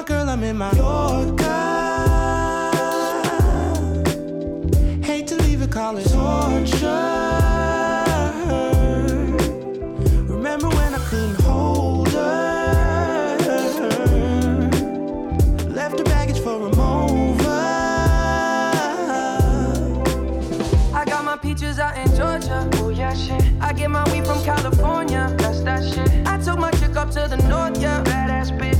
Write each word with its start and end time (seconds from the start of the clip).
I 0.00 0.02
left 0.02 0.10
my 0.10 0.16
girl, 0.16 0.30
I'm 0.30 0.42
in 0.44 0.56
my 0.56 0.72
Yorker. 0.72 1.44
Hate 5.04 5.26
to 5.26 5.36
leave 5.42 5.60
it, 5.60 5.70
call 5.70 5.98
it 5.98 6.04
torture. 6.04 6.86
Remember 10.26 10.68
when 10.68 10.94
I 10.94 10.98
couldn't 11.10 11.40
hold 11.42 12.08
her? 12.08 13.36
Left 15.68 15.98
her 15.98 16.04
baggage 16.04 16.40
for 16.40 16.56
a 16.56 16.74
mover. 16.74 17.50
I 20.94 21.04
got 21.04 21.24
my 21.26 21.36
peaches 21.36 21.78
out 21.78 21.98
in 21.98 22.06
Georgia. 22.16 22.66
Oh 22.76 22.88
yeah, 22.88 23.12
shit. 23.12 23.42
I 23.60 23.74
get 23.74 23.90
my 23.90 24.10
weed 24.10 24.24
from 24.24 24.42
California. 24.44 25.34
That's 25.36 25.60
that 25.60 25.84
shit. 25.84 26.26
I 26.26 26.38
took 26.38 26.58
my 26.58 26.70
chick 26.70 26.96
up 26.96 27.10
to 27.10 27.28
the 27.28 27.36
north, 27.48 27.78
yeah. 27.82 28.02
Badass 28.02 28.50
bitch. 28.58 28.79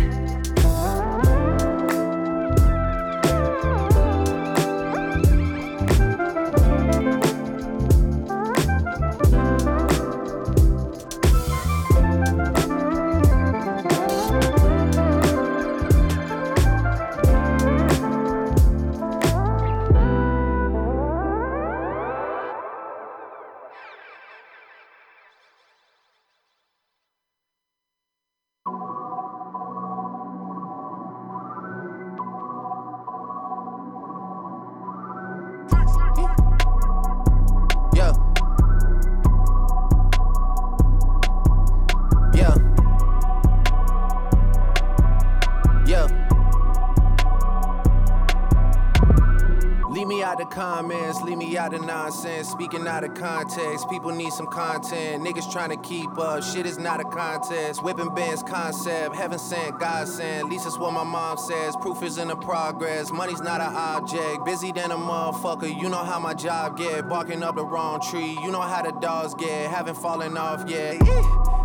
The 51.71 51.79
nonsense. 51.79 52.49
Speaking 52.49 52.87
out 52.87 53.03
of 53.03 53.13
context, 53.15 53.89
people 53.89 54.11
need 54.11 54.31
some 54.33 54.47
content. 54.47 55.23
Niggas 55.23 55.51
trying 55.51 55.69
to 55.69 55.77
keep 55.77 56.17
up, 56.17 56.43
shit 56.43 56.65
is 56.65 56.77
not 56.77 56.99
a 56.99 57.03
contest. 57.03 57.83
Whipping 57.83 58.13
bands 58.13 58.43
concept, 58.43 59.15
heaven 59.15 59.39
sent, 59.39 59.79
God 59.79 60.07
sent. 60.07 60.45
At 60.45 60.49
least 60.49 60.65
that's 60.65 60.77
what 60.77 60.93
my 60.93 61.03
mom 61.03 61.37
says. 61.37 61.75
Proof 61.77 62.03
is 62.03 62.17
in 62.17 62.27
the 62.27 62.35
progress, 62.35 63.11
money's 63.11 63.41
not 63.41 63.61
an 63.61 63.73
object. 63.73 64.45
Busy 64.45 64.71
than 64.71 64.91
a 64.91 64.97
motherfucker, 64.97 65.69
you 65.81 65.89
know 65.89 66.03
how 66.03 66.19
my 66.19 66.33
job 66.33 66.77
get. 66.77 67.07
Barking 67.07 67.43
up 67.43 67.55
the 67.55 67.65
wrong 67.65 68.01
tree, 68.01 68.37
you 68.43 68.51
know 68.51 68.61
how 68.61 68.81
the 68.81 68.91
dogs 68.99 69.33
get. 69.35 69.69
Haven't 69.69 69.95
fallen 69.95 70.37
off 70.37 70.69
yet. 70.69 70.99
Come 70.99 71.60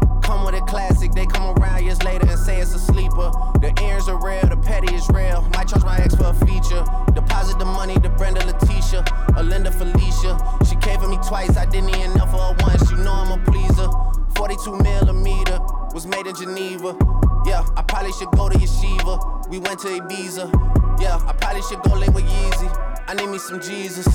with 0.46 0.54
a 0.54 0.64
classic, 0.64 1.10
they 1.12 1.26
come 1.26 1.58
around 1.58 1.84
years 1.84 2.00
later 2.04 2.26
and 2.28 2.38
say 2.38 2.60
it's 2.60 2.72
a 2.72 2.78
sleeper. 2.78 3.30
The 3.60 3.74
earrings 3.82 4.08
are 4.08 4.16
real, 4.24 4.46
the 4.46 4.56
petty 4.56 4.94
is 4.94 5.08
real. 5.10 5.42
Might 5.54 5.68
charge 5.68 5.84
my 5.84 5.98
ex 5.98 6.14
for 6.14 6.26
a 6.26 6.34
feature. 6.46 6.84
Deposit 7.14 7.58
the 7.58 7.64
money 7.64 7.94
to 7.94 8.08
Brenda 8.10 8.46
Letitia 8.46 9.04
or 9.36 9.42
Linda 9.42 9.72
Felicia. 9.72 10.38
She 10.68 10.76
came 10.76 11.00
for 11.00 11.08
me 11.08 11.18
twice, 11.26 11.56
I 11.56 11.66
didn't 11.66 11.90
even 11.90 12.14
know 12.14 12.26
for 12.26 12.38
her 12.38 12.56
once. 12.60 12.90
You 12.90 12.98
know 12.98 13.12
I'm 13.12 13.32
a 13.40 13.44
pleaser. 13.44 13.88
42 14.36 14.76
millimeter 14.78 15.58
was 15.92 16.06
made 16.06 16.26
in 16.26 16.36
Geneva. 16.36 16.96
Yeah, 17.44 17.66
I 17.76 17.82
probably 17.82 18.12
should 18.12 18.30
go 18.30 18.48
to 18.48 18.56
Yeshiva. 18.56 19.48
We 19.48 19.58
went 19.58 19.80
to 19.80 19.88
Ibiza. 19.88 21.00
Yeah, 21.00 21.18
I 21.26 21.32
probably 21.32 21.62
should 21.62 21.82
go 21.82 21.94
link 21.94 22.14
with 22.14 22.24
Yeezy. 22.24 23.02
I 23.08 23.14
need 23.14 23.28
me 23.28 23.38
some 23.38 23.60
Jesus. 23.60 24.06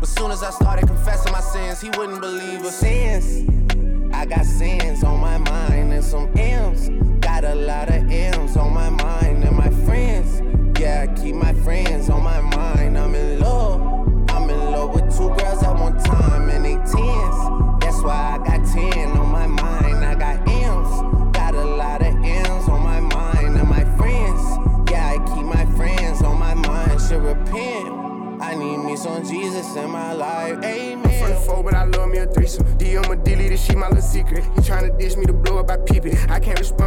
But 0.00 0.08
soon 0.08 0.30
as 0.30 0.42
I 0.42 0.50
started 0.50 0.86
confessing 0.86 1.32
my 1.32 1.40
sins, 1.40 1.82
he 1.82 1.90
wouldn't 1.90 2.20
believe 2.20 2.60
us. 2.62 2.76
Sins. 2.76 3.67
I 4.18 4.26
got 4.26 4.44
sins 4.44 5.04
on 5.04 5.20
my 5.20 5.38
mind 5.38 5.92
and 5.92 6.02
some 6.02 6.28
M's. 6.36 6.88
Got 7.20 7.44
a 7.44 7.54
lot 7.54 7.88
of 7.88 8.10
M's 8.10 8.56
on 8.56 8.74
my 8.74 8.90
mind 8.90 9.37
secret. 34.68 34.90
to 34.90 34.98
dish 34.98 35.16
me 35.16 35.24
to 35.26 35.32
blow 35.32 35.58
up, 35.58 35.70
I 35.70 35.76
peep 35.78 36.06
it. 36.06 36.30
I 36.30 36.38
can't 36.40 36.58
respond, 36.58 36.77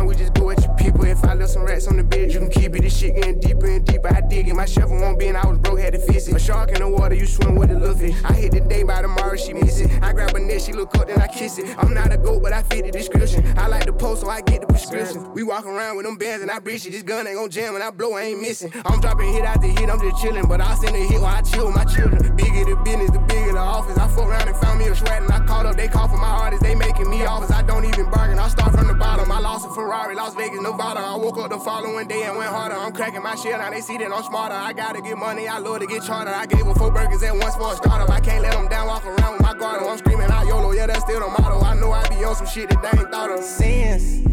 some 1.47 1.63
rats 1.63 1.87
on 1.87 1.97
the 1.97 2.03
bed, 2.03 2.31
you 2.33 2.39
can 2.39 2.49
keep 2.49 2.75
it. 2.75 2.81
This 2.81 2.97
shit 2.97 3.15
getting 3.15 3.39
deeper 3.39 3.67
and 3.67 3.85
deeper. 3.85 4.13
I 4.13 4.21
dig 4.21 4.47
it. 4.47 4.55
My 4.55 4.65
shovel 4.65 4.99
won't 4.99 5.19
be, 5.19 5.27
and 5.27 5.37
I 5.37 5.45
was 5.47 5.57
broke, 5.59 5.79
had 5.79 5.93
to 5.93 5.99
fix 5.99 6.27
it. 6.27 6.35
A 6.35 6.39
shark 6.39 6.69
in 6.71 6.79
the 6.79 6.87
water, 6.87 7.15
you 7.15 7.25
swim 7.25 7.55
with 7.55 7.71
a 7.71 7.79
little 7.79 7.95
fish. 7.95 8.15
I 8.23 8.33
hit 8.33 8.51
the 8.51 8.61
day 8.61 8.83
by 8.83 9.01
tomorrow, 9.01 9.35
she 9.35 9.53
miss 9.53 9.79
it. 9.79 9.91
I 10.01 10.13
grab 10.13 10.35
a 10.35 10.39
neck, 10.39 10.61
she 10.61 10.73
look 10.73 10.95
up, 10.97 11.07
then 11.07 11.21
I 11.21 11.27
kiss 11.27 11.57
it. 11.57 11.75
I'm 11.77 11.93
not 11.93 12.11
a 12.11 12.17
goat, 12.17 12.41
but 12.43 12.53
I 12.53 12.63
fit 12.63 12.85
the 12.85 12.91
description. 12.91 13.45
I 13.57 13.67
like 13.67 13.85
the 13.85 13.93
post, 13.93 14.21
so 14.21 14.29
I 14.29 14.41
get 14.41 14.61
the 14.61 14.67
prescription. 14.67 15.33
We 15.33 15.43
walk 15.43 15.65
around 15.65 15.97
with 15.97 16.05
them 16.05 16.17
bands 16.17 16.41
and 16.41 16.51
I 16.51 16.59
breach 16.59 16.85
it. 16.85 16.91
This 16.91 17.03
gun 17.03 17.27
ain't 17.27 17.37
gon' 17.37 17.49
jam 17.49 17.73
when 17.73 17.81
I 17.81 17.91
blow, 17.91 18.13
I 18.13 18.23
ain't 18.23 18.41
missing. 18.41 18.71
I'm 18.85 18.99
dropping 18.99 19.33
hit 19.33 19.43
after 19.43 19.67
hit, 19.67 19.89
I'm 19.89 19.99
just 19.99 20.23
chillin'. 20.23 20.47
But 20.47 20.61
I 20.61 20.75
send 20.75 20.95
a 20.95 20.99
hit 20.99 21.21
while 21.21 21.35
I 21.35 21.41
chill 21.41 21.65
with 21.67 21.75
my 21.75 21.85
children. 21.85 22.35
Bigger 22.35 22.65
the 22.65 22.75
business, 22.83 23.11
the 23.11 23.19
bigger 23.19 23.53
the 23.53 23.59
office. 23.59 23.97
I 23.97 24.07
fuck 24.07 24.27
around 24.27 24.47
and 24.47 24.57
found 24.57 24.79
me 24.79 24.87
a 24.87 24.95
shred 24.95 25.23
and 25.23 25.31
I 25.31 25.45
caught 25.45 25.65
up. 25.65 25.75
They 25.75 25.87
call 25.87 26.07
for 26.07 26.17
my 26.17 26.27
artists, 26.27 26.63
they 26.63 26.75
making 26.75 27.09
me 27.09 27.25
offers. 27.25 27.51
I 27.51 27.61
don't 27.63 27.85
even 27.85 28.09
bargain, 28.09 28.39
I 28.39 28.47
start 28.49 28.71
from 28.75 28.87
the 28.87 28.93
bottom. 28.93 29.31
I 29.31 29.39
lost 29.39 29.67
a 29.67 29.73
Ferrari, 29.73 30.15
Las 30.15 30.35
Vegas, 30.35 30.61
Nevada. 30.61 30.99
I 30.99 31.15
woke 31.31 31.45
up 31.45 31.49
the 31.49 31.63
following 31.63 32.07
day 32.07 32.23
and 32.23 32.37
went 32.37 32.49
harder. 32.49 32.75
I'm 32.75 32.91
cracking 32.91 33.23
my 33.23 33.35
shit, 33.35 33.57
now 33.57 33.69
they 33.69 33.81
see 33.81 33.97
that 33.97 34.11
I'm 34.11 34.23
smarter. 34.23 34.55
I 34.55 34.73
gotta 34.73 35.01
get 35.01 35.17
money, 35.17 35.47
I 35.47 35.59
love 35.59 35.79
to 35.79 35.87
get 35.87 36.03
charter. 36.03 36.31
I 36.31 36.45
gave 36.45 36.65
them 36.65 36.75
four 36.75 36.91
burgers 36.91 37.23
at 37.23 37.33
once 37.35 37.55
for 37.55 37.71
a 37.71 37.75
startup. 37.75 38.09
I 38.09 38.19
can't 38.19 38.41
let 38.41 38.53
them 38.53 38.67
down, 38.67 38.87
walk 38.87 39.05
around 39.05 39.33
with 39.33 39.41
my 39.41 39.53
guard. 39.53 39.81
I'm 39.81 39.97
screaming 39.97 40.29
out 40.29 40.45
YOLO, 40.45 40.71
yeah, 40.73 40.87
that's 40.87 41.01
still 41.01 41.19
the 41.19 41.27
motto. 41.27 41.61
I 41.61 41.75
know 41.75 41.91
I 41.91 42.07
be 42.09 42.23
on 42.23 42.35
some 42.35 42.47
shit 42.47 42.69
that 42.69 42.81
they 42.81 42.99
ain't 42.99 43.11
thought 43.11 43.31
of. 43.31 43.43
Sins, 43.43 44.27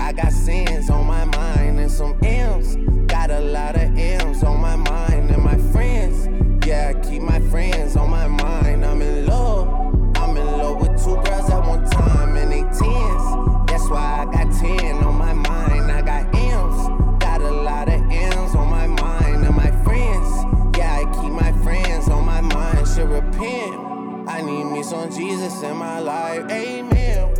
I 0.00 0.12
got 0.12 0.32
sins 0.32 0.88
on 0.88 1.06
my 1.06 1.24
mind 1.24 1.78
and 1.78 1.90
some 1.90 2.16
M's. 2.22 2.76
Got 3.06 3.30
a 3.30 3.40
lot 3.40 3.76
of 3.76 3.98
M's 3.98 4.42
on 4.42 4.60
my 4.60 4.76
mind 4.76 5.30
and 5.30 5.42
my 5.42 5.58
friends. 5.72 6.26
Yeah, 6.66 6.94
I 6.94 7.06
keep 7.06 7.22
my 7.22 7.40
friends 7.50 7.96
on 7.96 8.08
my 8.08 8.28
mind. 8.28 8.84
I'm 8.84 9.02
in 9.02 9.26
love. 9.26 9.68
I'm 10.16 10.36
in 10.36 10.46
love 10.46 10.80
with 10.80 11.04
two 11.04 11.16
girls 11.16 11.50
at 11.50 11.66
one 11.66 11.84
time 11.90 12.36
and 12.36 12.50
they 12.50 12.62
tens. 12.62 13.66
That's 13.66 13.88
why 13.90 14.26
I 14.26 14.32
got 14.32 14.52
ten 14.58 14.99
Should 22.94 23.08
repent. 23.08 24.28
I 24.28 24.42
need 24.42 24.64
me 24.64 24.82
some 24.82 25.12
Jesus 25.12 25.62
in 25.62 25.76
my 25.76 26.00
life. 26.00 26.50
Amen. 26.50 27.39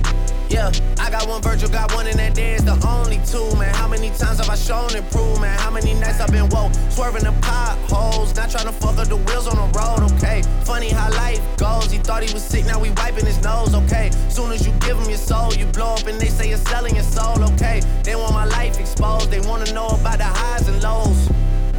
Yeah, 0.51 0.69
I 0.99 1.09
got 1.09 1.29
one 1.29 1.41
Virgil, 1.41 1.69
got 1.69 1.93
one, 1.93 2.07
in 2.07 2.17
that 2.17 2.37
is 2.37 2.65
the 2.65 2.75
only 2.85 3.21
two, 3.25 3.57
man. 3.57 3.73
How 3.73 3.87
many 3.87 4.09
times 4.09 4.39
have 4.39 4.49
I 4.49 4.55
shown 4.55 4.93
and 4.93 5.09
proved, 5.09 5.39
man? 5.39 5.57
How 5.57 5.71
many 5.71 5.93
nights 5.93 6.19
I've 6.19 6.29
been 6.29 6.49
woke, 6.49 6.73
swerving 6.89 7.23
the 7.23 7.31
potholes, 7.39 8.35
not 8.35 8.51
trying 8.51 8.65
to 8.65 8.73
fuck 8.73 8.97
up 8.97 9.07
the 9.07 9.15
wheels 9.15 9.47
on 9.47 9.55
the 9.55 9.79
road, 9.79 10.11
okay? 10.11 10.41
Funny 10.65 10.89
how 10.89 11.09
life 11.11 11.39
goes. 11.55 11.89
He 11.89 11.99
thought 11.99 12.23
he 12.23 12.33
was 12.33 12.43
sick, 12.43 12.65
now 12.65 12.81
we 12.81 12.91
wiping 12.91 13.25
his 13.25 13.41
nose, 13.41 13.73
okay? 13.73 14.11
Soon 14.27 14.51
as 14.51 14.67
you 14.67 14.73
give 14.81 14.97
him 14.99 15.07
your 15.07 15.17
soul, 15.17 15.53
you 15.53 15.67
blow 15.67 15.93
up 15.93 16.05
and 16.05 16.19
they 16.19 16.27
say 16.27 16.49
you're 16.49 16.57
selling 16.57 16.95
your 16.95 17.05
soul, 17.05 17.41
okay? 17.53 17.79
They 18.03 18.15
want 18.17 18.33
my 18.33 18.43
life 18.43 18.77
exposed, 18.77 19.31
they 19.31 19.39
wanna 19.39 19.71
know 19.71 19.87
about 19.87 20.17
the 20.17 20.25
highs 20.25 20.67
and 20.67 20.83
lows. 20.83 21.29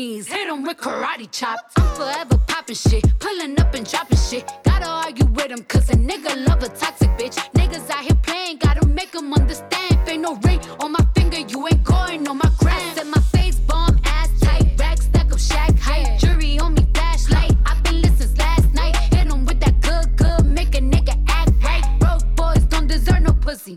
knees, 0.00 0.26
hit 0.26 0.48
him 0.48 0.62
with 0.64 0.78
karate 0.78 1.30
chops. 1.30 1.72
I'm 1.76 1.88
forever 1.94 2.38
popping 2.46 2.80
shit, 2.84 3.04
pulling 3.18 3.58
up 3.60 3.74
and 3.74 3.84
dropping 3.90 4.22
shit. 4.28 4.44
Gotta 4.64 4.88
argue 5.04 5.26
with 5.36 5.50
him, 5.54 5.62
cause 5.72 5.90
a 5.90 5.96
nigga 6.10 6.32
love 6.48 6.62
a 6.62 6.68
toxic 6.68 7.10
bitch. 7.18 7.36
Niggas 7.58 7.90
out 7.90 8.02
here 8.08 8.18
playing, 8.28 8.58
gotta 8.58 8.86
make 8.86 9.12
them 9.12 9.32
understand. 9.40 9.92
If 10.02 10.08
ain't 10.08 10.22
no 10.22 10.32
ring 10.46 10.60
on 10.82 10.92
my 10.92 11.04
finger, 11.14 11.40
you 11.52 11.58
ain't 11.68 11.84
going 11.84 12.26
on 12.28 12.38
my 12.38 12.50
gram. 12.60 12.94
Set 12.94 13.06
my 13.06 13.22
face 13.34 13.58
bomb, 13.68 13.98
ass 14.04 14.30
tight, 14.40 14.66
rack 14.78 14.98
stack 15.08 15.32
up 15.32 15.38
shack 15.38 15.78
height. 15.78 16.18
Jury 16.18 16.58
on 16.58 16.74
me, 16.74 16.84
flashlight. 16.94 17.52
Uh-huh. 17.52 17.74
I've 17.74 17.82
been 17.84 18.00
lit 18.02 18.12
since 18.18 18.36
last 18.38 18.72
night. 18.72 18.96
Hit 19.14 19.26
him 19.32 19.44
with 19.44 19.60
that 19.64 19.76
good, 19.88 20.06
good, 20.16 20.46
make 20.46 20.74
a 20.80 20.82
nigga 20.94 21.14
act 21.28 21.52
right. 21.62 21.84
Broke 22.00 22.26
boys 22.36 22.64
don't 22.72 22.86
deserve 22.86 23.22
no 23.28 23.32
pussy. 23.46 23.76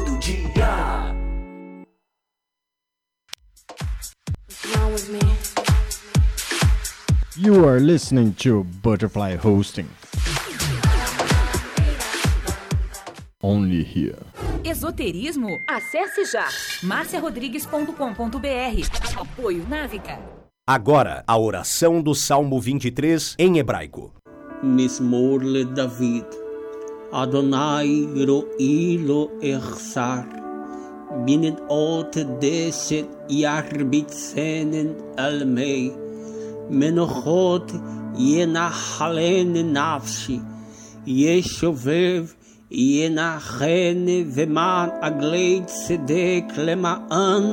You 7.37 7.65
are 7.65 7.79
listening 7.79 8.33
to 8.39 8.65
Butterfly 8.83 9.37
Hosting. 9.37 9.87
Only 13.41 13.83
here. 13.83 14.17
Esoterismo? 14.65 15.47
Acesse 15.69 16.25
já 16.25 16.45
marciarodrigues.com.br. 16.83 19.17
Apoio 19.17 19.65
Návica. 19.69 20.19
Agora, 20.67 21.23
a 21.25 21.37
oração 21.37 22.01
do 22.01 22.13
Salmo 22.13 22.59
23 22.59 23.35
em 23.39 23.59
hebraico. 23.59 24.13
Mismorle 24.61 25.63
David. 25.63 26.25
Adonai 27.13 28.09
ro'ilo 28.27 29.31
ersar. 29.41 30.40
binnen 31.25 31.59
oude 31.67 32.37
deze 32.39 33.05
jarbit 33.27 34.13
zenen 34.13 34.95
al 35.15 35.45
mij. 35.45 35.91
מנוחות 36.71 37.71
ינחלן 38.17 39.53
נפשי, 39.53 40.39
ישובב 41.07 42.25
ינחן 42.71 44.05
ומען 44.33 44.89
עגלי 45.01 45.61
צדק 45.65 46.43
למען 46.57 47.43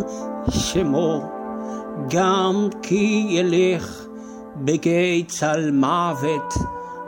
שמו, 0.50 1.22
גם 2.10 2.68
כי 2.82 3.26
ילך 3.28 4.06
בגיא 4.56 5.24
צל 5.26 5.70
מוות, 5.70 6.54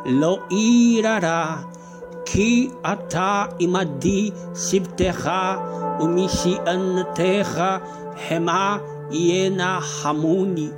לא 0.07 0.39
עיר 0.51 1.09
הרע. 1.09 1.70
כי 2.33 2.71
אתה 2.93 3.45
עמדי 3.59 4.31
שבטך 4.55 5.31
ומשענתך 6.01 7.63
המה 8.31 8.79
ינחמוני. 9.11 10.69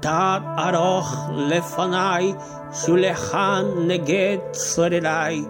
תת 0.00 0.40
ארוך 0.58 1.16
לפניי, 1.36 2.34
שולחן 2.72 3.64
נגד 3.86 4.36
צורריי. 4.52 5.44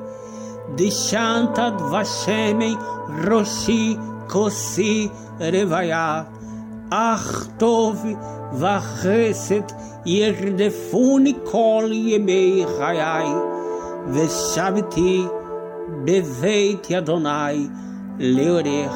דשנת 0.75 1.59
דבשמי 1.79 2.75
ראשי 3.31 3.97
כוסי 4.29 5.09
רוויה. 5.41 6.23
אך 6.91 7.47
טוב 7.59 8.05
וחסד 8.53 9.63
ירדפוני 10.07 11.35
כל 11.45 11.91
ימי 11.93 12.65
חיי, 12.79 13.54
Veshaviti 14.07 15.29
Beveit 16.05 16.95
Adonai 16.95 17.71
Leorer 18.19 18.91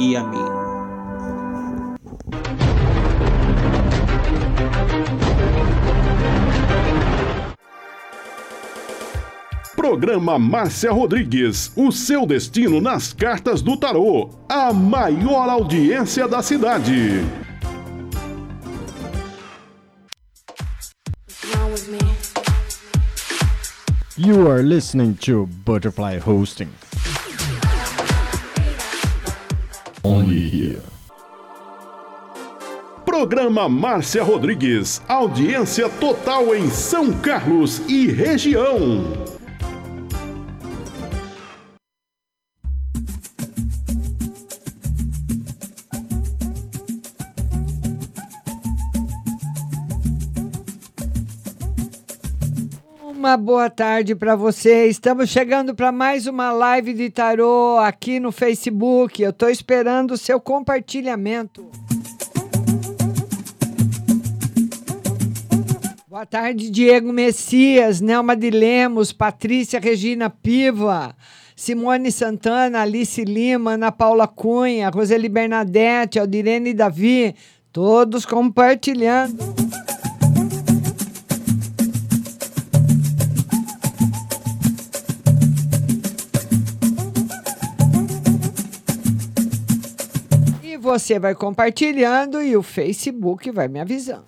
e 0.00 0.16
Amin. 0.16 0.66
Programa 9.76 10.38
Márcia 10.38 10.90
Rodrigues, 10.90 11.70
o 11.76 11.92
seu 11.92 12.26
destino 12.26 12.80
nas 12.80 13.12
cartas 13.12 13.62
do 13.62 13.76
tarô, 13.76 14.30
a 14.48 14.72
maior 14.72 15.48
audiência 15.48 16.26
da 16.26 16.42
cidade. 16.42 17.22
You 24.18 24.48
are 24.50 24.62
listening 24.62 25.18
to 25.18 25.46
Butterfly 25.66 26.20
Hosting. 26.20 26.72
Only 30.02 30.48
here. 30.48 30.80
Programa 33.04 33.68
Márcia 33.68 34.22
Rodrigues, 34.22 35.02
audiência 35.06 35.90
total 35.90 36.54
em 36.54 36.70
São 36.70 37.12
Carlos 37.20 37.82
e 37.88 38.06
região. 38.06 39.25
Uma 53.26 53.36
boa 53.36 53.68
tarde 53.68 54.14
para 54.14 54.36
você. 54.36 54.86
Estamos 54.86 55.30
chegando 55.30 55.74
para 55.74 55.90
mais 55.90 56.28
uma 56.28 56.52
live 56.52 56.94
de 56.94 57.10
tarô 57.10 57.76
aqui 57.76 58.20
no 58.20 58.30
Facebook. 58.30 59.20
Eu 59.20 59.30
estou 59.30 59.50
esperando 59.50 60.12
o 60.12 60.16
seu 60.16 60.38
compartilhamento. 60.38 61.68
Boa 66.08 66.24
tarde, 66.24 66.70
Diego 66.70 67.12
Messias, 67.12 68.00
Nelma 68.00 68.36
de 68.36 68.48
Lemos, 68.48 69.12
Patrícia 69.12 69.80
Regina 69.80 70.30
Piva, 70.30 71.12
Simone 71.56 72.12
Santana, 72.12 72.82
Alice 72.82 73.24
Lima, 73.24 73.72
Ana 73.72 73.90
Paula 73.90 74.28
Cunha, 74.28 74.88
Roseli 74.88 75.28
Bernadette, 75.28 76.20
Aldirene 76.20 76.72
Davi, 76.72 77.34
todos 77.72 78.24
compartilhando. 78.24 79.44
Você 90.86 91.18
vai 91.18 91.34
compartilhando 91.34 92.40
e 92.40 92.56
o 92.56 92.62
Facebook 92.62 93.50
vai 93.50 93.66
me 93.66 93.80
avisando. 93.80 94.24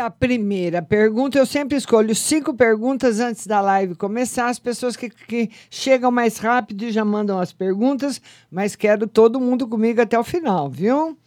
A 0.00 0.10
primeira 0.10 0.80
pergunta, 0.80 1.38
eu 1.38 1.44
sempre 1.44 1.76
escolho 1.76 2.14
cinco 2.14 2.54
perguntas 2.54 3.20
antes 3.20 3.46
da 3.46 3.60
live 3.60 3.94
começar. 3.94 4.48
As 4.48 4.58
pessoas 4.58 4.96
que, 4.96 5.10
que 5.10 5.50
chegam 5.68 6.10
mais 6.10 6.38
rápido 6.38 6.90
já 6.90 7.04
mandam 7.04 7.38
as 7.38 7.52
perguntas, 7.52 8.18
mas 8.50 8.74
quero 8.74 9.06
todo 9.06 9.38
mundo 9.38 9.68
comigo 9.68 10.00
até 10.00 10.18
o 10.18 10.24
final, 10.24 10.70
viu? 10.70 11.18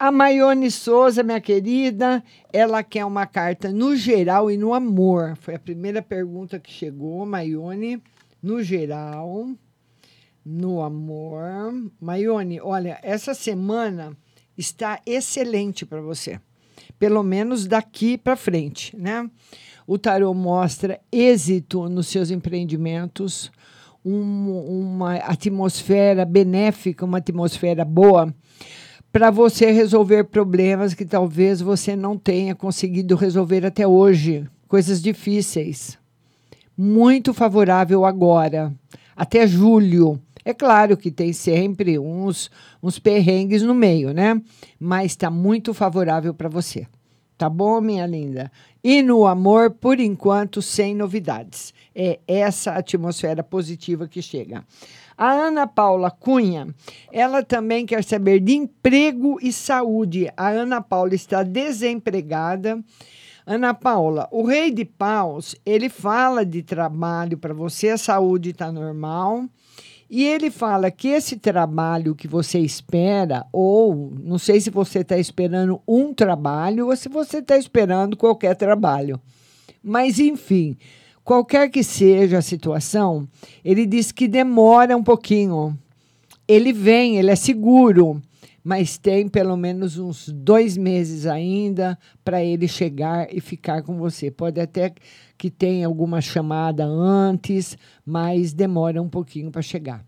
A 0.00 0.10
Maione 0.10 0.70
Souza, 0.70 1.22
minha 1.22 1.42
querida, 1.42 2.24
ela 2.50 2.82
quer 2.82 3.04
uma 3.04 3.26
carta 3.26 3.70
no 3.70 3.94
geral 3.94 4.50
e 4.50 4.56
no 4.56 4.72
amor. 4.72 5.36
Foi 5.36 5.54
a 5.54 5.58
primeira 5.58 6.00
pergunta 6.00 6.58
que 6.58 6.72
chegou, 6.72 7.26
Maione. 7.26 8.02
No 8.42 8.62
geral, 8.62 9.50
no 10.42 10.80
amor. 10.80 11.44
Maione, 12.00 12.58
olha, 12.62 12.98
essa 13.02 13.34
semana 13.34 14.16
está 14.56 15.02
excelente 15.04 15.84
para 15.84 16.00
você. 16.00 16.40
Pelo 16.98 17.22
menos 17.22 17.66
daqui 17.66 18.16
para 18.16 18.36
frente, 18.36 18.96
né? 18.96 19.30
O 19.86 19.98
tarô 19.98 20.32
mostra 20.32 20.98
êxito 21.12 21.90
nos 21.90 22.06
seus 22.06 22.30
empreendimentos, 22.30 23.52
um, 24.02 24.80
uma 24.96 25.16
atmosfera 25.16 26.24
benéfica, 26.24 27.04
uma 27.04 27.18
atmosfera 27.18 27.84
boa 27.84 28.34
para 29.12 29.30
você 29.30 29.70
resolver 29.70 30.24
problemas 30.24 30.94
que 30.94 31.04
talvez 31.04 31.60
você 31.60 31.96
não 31.96 32.16
tenha 32.16 32.54
conseguido 32.54 33.16
resolver 33.16 33.66
até 33.66 33.86
hoje, 33.86 34.48
coisas 34.68 35.02
difíceis. 35.02 35.98
Muito 36.76 37.34
favorável 37.34 38.04
agora, 38.04 38.72
até 39.16 39.46
julho. 39.46 40.20
É 40.44 40.54
claro 40.54 40.96
que 40.96 41.10
tem 41.10 41.32
sempre 41.32 41.98
uns, 41.98 42.50
uns 42.82 42.98
perrengues 42.98 43.62
no 43.62 43.74
meio, 43.74 44.14
né? 44.14 44.40
Mas 44.78 45.12
está 45.12 45.30
muito 45.30 45.74
favorável 45.74 46.32
para 46.32 46.48
você. 46.48 46.86
Tá 47.36 47.48
bom, 47.48 47.80
minha 47.80 48.06
linda? 48.06 48.50
E 48.82 49.02
no 49.02 49.26
amor, 49.26 49.70
por 49.70 49.98
enquanto, 49.98 50.62
sem 50.62 50.94
novidades. 50.94 51.74
É 51.94 52.20
essa 52.26 52.72
atmosfera 52.72 53.42
positiva 53.42 54.06
que 54.06 54.22
chega. 54.22 54.64
A 55.20 55.32
Ana 55.32 55.66
Paula 55.66 56.10
Cunha, 56.10 56.74
ela 57.12 57.42
também 57.42 57.84
quer 57.84 58.02
saber 58.02 58.40
de 58.40 58.54
emprego 58.54 59.36
e 59.42 59.52
saúde. 59.52 60.32
A 60.34 60.48
Ana 60.48 60.80
Paula 60.80 61.14
está 61.14 61.42
desempregada. 61.42 62.82
Ana 63.46 63.74
Paula, 63.74 64.26
o 64.30 64.42
rei 64.42 64.70
de 64.70 64.86
paus, 64.86 65.54
ele 65.66 65.90
fala 65.90 66.42
de 66.42 66.62
trabalho 66.62 67.36
para 67.36 67.52
você, 67.52 67.90
a 67.90 67.98
saúde 67.98 68.48
está 68.48 68.72
normal. 68.72 69.44
E 70.08 70.24
ele 70.24 70.50
fala 70.50 70.90
que 70.90 71.08
esse 71.08 71.36
trabalho 71.36 72.14
que 72.14 72.26
você 72.26 72.58
espera, 72.58 73.44
ou 73.52 74.14
não 74.24 74.38
sei 74.38 74.58
se 74.58 74.70
você 74.70 75.00
está 75.00 75.18
esperando 75.18 75.82
um 75.86 76.14
trabalho 76.14 76.86
ou 76.86 76.96
se 76.96 77.10
você 77.10 77.40
está 77.40 77.58
esperando 77.58 78.16
qualquer 78.16 78.56
trabalho. 78.56 79.20
Mas, 79.82 80.18
enfim, 80.18 80.78
qualquer 81.30 81.70
que 81.70 81.84
seja 81.84 82.38
a 82.38 82.42
situação, 82.42 83.28
ele 83.64 83.86
diz 83.86 84.10
que 84.10 84.26
demora 84.26 84.96
um 84.96 85.02
pouquinho. 85.04 85.78
Ele 86.48 86.72
vem, 86.72 87.18
ele 87.18 87.30
é 87.30 87.36
seguro, 87.36 88.20
mas 88.64 88.98
tem 88.98 89.28
pelo 89.28 89.56
menos 89.56 89.96
uns 89.96 90.28
dois 90.28 90.76
meses 90.76 91.26
ainda 91.26 91.96
para 92.24 92.42
ele 92.42 92.66
chegar 92.66 93.32
e 93.32 93.40
ficar 93.40 93.82
com 93.82 93.96
você. 93.96 94.28
Pode 94.28 94.60
até 94.60 94.92
que 95.38 95.48
tenha 95.48 95.86
alguma 95.86 96.20
chamada 96.20 96.84
antes, 96.84 97.78
mas 98.04 98.52
demora 98.52 99.00
um 99.00 99.08
pouquinho 99.08 99.52
para 99.52 99.62
chegar. 99.62 100.04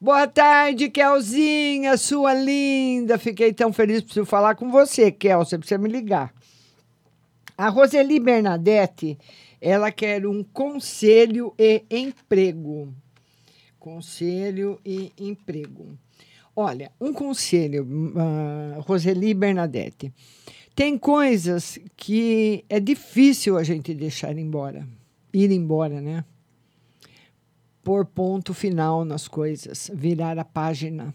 Boa 0.00 0.26
tarde, 0.26 0.88
Kelzinha, 0.88 1.96
sua 1.96 2.34
linda. 2.34 3.16
Fiquei 3.18 3.52
tão 3.52 3.72
feliz 3.72 4.02
por 4.02 4.26
falar 4.26 4.56
com 4.56 4.68
você, 4.68 5.12
Kel. 5.12 5.44
Você 5.44 5.56
precisa 5.56 5.78
me 5.78 5.88
ligar. 5.88 6.34
A 7.56 7.68
Roseli 7.68 8.18
Bernadette 8.18 9.16
ela 9.68 9.90
quer 9.90 10.24
um 10.24 10.44
conselho 10.44 11.52
e 11.58 11.82
emprego. 11.90 12.94
Conselho 13.80 14.78
e 14.84 15.10
emprego. 15.18 15.98
Olha, 16.54 16.92
um 17.00 17.12
conselho, 17.12 17.84
uh, 17.84 18.80
Roseli 18.82 19.34
Bernadette. 19.34 20.12
Tem 20.72 20.96
coisas 20.96 21.80
que 21.96 22.64
é 22.68 22.78
difícil 22.78 23.58
a 23.58 23.64
gente 23.64 23.92
deixar 23.92 24.38
embora, 24.38 24.86
ir 25.32 25.50
embora, 25.50 26.00
né? 26.00 26.24
Pôr 27.82 28.06
ponto 28.06 28.54
final 28.54 29.04
nas 29.04 29.26
coisas, 29.26 29.90
virar 29.92 30.38
a 30.38 30.44
página. 30.44 31.12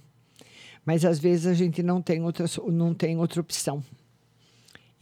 Mas 0.86 1.06
às 1.06 1.20
vezes 1.20 1.48
a 1.48 1.54
gente 1.54 1.82
não 1.82 2.02
tem 2.02 2.22
outra, 2.22 2.48
não 2.68 2.94
tem 2.94 3.18
outra 3.18 3.40
opção. 3.40 3.82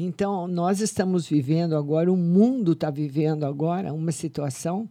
Então, 0.01 0.47
nós 0.47 0.79
estamos 0.79 1.27
vivendo 1.27 1.75
agora, 1.75 2.09
o 2.09 2.15
mundo 2.15 2.71
está 2.71 2.89
vivendo 2.89 3.43
agora 3.43 3.93
uma 3.93 4.13
situação 4.13 4.89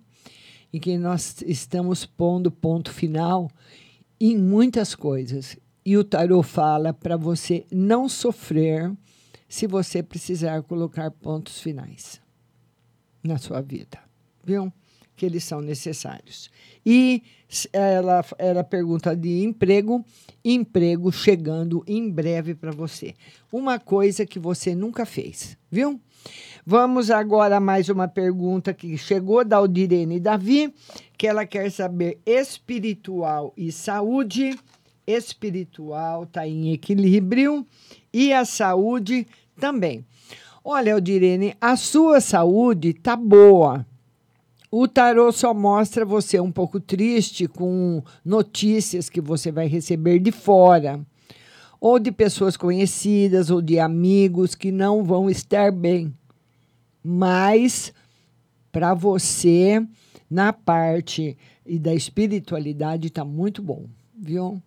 em 0.70 0.78
que 0.78 0.98
nós 0.98 1.40
estamos 1.46 2.04
pondo 2.04 2.50
ponto 2.50 2.92
final 2.92 3.50
em 4.20 4.36
muitas 4.36 4.94
coisas. 4.94 5.56
E 5.82 5.96
o 5.96 6.04
tarot 6.04 6.46
fala 6.46 6.92
para 6.92 7.16
você 7.16 7.64
não 7.72 8.06
sofrer 8.06 8.94
se 9.48 9.66
você 9.66 10.02
precisar 10.02 10.62
colocar 10.64 11.10
pontos 11.10 11.58
finais 11.62 12.20
na 13.24 13.38
sua 13.38 13.62
vida, 13.62 13.98
viu? 14.44 14.70
Que 15.18 15.26
eles 15.26 15.42
são 15.42 15.60
necessários. 15.60 16.48
E 16.86 17.24
ela, 17.72 18.24
ela 18.38 18.62
pergunta 18.62 19.16
de 19.16 19.42
emprego, 19.42 20.04
emprego 20.44 21.10
chegando 21.10 21.82
em 21.88 22.08
breve 22.08 22.54
para 22.54 22.70
você. 22.70 23.16
Uma 23.52 23.80
coisa 23.80 24.24
que 24.24 24.38
você 24.38 24.76
nunca 24.76 25.04
fez, 25.04 25.58
viu? 25.68 26.00
Vamos 26.64 27.10
agora 27.10 27.56
a 27.56 27.60
mais 27.60 27.88
uma 27.88 28.06
pergunta 28.06 28.72
que 28.72 28.96
chegou 28.96 29.44
da 29.44 29.56
Aldirene 29.56 30.20
Davi, 30.20 30.72
que 31.16 31.26
ela 31.26 31.44
quer 31.44 31.68
saber 31.72 32.20
espiritual 32.24 33.52
e 33.56 33.72
saúde. 33.72 34.56
Espiritual 35.04 36.22
está 36.22 36.46
em 36.46 36.72
equilíbrio 36.72 37.66
e 38.12 38.32
a 38.32 38.44
saúde 38.44 39.26
também. 39.58 40.06
Olha, 40.62 40.94
Aldirene, 40.94 41.56
a 41.60 41.74
sua 41.74 42.20
saúde 42.20 42.92
tá 42.94 43.16
boa. 43.16 43.84
O 44.70 44.86
tarô 44.86 45.32
só 45.32 45.54
mostra 45.54 46.04
você 46.04 46.38
um 46.38 46.52
pouco 46.52 46.78
triste 46.78 47.46
com 47.48 48.02
notícias 48.24 49.08
que 49.08 49.20
você 49.20 49.50
vai 49.50 49.66
receber 49.66 50.18
de 50.18 50.30
fora, 50.30 51.00
ou 51.80 51.98
de 51.98 52.12
pessoas 52.12 52.56
conhecidas, 52.56 53.50
ou 53.50 53.62
de 53.62 53.78
amigos 53.78 54.54
que 54.54 54.70
não 54.70 55.02
vão 55.02 55.30
estar 55.30 55.72
bem 55.72 56.14
mas 57.10 57.92
para 58.70 58.92
você, 58.92 59.82
na 60.30 60.52
parte 60.52 61.38
e 61.64 61.78
da 61.78 61.94
espiritualidade, 61.94 63.08
está 63.08 63.24
muito 63.24 63.62
bom, 63.62 63.86
viu? 64.14 64.62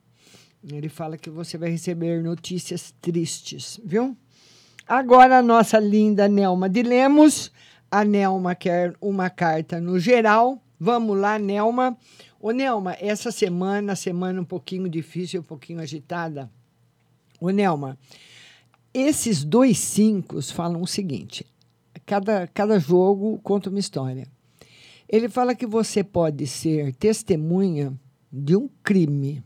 Ele 0.67 0.89
fala 0.89 1.17
que 1.17 1.29
você 1.29 1.55
vai 1.55 1.69
receber 1.69 2.23
notícias 2.23 2.93
tristes, 2.99 3.79
viu? 3.83 4.17
Agora 4.87 5.37
a 5.37 5.41
nossa 5.41 5.79
linda 5.79 6.27
Nelma 6.27 6.67
de 6.67 6.81
Lemos. 6.81 7.51
A 7.91 8.06
Nelma 8.06 8.56
quer 8.56 8.95
uma 9.01 9.30
carta 9.30 9.82
no 9.82 9.99
geral. 9.99 10.63
Vamos 10.80 11.19
lá, 11.19 11.38
Nelma. 11.38 11.97
Ô, 12.39 12.51
Nelma, 12.51 12.95
essa 13.01 13.32
semana, 13.32 13.97
semana 13.97 14.39
um 14.39 14.45
pouquinho 14.45 14.88
difícil, 14.88 15.41
um 15.41 15.43
pouquinho 15.43 15.82
agitada. 15.82 16.49
Ô, 17.39 17.49
Nelma, 17.49 17.97
esses 18.93 19.43
dois 19.43 19.77
cinco 19.77 20.41
falam 20.41 20.82
o 20.82 20.88
seguinte: 20.88 21.45
cada, 22.06 22.47
cada 22.47 22.80
jogo 22.80 23.39
conta 23.43 23.69
uma 23.69 23.80
história. 23.80 24.25
Ele 25.08 25.27
fala 25.27 25.54
que 25.54 25.67
você 25.67 26.01
pode 26.01 26.47
ser 26.47 26.95
testemunha 26.95 27.93
de 28.32 28.56
um 28.56 28.69
crime. 28.82 29.43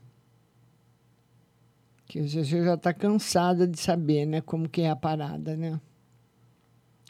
Que 2.05 2.21
você 2.21 2.43
já 2.43 2.75
está 2.75 2.93
cansada 2.93 3.65
de 3.67 3.79
saber 3.79 4.27
né, 4.27 4.39
como 4.41 4.69
que 4.69 4.83
é 4.83 4.91
a 4.91 4.95
parada, 4.95 5.57
né? 5.57 5.79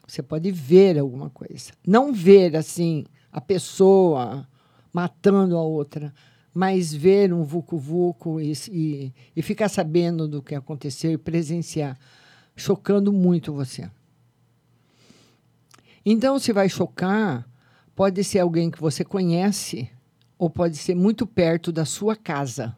Você 0.08 0.22
pode 0.22 0.52
ver 0.52 1.00
alguma 1.00 1.30
coisa. 1.30 1.72
Não 1.86 2.13
ver, 2.13 2.56
assim, 2.56 3.06
a 3.32 3.41
pessoa 3.41 4.48
matando 4.94 5.58
a 5.58 5.62
outra, 5.62 6.13
mas 6.54 6.94
ver 6.94 7.34
um 7.34 7.44
vucu-vucu 7.44 8.39
e, 8.39 8.54
e, 8.70 9.13
e 9.36 9.41
ficar 9.41 9.68
sabendo 9.68 10.28
do 10.28 10.41
que 10.41 10.56
aconteceu 10.56 11.12
e 11.12 11.18
presenciar, 11.18 11.98
chocando 12.56 13.12
muito 13.12 13.52
você. 13.52 13.89
Então, 16.06 16.38
se 16.38 16.54
vai 16.54 16.70
chocar, 16.70 17.50
pode 17.96 18.24
ser 18.24 18.39
alguém 18.39 18.70
que 18.70 18.80
você 18.80 19.04
conhece 19.04 19.89
ou 20.38 20.50
pode 20.50 20.78
ser 20.78 20.96
muito 20.96 21.26
perto 21.26 21.72
da 21.72 21.84
sua 21.84 22.15
casa. 22.15 22.76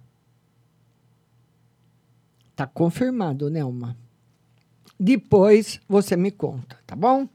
Tá 2.56 2.66
confirmado, 2.66 3.50
Nelma. 3.50 3.98
Depois 5.00 5.80
você 5.88 6.16
me 6.16 6.32
conta, 6.32 6.78
tá 6.86 6.96
bom? 6.96 7.28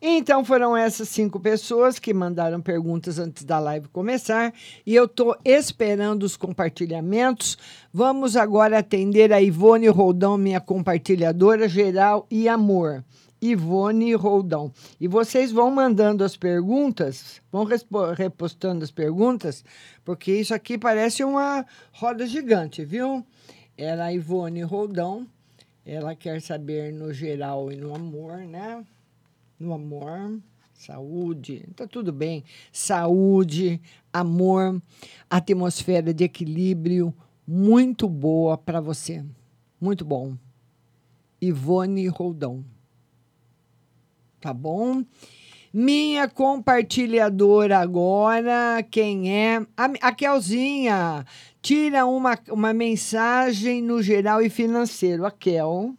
Então 0.00 0.44
foram 0.44 0.76
essas 0.76 1.08
cinco 1.08 1.40
pessoas 1.40 1.98
que 1.98 2.12
mandaram 2.12 2.60
perguntas 2.60 3.18
antes 3.18 3.44
da 3.44 3.58
live 3.58 3.88
começar 3.88 4.52
e 4.84 4.94
eu 4.94 5.06
estou 5.06 5.34
esperando 5.44 6.22
os 6.22 6.36
compartilhamentos. 6.36 7.56
Vamos 7.92 8.36
agora 8.36 8.78
atender 8.78 9.32
a 9.32 9.40
Ivone 9.40 9.88
Roldão, 9.88 10.36
minha 10.36 10.60
compartilhadora 10.60 11.68
geral 11.68 12.26
e 12.30 12.46
amor. 12.48 13.02
Ivone 13.40 14.14
Roldão. 14.14 14.72
E 15.00 15.08
vocês 15.08 15.50
vão 15.50 15.70
mandando 15.70 16.24
as 16.24 16.36
perguntas, 16.36 17.40
vão 17.50 17.66
repostando 18.16 18.84
as 18.84 18.90
perguntas, 18.90 19.64
porque 20.04 20.32
isso 20.32 20.54
aqui 20.54 20.76
parece 20.76 21.24
uma 21.24 21.64
roda 21.92 22.26
gigante, 22.26 22.84
viu? 22.84 23.24
Ela, 23.76 24.12
Ivone 24.12 24.62
Roldão, 24.62 25.26
ela 25.86 26.14
quer 26.14 26.42
saber 26.42 26.92
no 26.92 27.12
geral 27.12 27.72
e 27.72 27.76
no 27.76 27.94
amor, 27.94 28.38
né? 28.38 28.84
No 29.58 29.72
amor, 29.72 30.38
saúde, 30.74 31.66
tá 31.74 31.86
tudo 31.86 32.12
bem. 32.12 32.44
Saúde, 32.72 33.80
amor, 34.12 34.82
atmosfera 35.30 36.12
de 36.12 36.24
equilíbrio, 36.24 37.14
muito 37.46 38.08
boa 38.08 38.58
para 38.58 38.80
você. 38.80 39.24
Muito 39.80 40.04
bom. 40.04 40.36
Ivone 41.40 42.08
Roldão 42.08 42.64
tá 44.46 44.54
bom? 44.54 45.02
Minha 45.72 46.28
compartilhadora 46.28 47.78
agora, 47.78 48.80
quem 48.90 49.34
é? 49.34 49.60
A, 49.76 49.84
a 50.00 50.12
Kelzinha. 50.12 51.26
Tira 51.66 52.06
uma, 52.06 52.38
uma 52.50 52.72
mensagem 52.72 53.82
no 53.82 54.00
geral 54.00 54.40
e 54.40 54.48
financeiro. 54.48 55.26
A 55.26 55.32
Kel. 55.32 55.96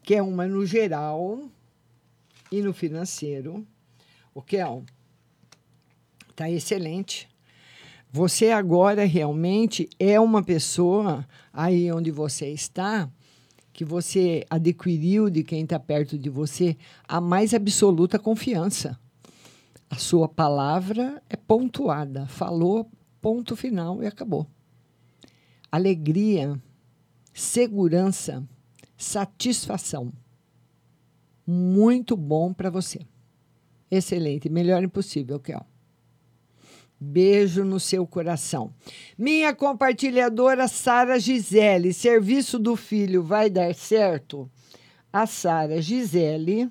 Que 0.00 0.14
é 0.14 0.22
uma 0.22 0.46
no 0.46 0.64
geral 0.64 1.50
e 2.52 2.62
no 2.62 2.72
financeiro. 2.72 3.66
O 4.32 4.42
Kel. 4.42 4.84
Tá 6.36 6.48
excelente. 6.48 7.28
Você 8.12 8.52
agora 8.52 9.04
realmente 9.04 9.90
é 9.98 10.20
uma 10.20 10.40
pessoa 10.40 11.26
aí 11.52 11.90
onde 11.90 12.12
você 12.12 12.46
está 12.46 13.10
que 13.72 13.84
você 13.84 14.46
adquiriu 14.48 15.28
de 15.28 15.42
quem 15.42 15.64
está 15.64 15.80
perto 15.80 16.16
de 16.16 16.30
você 16.30 16.76
a 17.08 17.20
mais 17.20 17.52
absoluta 17.52 18.20
confiança. 18.20 18.96
A 19.90 19.96
sua 19.96 20.28
palavra 20.28 21.20
é 21.28 21.34
pontuada, 21.34 22.28
falou, 22.28 22.88
ponto 23.20 23.54
final 23.54 24.02
e 24.02 24.06
acabou. 24.06 24.46
Alegria, 25.70 26.60
segurança, 27.32 28.42
satisfação. 28.96 30.12
Muito 31.46 32.16
bom 32.16 32.52
para 32.52 32.70
você. 32.70 33.00
Excelente, 33.90 34.48
melhor 34.48 34.82
impossível, 34.82 35.40
Kel. 35.40 35.64
Beijo 37.00 37.64
no 37.64 37.80
seu 37.80 38.06
coração. 38.06 38.74
Minha 39.16 39.54
compartilhadora 39.54 40.68
Sara 40.68 41.18
Gisele, 41.18 41.94
serviço 41.94 42.58
do 42.58 42.76
filho 42.76 43.22
vai 43.22 43.48
dar 43.48 43.74
certo? 43.74 44.50
A 45.12 45.26
Sara 45.26 45.80
Gisele, 45.80 46.70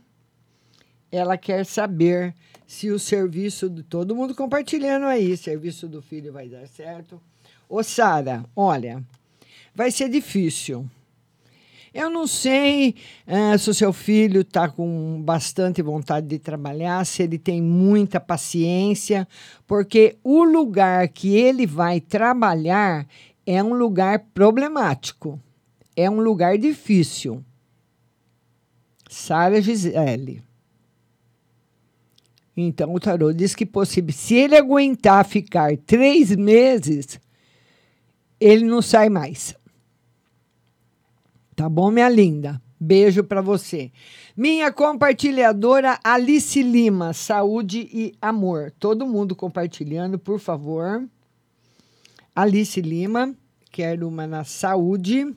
ela 1.12 1.38
quer 1.38 1.66
saber 1.66 2.34
se 2.68 2.90
o 2.92 3.00
serviço 3.00 3.70
de 3.70 3.84
todo 3.84 4.16
mundo 4.16 4.36
compartilhando 4.36 5.06
aí, 5.06 5.36
serviço 5.36 5.88
do 5.88 6.02
filho 6.02 6.32
vai 6.32 6.48
dar 6.48 6.68
certo? 6.68 7.22
Ô 7.68 7.82
Sara, 7.84 8.46
olha, 8.56 9.04
vai 9.74 9.92
ser 9.92 10.10
difícil 10.10 10.90
eu 11.94 12.10
não 12.10 12.28
sei 12.28 12.96
uh, 13.28 13.58
se 13.58 13.70
o 13.70 13.74
seu 13.74 13.92
filho 13.92 14.42
está 14.42 14.70
com 14.70 15.22
bastante 15.24 15.82
vontade 15.82 16.28
de 16.28 16.38
trabalhar, 16.38 17.06
se 17.06 17.24
ele 17.24 17.38
tem 17.38 17.62
muita 17.62 18.20
paciência, 18.20 19.28
porque 19.66 20.18
o 20.24 20.44
lugar 20.44 21.08
que 21.10 21.36
ele 21.36 21.66
vai 21.66 22.00
trabalhar 22.00 23.08
é 23.46 23.64
um 23.64 23.74
lugar 23.74 24.20
problemático, 24.34 25.40
é 25.96 26.10
um 26.10 26.20
lugar 26.20 26.58
difícil. 26.58 27.44
Sara 29.10 29.60
Gisele. 29.60 30.44
Então 32.62 32.94
o 32.94 33.00
tarô 33.00 33.32
diz 33.32 33.56
que 33.56 33.66
possível, 33.66 34.14
se 34.14 34.36
ele 34.36 34.58
aguentar 34.58 35.26
ficar 35.26 35.78
três 35.78 36.36
meses, 36.36 37.20
ele 38.40 38.66
não 38.66 38.82
sai 38.82 39.10
mais. 39.10 39.56
Tá 41.56 41.70
bom, 41.70 41.90
minha 41.90 42.10
linda? 42.10 42.62
Beijo 42.78 43.24
para 43.24 43.42
você. 43.42 43.92
Minha 44.36 44.72
compartilhadora 44.72 46.00
Alice 46.04 46.62
Lima, 46.62 47.14
saúde 47.14 47.90
e 47.94 48.14
amor. 48.22 48.74
Todo 48.78 49.08
mundo 49.08 49.36
compartilhando, 49.36 50.20
por 50.20 50.40
favor. 50.40 51.08
Alice 52.36 52.82
Lima, 52.82 53.34
quero 53.72 54.08
uma 54.08 54.28
na 54.28 54.44
saúde 54.44 55.34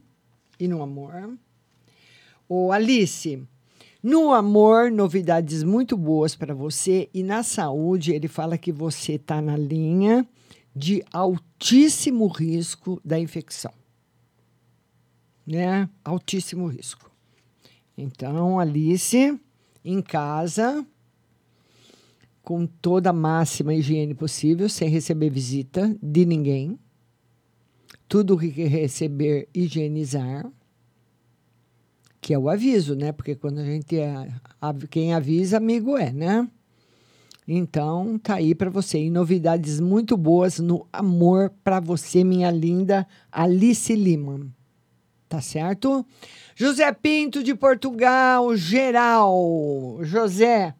e 0.59 0.69
no 0.69 0.83
amor. 0.83 1.37
Ô, 2.49 2.73
Alice, 2.73 3.43
no 4.03 4.33
amor, 4.33 4.91
novidades 4.91 5.62
muito 5.62 5.97
boas 5.97 6.35
para 6.35 6.53
você. 6.53 7.09
E 7.15 7.23
na 7.23 7.45
saúde, 7.45 8.12
ele 8.12 8.27
fala 8.27 8.59
que 8.59 8.73
você 8.73 9.12
está 9.12 9.41
na 9.41 9.57
linha 9.57 10.27
de 10.75 11.05
altíssimo 11.12 12.27
risco 12.27 13.01
da 13.05 13.19
infecção. 13.19 13.73
Né? 15.47 15.88
Altíssimo 16.05 16.67
risco. 16.67 17.11
Então, 17.97 18.59
Alice, 18.59 19.38
em 19.85 20.03
casa, 20.03 20.85
com 22.43 22.67
toda 22.67 23.11
a 23.11 23.12
máxima 23.12 23.73
higiene 23.73 24.15
possível, 24.15 24.69
sem 24.69 24.88
receber 24.88 25.31
visita 25.31 25.97
de 26.03 26.27
ninguém. 26.27 26.77
Tudo 28.09 28.37
que 28.37 28.49
receber, 28.65 29.49
higienizar. 29.55 30.51
Que 32.23 32.33
é 32.33 32.39
o 32.39 32.49
aviso, 32.49 32.95
né? 32.95 33.13
Porque 33.13 33.35
quando 33.35 33.59
a 33.59 33.65
gente 33.65 33.99
é, 33.99 34.29
quem 34.89 35.13
avisa, 35.13 35.59
amigo 35.59 35.99
é, 35.99 36.11
né? 36.11 36.49
Então, 37.47 38.17
tá 38.19 38.37
aí 38.37 38.55
para 38.55 38.71
você. 38.71 38.99
E 39.01 39.11
novidades 39.11 39.81
muito 39.81 40.17
boas 40.17 40.61
no 40.61 40.87
amor 40.93 41.53
para 41.65 41.81
você, 41.81 42.23
minha 42.23 42.51
linda 42.51 43.07
Alice 43.31 43.95
Lima. 43.95 44.47
Tá 45.29 45.41
certo? 45.41 46.07
José 46.55 46.93
Pinto 46.93 47.43
de 47.43 47.55
Portugal, 47.55 48.57
geral. 48.57 49.99
José, 50.03 50.75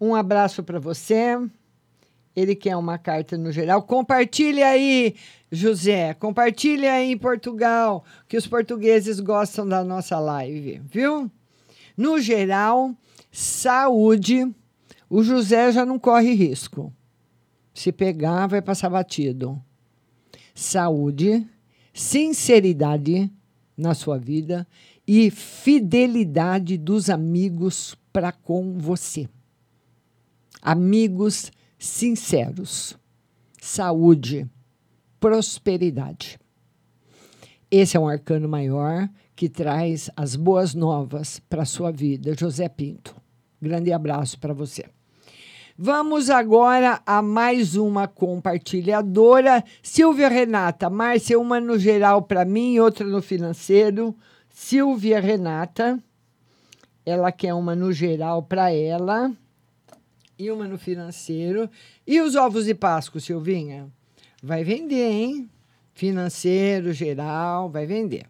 um 0.00 0.14
abraço 0.14 0.62
para 0.62 0.78
você. 0.78 1.36
Ele 2.38 2.54
quer 2.54 2.76
uma 2.76 2.96
carta 2.96 3.36
no 3.36 3.50
geral. 3.50 3.82
Compartilhe 3.82 4.62
aí, 4.62 5.16
José. 5.50 6.14
Compartilhe 6.14 6.86
aí 6.86 7.10
em 7.10 7.18
Portugal, 7.18 8.04
que 8.28 8.36
os 8.36 8.46
portugueses 8.46 9.18
gostam 9.18 9.66
da 9.66 9.82
nossa 9.82 10.20
live, 10.20 10.80
viu? 10.84 11.28
No 11.96 12.20
geral, 12.20 12.94
saúde. 13.32 14.54
O 15.10 15.24
José 15.24 15.72
já 15.72 15.84
não 15.84 15.98
corre 15.98 16.32
risco. 16.32 16.92
Se 17.74 17.90
pegar, 17.90 18.46
vai 18.46 18.62
passar 18.62 18.88
batido. 18.88 19.60
Saúde, 20.54 21.44
sinceridade 21.92 23.28
na 23.76 23.94
sua 23.94 24.16
vida 24.16 24.64
e 25.04 25.28
fidelidade 25.28 26.78
dos 26.78 27.10
amigos 27.10 27.96
para 28.12 28.30
com 28.30 28.78
você. 28.78 29.28
Amigos 30.62 31.50
sinceros, 31.78 32.98
saúde, 33.60 34.48
prosperidade. 35.20 36.38
Esse 37.70 37.96
é 37.96 38.00
um 38.00 38.08
arcano 38.08 38.48
maior 38.48 39.08
que 39.36 39.48
traz 39.48 40.10
as 40.16 40.34
boas 40.34 40.74
novas 40.74 41.40
para 41.48 41.62
a 41.62 41.66
sua 41.66 41.92
vida, 41.92 42.34
José 42.36 42.68
Pinto. 42.68 43.14
Grande 43.60 43.92
abraço 43.92 44.38
para 44.38 44.52
você. 44.52 44.84
Vamos 45.76 46.28
agora 46.28 47.00
a 47.06 47.22
mais 47.22 47.76
uma 47.76 48.08
compartilhadora. 48.08 49.62
Silvia 49.80 50.28
Renata, 50.28 50.90
Márcia, 50.90 51.38
uma 51.38 51.60
no 51.60 51.78
geral 51.78 52.22
para 52.22 52.44
mim, 52.44 52.80
outra 52.80 53.06
no 53.06 53.22
financeiro. 53.22 54.16
Silvia 54.48 55.20
Renata, 55.20 56.02
ela 57.06 57.30
quer 57.30 57.54
uma 57.54 57.76
no 57.76 57.92
geral 57.92 58.42
para 58.42 58.72
ela 58.72 59.32
e 60.38 60.50
uma 60.50 60.68
no 60.68 60.78
financeiro. 60.78 61.68
E 62.06 62.20
os 62.20 62.36
ovos 62.36 62.66
de 62.66 62.74
Páscoa, 62.74 63.20
Silvinha? 63.20 63.88
Vai 64.42 64.62
vender, 64.62 65.10
hein? 65.10 65.50
Financeiro, 65.92 66.92
geral, 66.92 67.68
vai 67.68 67.86
vender. 67.86 68.24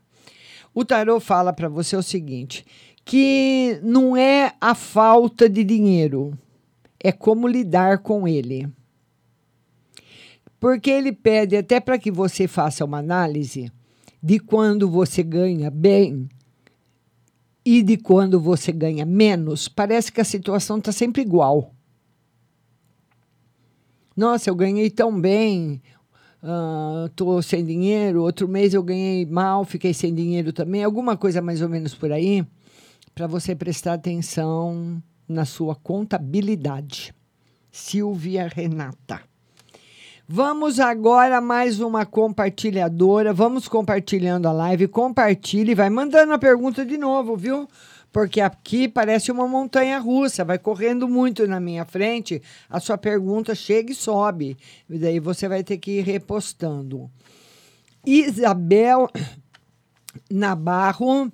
O 0.72 0.84
tarô 0.84 1.20
fala 1.20 1.52
para 1.52 1.68
você 1.68 1.96
o 1.96 2.02
seguinte: 2.02 2.64
que 3.04 3.78
não 3.82 4.16
é 4.16 4.54
a 4.60 4.74
falta 4.74 5.48
de 5.48 5.62
dinheiro, 5.62 6.36
é 6.98 7.12
como 7.12 7.46
lidar 7.46 7.98
com 7.98 8.26
ele. 8.26 8.68
Porque 10.58 10.90
ele 10.90 11.12
pede 11.12 11.56
até 11.56 11.78
para 11.78 11.98
que 11.98 12.10
você 12.10 12.48
faça 12.48 12.84
uma 12.84 12.98
análise 12.98 13.70
de 14.20 14.40
quando 14.40 14.90
você 14.90 15.22
ganha 15.22 15.70
bem 15.70 16.28
e 17.64 17.82
de 17.82 17.96
quando 17.96 18.40
você 18.40 18.72
ganha 18.72 19.04
menos. 19.04 19.68
Parece 19.68 20.10
que 20.10 20.20
a 20.20 20.24
situação 20.24 20.78
está 20.78 20.90
sempre 20.90 21.22
igual. 21.22 21.74
Nossa, 24.18 24.50
eu 24.50 24.54
ganhei 24.56 24.90
tão 24.90 25.16
bem, 25.20 25.80
estou 27.06 27.38
uh, 27.38 27.42
sem 27.42 27.64
dinheiro. 27.64 28.20
Outro 28.22 28.48
mês 28.48 28.74
eu 28.74 28.82
ganhei 28.82 29.24
mal, 29.24 29.64
fiquei 29.64 29.94
sem 29.94 30.12
dinheiro 30.12 30.52
também. 30.52 30.82
Alguma 30.82 31.16
coisa 31.16 31.40
mais 31.40 31.62
ou 31.62 31.68
menos 31.68 31.94
por 31.94 32.10
aí, 32.10 32.44
para 33.14 33.28
você 33.28 33.54
prestar 33.54 33.92
atenção 33.92 35.00
na 35.28 35.44
sua 35.44 35.76
contabilidade. 35.76 37.14
Silvia 37.70 38.48
Renata. 38.48 39.20
Vamos 40.26 40.80
agora 40.80 41.40
mais 41.40 41.78
uma 41.78 42.04
compartilhadora. 42.04 43.32
Vamos 43.32 43.68
compartilhando 43.68 44.48
a 44.48 44.52
live. 44.52 44.88
Compartilhe, 44.88 45.76
vai 45.76 45.90
mandando 45.90 46.32
a 46.32 46.38
pergunta 46.40 46.84
de 46.84 46.98
novo, 46.98 47.36
viu? 47.36 47.68
Porque 48.12 48.40
aqui 48.40 48.88
parece 48.88 49.30
uma 49.30 49.46
montanha 49.46 49.98
russa, 49.98 50.44
vai 50.44 50.58
correndo 50.58 51.08
muito 51.08 51.46
na 51.46 51.60
minha 51.60 51.84
frente, 51.84 52.42
a 52.68 52.80
sua 52.80 52.96
pergunta 52.96 53.54
chega 53.54 53.92
e 53.92 53.94
sobe. 53.94 54.56
E 54.88 54.98
daí 54.98 55.20
você 55.20 55.48
vai 55.48 55.62
ter 55.62 55.78
que 55.78 55.98
ir 55.98 56.02
repostando. 56.02 57.10
Isabel 58.06 59.08
Nabarro, 60.30 61.30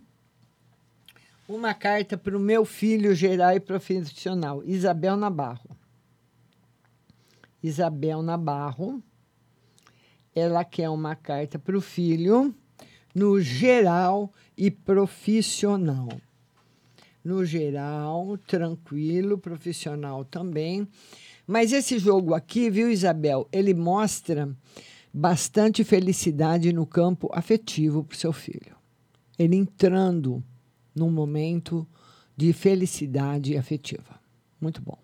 uma 1.49 1.75
carta 1.75 2.17
para 2.17 2.37
o 2.37 2.41
meu 2.41 2.65
filho 2.65 3.15
geral 3.15 3.53
e 3.55 3.61
profissional. 3.61 4.63
Isabel 4.65 5.17
Nabarro. 5.17 5.71
Isabel 7.63 8.23
Nabarro. 8.23 9.03
Ela 10.35 10.65
quer 10.65 10.91
uma 10.91 11.15
carta 11.15 11.61
para 11.61 11.77
o 11.77 11.81
filho 11.81 12.53
no 13.15 13.41
geral 13.41 14.33
e 14.57 14.69
profissional 14.69 16.09
no 17.25 17.45
geral, 17.45 18.37
tranquilo, 18.47 19.39
profissional 19.39 20.25
também. 20.25 20.87
Mas 21.47 21.73
esse 21.73 21.99
jogo 21.99 22.35
aqui, 22.35 22.69
viu, 22.69 22.91
Isabel, 22.91 23.49
ele 23.51 23.73
mostra 23.73 24.55
bastante 25.13 25.83
felicidade 25.85 26.73
no 26.73 26.85
campo 26.85 27.31
afetivo 27.33 28.05
para 28.05 28.15
o 28.15 28.19
seu 28.19 28.33
filho. 28.33 28.77
Ele 29.39 29.57
entrando 29.57 30.43
num 30.95 31.11
momento 31.11 31.87
de 32.37 32.53
felicidade 32.53 33.57
afetiva. 33.57 34.21
Muito 34.61 34.83
bom. 34.83 35.04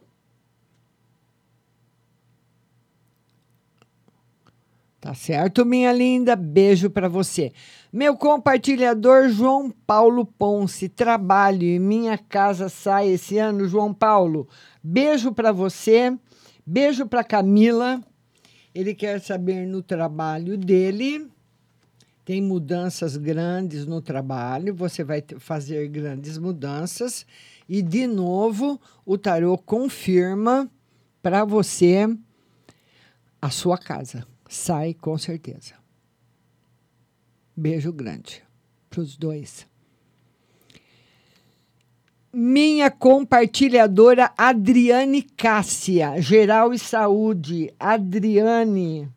Tá 5.01 5.15
certo, 5.15 5.65
minha 5.65 5.91
linda? 5.95 6.37
Beijo 6.37 6.91
para 6.91 7.09
você. 7.09 7.55
Meu 7.91 8.19
compartilhador 8.19 9.31
João 9.31 9.71
Paulo 9.71 10.27
Ponce, 10.27 10.91
trabalho 10.91 11.63
e 11.63 11.79
minha 11.79 12.19
casa 12.19 12.69
sai 12.69 13.09
esse 13.09 13.39
ano, 13.39 13.67
João 13.67 13.95
Paulo. 13.95 14.47
Beijo 14.85 15.33
para 15.33 15.53
você. 15.53 16.15
Beijo 16.67 17.07
para 17.07 17.25
Camila. 17.25 17.99
Ele 18.75 18.95
quer 18.95 19.23
saber 19.23 19.67
no 19.67 19.83
trabalho 19.83 20.59
dele. 20.59 21.27
Tem 22.23 22.43
mudanças 22.43 23.17
grandes 23.17 23.87
no 23.87 24.03
trabalho, 24.03 24.75
você 24.75 25.03
vai 25.03 25.25
fazer 25.39 25.89
grandes 25.89 26.37
mudanças 26.37 27.27
e 27.67 27.81
de 27.81 28.07
novo 28.07 28.79
o 29.07 29.17
tarô 29.17 29.57
confirma 29.57 30.71
para 31.23 31.43
você 31.45 32.07
a 33.41 33.51
sua 33.51 33.79
casa 33.79 34.27
sai 34.51 34.93
com 34.93 35.17
certeza. 35.17 35.75
Beijo 37.57 37.93
grande 37.93 38.43
para 38.91 39.01
os 39.01 39.17
dois. 39.17 39.65
Minha 42.33 42.91
compartilhadora 42.91 44.33
Adriane 44.37 45.23
Cássia, 45.23 46.21
Geral 46.21 46.75
e 46.75 46.79
Saúde. 46.79 47.73
Adriane 47.79 49.09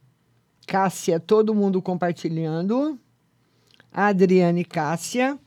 Cássia, 0.67 1.19
todo 1.19 1.55
mundo 1.55 1.81
compartilhando. 1.81 2.99
Adriane 3.91 4.63
Cássia, 4.63 5.39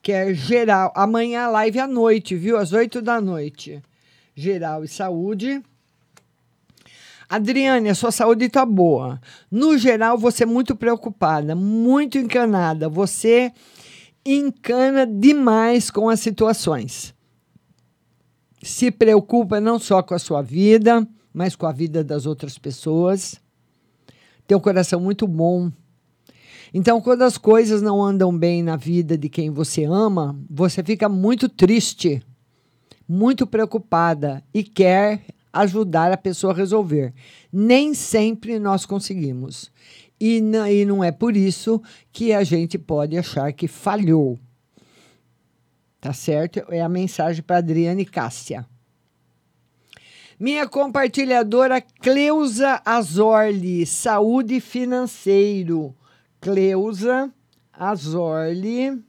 que 0.00 0.12
é 0.12 0.32
geral. 0.32 0.92
Amanhã 0.94 1.48
live 1.48 1.80
à 1.80 1.88
noite, 1.88 2.36
viu? 2.36 2.56
Às 2.56 2.72
oito 2.72 3.02
da 3.02 3.20
noite. 3.20 3.82
Geral 4.34 4.84
e 4.84 4.88
Saúde. 4.88 5.60
Adriane, 7.28 7.88
a 7.88 7.94
sua 7.94 8.10
saúde 8.10 8.46
está 8.46 8.64
boa. 8.66 9.20
No 9.50 9.76
geral, 9.78 10.18
você 10.18 10.42
é 10.42 10.46
muito 10.46 10.76
preocupada, 10.76 11.54
muito 11.54 12.18
encanada. 12.18 12.88
Você 12.88 13.52
encana 14.24 15.06
demais 15.06 15.90
com 15.90 16.08
as 16.08 16.20
situações. 16.20 17.14
Se 18.62 18.90
preocupa 18.90 19.60
não 19.60 19.78
só 19.78 20.02
com 20.02 20.14
a 20.14 20.18
sua 20.18 20.42
vida, 20.42 21.06
mas 21.32 21.56
com 21.56 21.66
a 21.66 21.72
vida 21.72 22.02
das 22.02 22.26
outras 22.26 22.58
pessoas. 22.58 23.40
Tem 24.46 24.56
um 24.56 24.60
coração 24.60 25.00
muito 25.00 25.26
bom. 25.26 25.70
Então, 26.72 27.00
quando 27.00 27.22
as 27.22 27.38
coisas 27.38 27.82
não 27.82 28.02
andam 28.02 28.36
bem 28.36 28.62
na 28.62 28.76
vida 28.76 29.16
de 29.16 29.28
quem 29.28 29.50
você 29.50 29.84
ama, 29.84 30.36
você 30.50 30.82
fica 30.82 31.08
muito 31.08 31.48
triste, 31.48 32.22
muito 33.08 33.46
preocupada 33.46 34.42
e 34.52 34.62
quer 34.62 35.22
ajudar 35.54 36.10
a 36.10 36.16
pessoa 36.16 36.52
a 36.52 36.56
resolver. 36.56 37.14
Nem 37.52 37.94
sempre 37.94 38.58
nós 38.58 38.84
conseguimos. 38.84 39.70
E, 40.20 40.38
e 40.38 40.84
não 40.84 41.02
é 41.02 41.12
por 41.12 41.36
isso 41.36 41.80
que 42.12 42.32
a 42.32 42.42
gente 42.42 42.78
pode 42.78 43.16
achar 43.16 43.52
que 43.52 43.68
falhou. 43.68 44.38
Tá 46.00 46.12
certo? 46.12 46.62
É 46.68 46.82
a 46.82 46.88
mensagem 46.88 47.42
para 47.42 47.58
Adriane 47.58 48.04
Cássia. 48.04 48.66
Minha 50.38 50.68
compartilhadora 50.68 51.80
Cleusa 51.80 52.82
Azorli, 52.84 53.86
saúde 53.86 54.60
financeiro. 54.60 55.94
Cleusa 56.40 57.32
Azorli. 57.72 59.02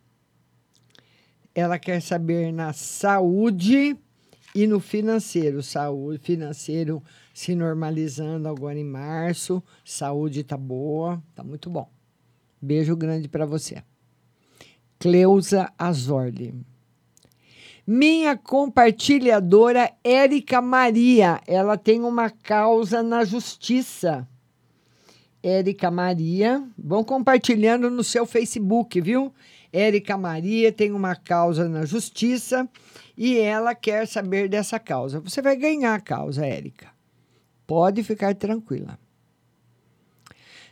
Ela 1.53 1.79
quer 1.79 2.01
saber 2.01 2.53
na 2.53 2.73
saúde 2.73 3.97
e 4.55 4.65
no 4.65 4.79
financeiro. 4.79 5.61
Saúde 5.61 6.17
financeiro 6.17 7.03
se 7.33 7.53
normalizando 7.53 8.47
agora 8.47 8.79
em 8.79 8.85
março. 8.85 9.61
Saúde 9.83 10.43
tá 10.43 10.55
boa, 10.55 11.21
tá 11.35 11.43
muito 11.43 11.69
bom. 11.69 11.89
Beijo 12.61 12.95
grande 12.95 13.27
para 13.27 13.45
você. 13.45 13.83
Cleusa 14.97 15.71
Azorli. 15.77 16.55
Minha 17.85 18.35
compartilhadora 18.35 19.91
Érica 20.03 20.59
Maria, 20.59 21.39
ela 21.45 21.77
tem 21.77 22.01
uma 22.01 22.31
causa 22.31 23.03
na 23.03 23.23
justiça. 23.23 24.27
Érica 25.43 25.91
Maria, 25.91 26.67
vão 26.75 27.03
compartilhando 27.03 27.91
no 27.91 28.03
seu 28.03 28.25
Facebook, 28.25 28.99
viu? 28.99 29.31
Érica 29.75 30.17
Maria 30.17 30.71
tem 30.71 30.93
uma 30.93 31.17
causa 31.17 31.67
na 31.67 31.85
justiça 31.85 32.65
e 33.17 33.37
ela 33.37 33.75
quer 33.75 34.07
saber 34.07 34.47
dessa 34.47 34.79
causa. 34.79 35.19
Você 35.19 35.41
vai 35.41 35.57
ganhar 35.57 35.95
a 35.95 35.99
causa, 35.99 36.45
Érica. 36.45 36.87
Pode 37.67 38.01
ficar 38.01 38.33
tranquila. 38.35 38.97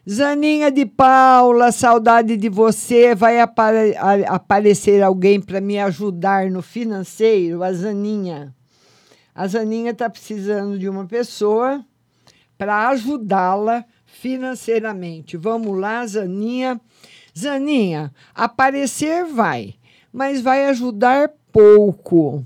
Zaninha 0.10 0.72
de 0.72 0.86
Paula, 0.86 1.72
saudade 1.74 2.38
de 2.38 2.48
você. 2.48 3.14
Vai 3.14 3.42
apare 3.42 3.94
aparecer 4.28 5.02
alguém 5.04 5.42
para 5.42 5.60
me 5.60 5.78
ajudar 5.80 6.50
no 6.50 6.62
financeiro? 6.62 7.62
A 7.62 7.74
Zaninha. 7.74 8.56
A 9.36 9.46
Zaninha 9.48 9.92
está 9.92 10.10
precisando 10.10 10.80
de 10.80 10.88
uma 10.88 11.06
pessoa 11.06 11.84
para 12.58 12.88
ajudá-la 12.88 13.84
financeiramente. 14.06 15.36
Vamos 15.36 15.78
lá, 15.78 16.06
Zaninha. 16.08 16.80
Zaninha, 17.38 18.14
aparecer 18.34 19.26
vai, 19.26 19.76
mas 20.12 20.42
vai 20.42 20.66
ajudar 20.66 21.32
pouco. 21.52 22.46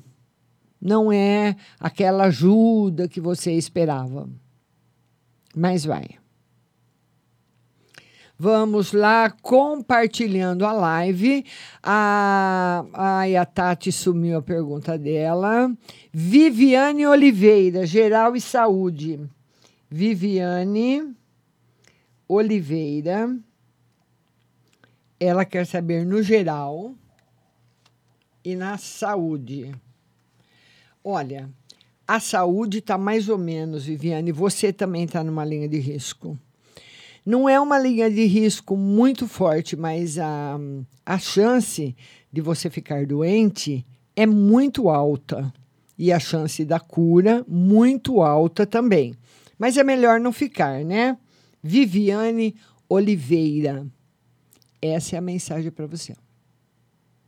Não 0.80 1.12
é 1.12 1.56
aquela 1.80 2.26
ajuda 2.26 3.08
que 3.08 3.20
você 3.20 3.52
esperava. 3.52 4.30
Mas 5.56 5.84
vai. 5.84 6.08
Vamos 8.40 8.94
lá, 8.94 9.32
compartilhando 9.42 10.64
a 10.64 10.72
live. 10.72 11.44
A, 11.82 12.86
ai, 12.94 13.36
a 13.36 13.44
Tati 13.44 13.92
sumiu 13.92 14.38
a 14.38 14.42
pergunta 14.44 14.96
dela. 14.96 15.76
Viviane 16.14 17.08
Oliveira, 17.08 17.84
Geral 17.88 18.36
e 18.36 18.42
Saúde. 18.42 19.20
Viviane 19.90 21.16
Oliveira. 22.28 23.36
Ela 25.20 25.46
quer 25.46 25.66
saber 25.66 26.06
no 26.06 26.22
geral 26.22 26.94
e 28.44 28.56
na 28.56 28.78
saúde. 28.78 29.74
Olha, 31.04 31.50
a 32.08 32.20
saúde 32.20 32.78
está 32.78 32.98
mais 32.98 33.28
ou 33.28 33.38
menos, 33.38 33.86
Viviane. 33.86 34.32
Você 34.32 34.72
também 34.72 35.04
está 35.04 35.24
numa 35.24 35.44
linha 35.44 35.68
de 35.68 35.80
risco. 35.80 36.38
Não 37.26 37.50
é 37.50 37.60
uma 37.60 37.78
linha 37.78 38.10
de 38.10 38.26
risco 38.26 38.78
muito 38.78 39.28
forte, 39.28 39.76
mas 39.76 40.18
a, 40.18 40.58
a 41.06 41.20
chance 41.20 41.94
de 42.32 42.40
você 42.40 42.70
ficar 42.70 43.06
doente 43.06 43.86
é 44.16 44.26
muito 44.26 44.88
alta. 44.88 45.54
E 45.98 46.14
a 46.14 46.20
chance 46.20 46.64
da 46.64 46.80
cura 46.80 47.44
muito 47.48 48.22
alta 48.22 48.66
também. 48.66 49.14
Mas 49.60 49.76
é 49.76 49.84
melhor 49.84 50.20
não 50.20 50.32
ficar, 50.32 50.86
né? 50.86 51.18
Viviane 51.62 52.56
Oliveira. 52.88 53.86
Essa 54.82 55.16
é 55.16 55.20
a 55.20 55.22
mensagem 55.22 55.72
para 55.72 55.86
você. 55.86 56.16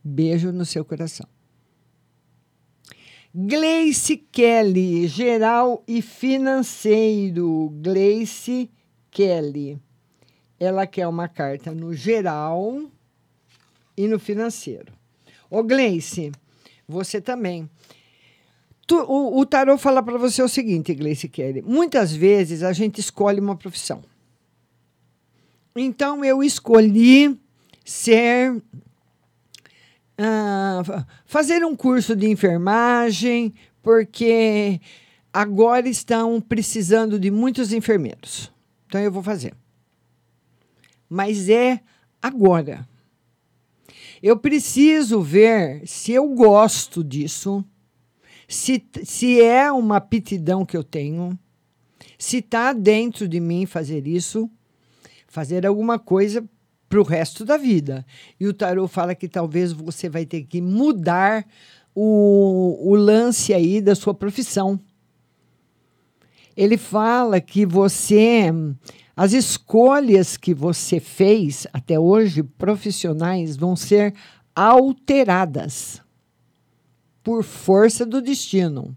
Beijo 0.03 0.51
no 0.51 0.65
seu 0.65 0.85
coração. 0.85 1.27
Gleice 3.33 4.17
Kelly, 4.17 5.07
geral 5.07 5.83
e 5.87 6.01
financeiro. 6.01 7.69
Gleice 7.81 8.69
Kelly 9.11 9.79
ela 10.59 10.85
quer 10.85 11.07
uma 11.07 11.27
carta 11.27 11.73
no 11.73 11.93
geral 11.93 12.83
e 13.95 14.07
no 14.07 14.19
financeiro. 14.19 14.91
Ô, 15.49 15.63
Gleice, 15.63 16.31
você 16.87 17.21
também. 17.21 17.69
Tu, 18.85 18.95
o, 18.95 19.39
o 19.39 19.45
tarô 19.45 19.77
fala 19.77 20.03
para 20.03 20.17
você 20.17 20.43
o 20.43 20.49
seguinte, 20.49 20.93
Gleice 20.93 21.29
Kelly. 21.29 21.61
Muitas 21.61 22.11
vezes 22.11 22.61
a 22.61 22.73
gente 22.73 22.99
escolhe 22.99 23.39
uma 23.39 23.55
profissão. 23.55 24.03
Então, 25.79 26.23
eu 26.23 26.43
escolhi 26.43 27.39
ser. 27.85 28.61
Uh, 30.19 31.05
fazer 31.25 31.63
um 31.63 31.75
curso 31.75 32.13
de 32.13 32.29
enfermagem, 32.29 33.53
porque 33.81 34.81
agora 35.31 35.87
estão 35.87 36.41
precisando 36.41 37.17
de 37.17 37.31
muitos 37.31 37.71
enfermeiros. 37.71 38.51
Então, 38.87 38.99
eu 38.99 39.11
vou 39.11 39.23
fazer 39.23 39.53
mas 41.09 41.49
é 41.49 41.81
agora. 42.21 42.87
Eu 44.21 44.37
preciso 44.37 45.21
ver 45.21 45.81
se 45.87 46.11
eu 46.11 46.27
gosto 46.29 47.03
disso, 47.03 47.65
se, 48.47 48.83
se 49.03 49.41
é 49.41 49.71
uma 49.71 49.97
aptidão 49.97 50.65
que 50.65 50.77
eu 50.77 50.83
tenho, 50.83 51.37
se 52.17 52.37
está 52.37 52.73
dentro 52.73 53.27
de 53.27 53.39
mim 53.39 53.65
fazer 53.65 54.05
isso, 54.05 54.49
fazer 55.29 55.65
alguma 55.65 55.97
coisa 55.97 56.43
para 56.89 56.99
o 56.99 57.03
resto 57.03 57.45
da 57.45 57.55
vida. 57.55 58.05
E 58.39 58.47
o 58.47 58.53
tarô 58.53 58.87
fala 58.87 59.15
que 59.15 59.27
talvez 59.27 59.71
você 59.71 60.09
vai 60.09 60.25
ter 60.25 60.43
que 60.43 60.59
mudar 60.59 61.45
o, 61.95 62.77
o 62.81 62.95
lance 62.95 63.53
aí 63.53 63.79
da 63.79 63.95
sua 63.95 64.13
profissão. 64.13 64.79
Ele 66.57 66.77
fala 66.77 67.39
que 67.39 67.65
você 67.65 68.51
as 69.15 69.33
escolhas 69.33 70.37
que 70.37 70.53
você 70.53 70.97
fez 70.97 71.67
até 71.73 71.99
hoje, 71.99 72.41
profissionais, 72.41 73.57
vão 73.57 73.75
ser 73.75 74.13
alteradas 74.55 76.01
por 77.21 77.43
força 77.43 78.05
do 78.05 78.21
destino. 78.21 78.95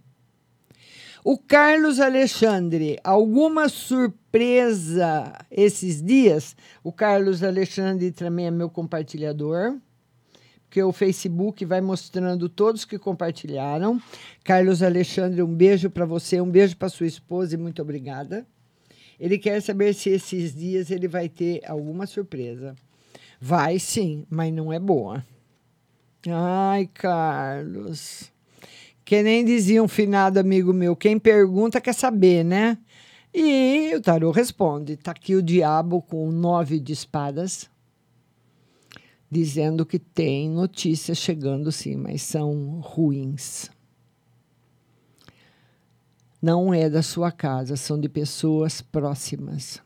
O 1.25 1.39
Carlos 1.39 2.01
Alexandre, 2.01 2.99
alguma 3.05 3.69
surpresa 3.69 5.33
esses 5.53 6.03
dias? 6.03 6.57
O 6.83 6.91
Carlos 6.91 7.45
Alexandre 7.45 8.11
também 8.11 8.47
é 8.47 8.51
meu 8.51 8.69
compartilhador, 8.69 9.79
porque 10.65 10.83
o 10.83 10.91
Facebook 10.91 11.65
vai 11.65 11.81
mostrando 11.81 12.49
todos 12.49 12.85
que 12.85 12.99
compartilharam. 12.99 14.03
Carlos 14.43 14.83
Alexandre, 14.83 15.43
um 15.43 15.55
beijo 15.55 15.89
para 15.89 16.05
você, 16.05 16.41
um 16.41 16.51
beijo 16.51 16.77
para 16.77 16.89
sua 16.89 17.07
esposa 17.07 17.55
e 17.55 17.59
muito 17.59 17.81
obrigada. 17.81 18.45
Ele 19.21 19.39
quer 19.39 19.63
saber 19.63 19.95
se 19.95 20.11
esses 20.11 20.53
dias 20.53 20.91
ele 20.91 21.07
vai 21.07 21.29
ter 21.29 21.61
alguma 21.69 22.05
surpresa. 22.05 22.75
Vai 23.41 23.79
sim, 23.79 24.27
mas 24.29 24.53
não 24.53 24.73
é 24.73 24.81
boa. 24.81 25.25
Ai, 26.29 26.91
Carlos. 26.93 28.32
Que 29.12 29.22
nem 29.22 29.44
dizia 29.44 29.83
um 29.83 29.88
finado 29.88 30.40
amigo 30.40 30.72
meu: 30.72 30.96
quem 30.96 31.18
pergunta 31.18 31.83
quer 31.83 31.92
saber, 31.92 32.42
né? 32.42 32.79
E 33.35 33.94
o 33.94 34.00
tarô 34.00 34.31
responde: 34.31 34.96
tá 34.96 35.10
aqui 35.10 35.35
o 35.35 35.42
diabo 35.42 36.00
com 36.00 36.33
nove 36.33 36.81
de 36.81 36.94
espadas, 36.94 37.69
dizendo 39.31 39.85
que 39.85 39.98
tem 39.98 40.48
notícias 40.48 41.19
chegando 41.19 41.71
sim, 41.71 41.94
mas 41.94 42.23
são 42.23 42.81
ruins 42.83 43.71
não 46.40 46.73
é 46.73 46.88
da 46.88 47.02
sua 47.02 47.31
casa, 47.31 47.77
são 47.77 48.00
de 48.00 48.08
pessoas 48.08 48.81
próximas. 48.81 49.81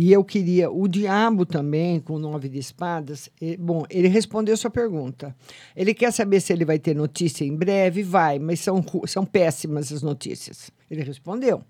E 0.00 0.12
eu 0.12 0.22
queria, 0.22 0.70
o 0.70 0.86
diabo 0.86 1.44
também, 1.44 1.98
com 1.98 2.20
nove 2.20 2.48
de 2.48 2.56
espadas, 2.56 3.28
ele, 3.40 3.56
bom, 3.56 3.84
ele 3.90 4.06
respondeu 4.06 4.56
sua 4.56 4.70
pergunta. 4.70 5.34
Ele 5.74 5.92
quer 5.92 6.12
saber 6.12 6.38
se 6.38 6.52
ele 6.52 6.64
vai 6.64 6.78
ter 6.78 6.94
notícia 6.94 7.44
em 7.44 7.56
breve? 7.56 8.04
Vai, 8.04 8.38
mas 8.38 8.60
são, 8.60 8.80
são 9.08 9.24
péssimas 9.24 9.92
as 9.92 10.00
notícias. 10.00 10.70
Ele 10.88 11.02
respondeu. 11.02 11.64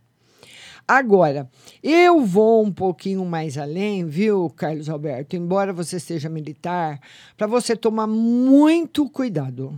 Agora, 0.86 1.50
eu 1.82 2.22
vou 2.22 2.66
um 2.66 2.70
pouquinho 2.70 3.24
mais 3.24 3.56
além, 3.56 4.04
viu, 4.04 4.50
Carlos 4.50 4.90
Alberto? 4.90 5.34
Embora 5.34 5.72
você 5.72 5.98
seja 5.98 6.28
militar, 6.28 7.00
para 7.34 7.46
você 7.46 7.74
tomar 7.74 8.06
muito 8.06 9.08
cuidado. 9.08 9.74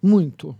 Muito. 0.00 0.56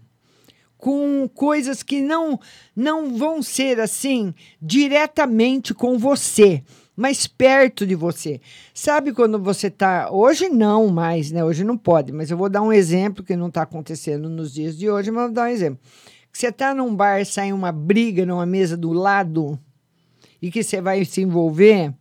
Com 0.76 1.26
coisas 1.34 1.82
que 1.82 2.02
não, 2.02 2.38
não 2.76 3.16
vão 3.16 3.42
ser 3.42 3.80
assim 3.80 4.34
diretamente 4.60 5.72
com 5.72 5.96
você, 5.96 6.62
mas 6.96 7.26
perto 7.26 7.86
de 7.86 7.94
você. 7.94 8.40
Sabe 8.72 9.12
quando 9.12 9.38
você 9.38 9.66
está. 9.66 10.10
Hoje 10.10 10.48
não 10.48 10.88
mais, 10.88 11.30
né? 11.30 11.44
Hoje 11.44 11.62
não 11.62 11.76
pode, 11.76 12.10
mas 12.10 12.30
eu 12.30 12.36
vou 12.36 12.48
dar 12.48 12.62
um 12.62 12.72
exemplo 12.72 13.22
que 13.22 13.36
não 13.36 13.48
está 13.48 13.62
acontecendo 13.62 14.28
nos 14.30 14.54
dias 14.54 14.78
de 14.78 14.88
hoje, 14.88 15.10
mas 15.10 15.24
vou 15.24 15.32
dar 15.32 15.44
um 15.44 15.48
exemplo. 15.48 15.78
Você 16.32 16.48
está 16.48 16.74
num 16.74 16.94
bar, 16.94 17.24
sai 17.24 17.52
uma 17.52 17.70
briga 17.70 18.24
numa 18.24 18.46
mesa 18.46 18.76
do 18.76 18.92
lado 18.92 19.58
e 20.40 20.50
que 20.50 20.62
você 20.62 20.80
vai 20.80 21.04
se 21.04 21.22
envolver 21.22 21.94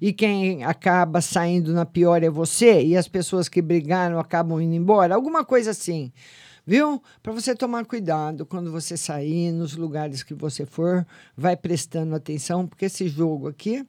e 0.00 0.12
quem 0.12 0.62
acaba 0.64 1.20
saindo 1.20 1.72
na 1.72 1.84
pior 1.84 2.22
é 2.22 2.30
você 2.30 2.82
e 2.82 2.96
as 2.96 3.08
pessoas 3.08 3.48
que 3.48 3.60
brigaram 3.60 4.18
acabam 4.18 4.60
indo 4.60 4.74
embora, 4.74 5.14
alguma 5.14 5.44
coisa 5.44 5.70
assim. 5.70 6.12
Viu? 6.66 7.02
Para 7.22 7.32
você 7.32 7.54
tomar 7.54 7.86
cuidado 7.86 8.44
quando 8.44 8.70
você 8.70 8.94
sair 8.94 9.52
nos 9.52 9.74
lugares 9.74 10.22
que 10.22 10.34
você 10.34 10.66
for, 10.66 11.06
vai 11.34 11.56
prestando 11.56 12.14
atenção, 12.14 12.66
porque 12.66 12.84
esse 12.84 13.08
jogo 13.08 13.48
aqui 13.48 13.86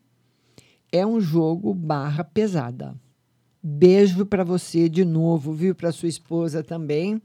é 0.91 1.05
um 1.05 1.19
jogo 1.19 1.73
barra 1.73 2.23
pesada. 2.23 2.95
Beijo 3.61 4.25
para 4.25 4.43
você 4.43 4.87
de 4.87 5.03
novo, 5.03 5.53
viu? 5.53 5.75
Para 5.75 5.91
sua 5.91 6.09
esposa 6.09 6.63
também. 6.63 7.21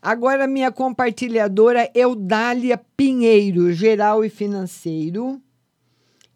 Agora, 0.00 0.46
minha 0.46 0.70
compartilhadora 0.70 1.90
Eudália 1.94 2.80
Pinheiro, 2.96 3.72
geral 3.72 4.24
e 4.24 4.30
financeiro. 4.30 5.40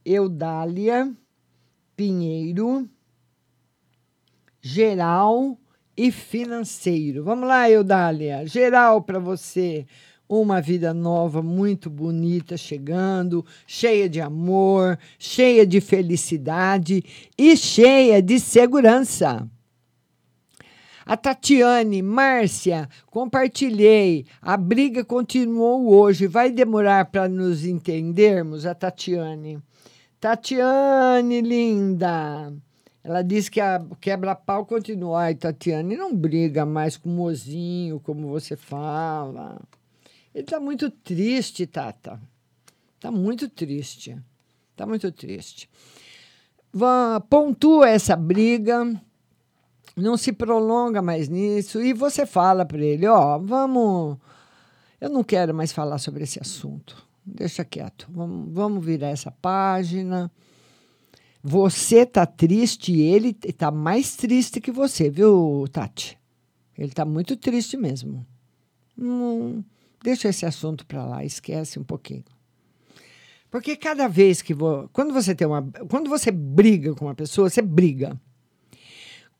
Eudália 0.05 1.13
Pinheiro, 1.97 2.89
geral 4.61 5.57
e 5.97 6.11
financeiro. 6.11 7.23
Vamos 7.23 7.47
lá, 7.49 7.71
Eudália. 7.71 8.47
Geral 8.47 9.03
para 9.03 9.19
você. 9.19 9.87
Uma 10.35 10.63
vida 10.63 10.95
nova, 10.95 11.43
muito 11.43 11.91
bonita, 11.91 12.57
chegando, 12.57 13.45
cheia 13.67 14.09
de 14.09 14.19
amor, 14.19 14.99
cheia 15.19 15.67
de 15.67 15.79
felicidade 15.79 17.05
e 17.37 17.55
cheia 17.55 18.23
de 18.23 18.41
segurança. 18.41 19.47
A 21.05 21.19
Tatiane, 21.19 22.01
Márcia, 22.01 22.89
compartilhei. 23.11 24.25
A 24.41 24.57
briga 24.57 25.05
continuou 25.05 25.87
hoje. 25.95 26.27
Vai 26.27 26.51
demorar 26.51 27.11
para 27.11 27.29
nos 27.29 27.67
entendermos? 27.67 28.65
A 28.65 28.75
Tatiane. 28.75 29.59
Tatiane, 30.19 31.43
linda. 31.43 32.51
Ela 33.05 33.21
disse 33.21 33.51
que 33.51 33.61
a 33.61 33.85
quebra-pau 34.01 34.65
continua. 34.65 35.25
Ai, 35.25 35.35
Tatiane, 35.35 35.95
não 35.95 36.17
briga 36.17 36.65
mais 36.65 36.97
com 36.97 37.11
o 37.11 37.13
mozinho, 37.13 38.01
como 38.01 38.29
você 38.29 38.57
fala. 38.57 39.61
Ele 40.35 40.45
está 40.45 40.59
muito 40.59 40.91
triste, 40.91 41.67
Tata. 41.67 42.21
Está 42.97 43.11
muito 43.11 43.49
triste. 43.49 44.17
Está 44.71 44.87
muito 44.87 45.11
triste. 45.13 45.69
Pontua 47.29 47.89
essa 47.89 48.17
briga, 48.17 48.99
não 49.95 50.17
se 50.17 50.33
prolonga 50.33 51.03
mais 51.03 51.29
nisso, 51.29 51.83
e 51.83 51.93
você 51.93 52.25
fala 52.25 52.65
para 52.65 52.83
ele: 52.83 53.07
Ó, 53.07 53.37
oh, 53.37 53.41
vamos. 53.41 54.19
Eu 55.01 55.11
não 55.11 55.23
quero 55.23 55.53
mais 55.53 55.73
falar 55.73 55.99
sobre 55.99 56.25
esse 56.25 56.41
assunto. 56.41 57.07
Deixa 57.25 57.65
quieto. 57.65 58.09
Vamos, 58.11 58.53
vamos 58.53 58.85
virar 58.85 59.09
essa 59.09 59.31
página. 59.31 60.31
Você 61.43 62.07
tá 62.07 62.25
triste 62.25 62.93
e 62.93 63.03
ele 63.03 63.35
tá 63.35 63.71
mais 63.71 64.15
triste 64.15 64.61
que 64.61 64.71
você, 64.71 65.11
viu, 65.11 65.67
Tati? 65.73 66.17
Ele 66.79 66.93
tá 66.93 67.05
muito 67.05 67.37
triste 67.37 67.77
mesmo. 67.77 68.25
Hum, 68.97 69.63
deixa 70.03 70.29
esse 70.29 70.45
assunto 70.45 70.87
para 70.87 71.05
lá, 71.05 71.25
esquece 71.25 71.79
um 71.79 71.85
pouquinho. 71.85 72.25
Porque 73.51 73.77
cada 73.77 74.09
vez 74.09 74.41
que 74.41 74.55
vou, 74.55 74.89
quando 74.93 75.13
você 75.13 75.35
tem 75.35 75.47
uma, 75.47 75.63
quando 75.89 76.09
você 76.09 76.31
briga 76.31 76.95
com 76.95 77.05
uma 77.05 77.15
pessoa, 77.15 77.51
você 77.51 77.61
briga. 77.61 78.19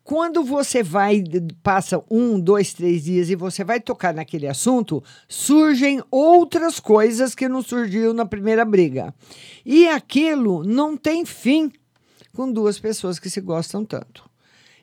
Quando 0.05 0.45
você 0.45 0.83
vai, 0.83 1.23
passa 1.63 2.03
um, 2.11 2.39
dois, 2.39 2.75
três 2.75 3.05
dias 3.05 3.31
e 3.31 3.37
você 3.37 3.63
vai 3.63 3.81
tocar 3.81 4.13
naquele 4.13 4.49
assunto, 4.49 5.03
surgem 5.29 6.03
outras 6.11 6.81
coisas 6.81 7.35
que 7.35 7.49
não 7.49 7.63
surgiu 7.63 8.13
na 8.13 8.27
primeira 8.27 8.65
briga. 8.65 9.15
E 9.65 9.89
aquilo 9.89 10.65
não 10.65 10.97
tem 10.97 11.25
fim 11.25 11.71
com 12.35 12.53
duas 12.53 12.79
pessoas 12.79 13.19
que 13.19 13.31
se 13.31 13.41
gostam 13.41 13.85
tanto. 13.85 14.29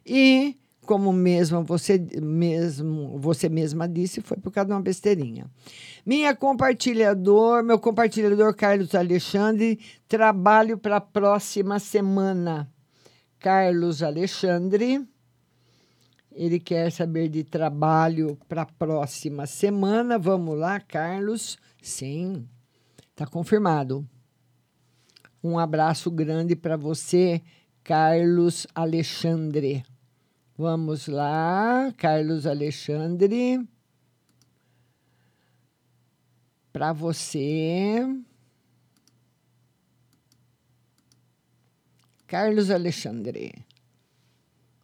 E 0.05 0.55
como 0.89 1.13
mesmo 1.13 1.63
você 1.63 1.99
mesmo 2.19 3.19
você 3.19 3.47
mesma 3.47 3.87
disse, 3.87 4.21
foi 4.21 4.37
por 4.37 4.51
causa 4.51 4.69
de 4.69 4.73
uma 4.73 4.81
besteirinha. 4.81 5.45
Minha 6.03 6.35
compartilhador, 6.35 7.63
meu 7.63 7.77
compartilhador 7.77 8.55
Carlos 8.55 8.95
Alexandre, 8.95 9.79
trabalho 10.07 10.79
para 10.79 10.95
a 10.95 11.01
próxima 11.01 11.77
semana. 11.77 12.67
Carlos 13.37 14.01
Alexandre. 14.01 15.07
Ele 16.31 16.59
quer 16.59 16.91
saber 16.91 17.29
de 17.29 17.43
trabalho 17.43 18.35
para 18.47 18.63
a 18.63 18.65
próxima 18.65 19.45
semana. 19.45 20.17
Vamos 20.17 20.57
lá, 20.57 20.79
Carlos. 20.79 21.59
Sim, 21.83 22.47
está 23.11 23.27
confirmado. 23.27 24.03
Um 25.43 25.59
abraço 25.59 26.09
grande 26.09 26.55
para 26.55 26.75
você, 26.75 27.43
Carlos 27.83 28.65
Alexandre. 28.73 29.83
Vamos 30.61 31.07
lá, 31.07 31.93
Carlos 31.95 32.45
Alexandre. 32.45 33.65
Para 36.73 36.91
você. 36.91 38.05
Carlos 42.27 42.69
Alexandre. 42.69 43.53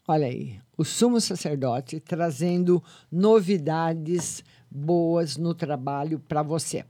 Olha 0.08 0.28
aí, 0.28 0.62
o 0.78 0.86
sumo 0.86 1.20
sacerdote 1.20 2.00
trazendo 2.00 2.82
novidades 3.12 4.46
boas 4.72 5.36
no 5.36 5.54
trabalho 5.54 6.20
para 6.20 6.42
você. 6.42 6.86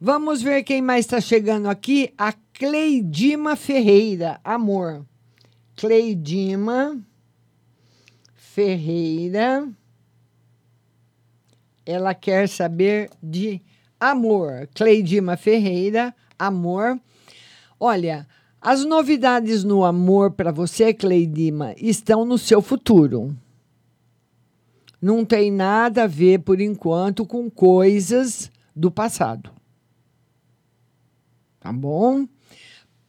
Vamos 0.00 0.40
ver 0.40 0.62
quem 0.62 0.80
mais 0.80 1.04
está 1.04 1.20
chegando 1.20 1.68
aqui. 1.68 2.14
A 2.16 2.32
Cleidima 2.54 3.54
Ferreira, 3.54 4.40
amor. 4.42 5.04
Cleidima 5.76 7.04
Ferreira. 8.54 9.68
Ela 11.84 12.14
quer 12.14 12.48
saber 12.48 13.10
de 13.20 13.60
amor. 13.98 14.68
Cleidima 14.72 15.36
Ferreira, 15.36 16.14
amor. 16.38 16.96
Olha, 17.80 18.28
as 18.60 18.84
novidades 18.84 19.64
no 19.64 19.84
amor 19.84 20.30
para 20.30 20.52
você, 20.52 20.94
Cleidima, 20.94 21.74
estão 21.76 22.24
no 22.24 22.38
seu 22.38 22.62
futuro. 22.62 23.36
Não 25.02 25.24
tem 25.24 25.50
nada 25.50 26.04
a 26.04 26.06
ver, 26.06 26.38
por 26.38 26.60
enquanto, 26.60 27.26
com 27.26 27.50
coisas 27.50 28.52
do 28.74 28.88
passado. 28.88 29.50
Tá 31.58 31.72
bom? 31.72 32.24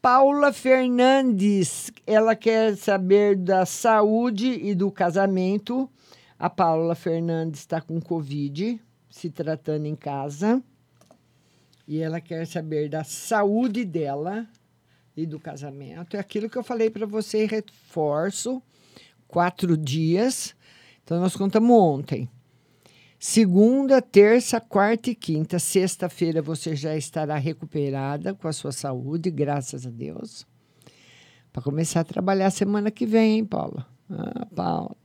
Paula 0.05 0.53
Fernandes, 0.53 1.91
ela 2.05 2.35
quer 2.35 2.77
saber 2.77 3.35
da 3.35 3.65
saúde 3.65 4.51
e 4.51 4.75
do 4.75 4.91
casamento. 4.91 5.89
A 6.37 6.47
Paula 6.47 6.93
Fernandes 6.93 7.61
está 7.61 7.81
com 7.81 7.99
Covid, 7.99 8.79
se 9.09 9.31
tratando 9.31 9.87
em 9.87 9.95
casa. 9.95 10.61
E 11.87 11.97
ela 11.97 12.21
quer 12.21 12.45
saber 12.45 12.87
da 12.87 13.03
saúde 13.03 13.83
dela 13.83 14.47
e 15.17 15.25
do 15.25 15.39
casamento. 15.39 16.15
É 16.15 16.19
aquilo 16.19 16.51
que 16.51 16.57
eu 16.59 16.63
falei 16.63 16.91
para 16.91 17.07
você, 17.07 17.47
reforço, 17.47 18.61
quatro 19.27 19.75
dias. 19.75 20.55
Então, 21.03 21.19
nós 21.19 21.35
contamos 21.35 21.75
ontem. 21.75 22.29
Segunda, 23.19 24.01
terça, 24.01 24.59
quarta 24.59 25.09
e 25.09 25.15
quinta. 25.15 25.57
Sexta-feira 25.57 26.41
você 26.41 26.75
já 26.75 26.95
estará 26.95 27.37
recuperada 27.37 28.33
com 28.33 28.47
a 28.47 28.53
sua 28.53 28.71
saúde, 28.71 29.31
graças 29.31 29.85
a 29.85 29.89
Deus. 29.89 30.45
Para 31.51 31.63
começar 31.63 32.01
a 32.01 32.05
trabalhar 32.05 32.51
semana 32.51 32.91
que 32.91 33.05
vem, 33.05 33.37
hein, 33.37 33.45
Paula? 33.45 33.87
Ah, 34.09 34.45
Paula. 34.53 34.95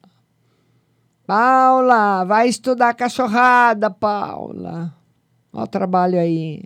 Paula, 1.27 2.25
vai 2.25 2.49
estudar 2.49 2.93
cachorrada, 2.95 3.89
Paula. 3.89 4.93
Olha 5.53 5.65
o 5.65 5.67
trabalho 5.67 6.19
aí. 6.19 6.65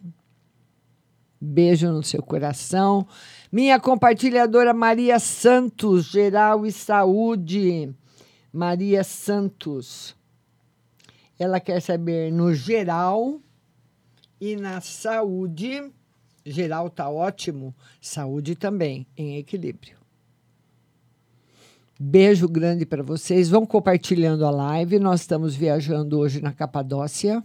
Beijo 1.39 1.93
no 1.93 2.03
seu 2.03 2.23
coração. 2.23 3.07
Minha 3.53 3.79
compartilhadora 3.79 4.73
Maria 4.73 5.19
Santos, 5.19 6.07
Geral 6.07 6.65
e 6.65 6.73
Saúde. 6.73 7.95
Maria 8.51 9.05
Santos. 9.05 10.17
Ela 11.39 11.61
quer 11.61 11.81
saber 11.81 12.33
no 12.33 12.55
geral 12.55 13.41
e 14.41 14.57
na 14.57 14.81
saúde 14.81 15.93
geral 16.45 16.91
tá 16.91 17.09
ótimo, 17.09 17.75
saúde 18.01 18.55
também 18.55 19.07
em 19.17 19.39
equilíbrio. 19.39 19.97
Beijo 21.99 22.49
grande 22.49 22.85
para 22.85 23.03
vocês. 23.03 23.49
Vão 23.49 23.65
compartilhando 23.65 24.45
a 24.45 24.51
live. 24.51 24.99
Nós 24.99 25.21
estamos 25.21 25.55
viajando 25.55 26.19
hoje 26.19 26.41
na 26.41 26.53
Capadócia. 26.53 27.43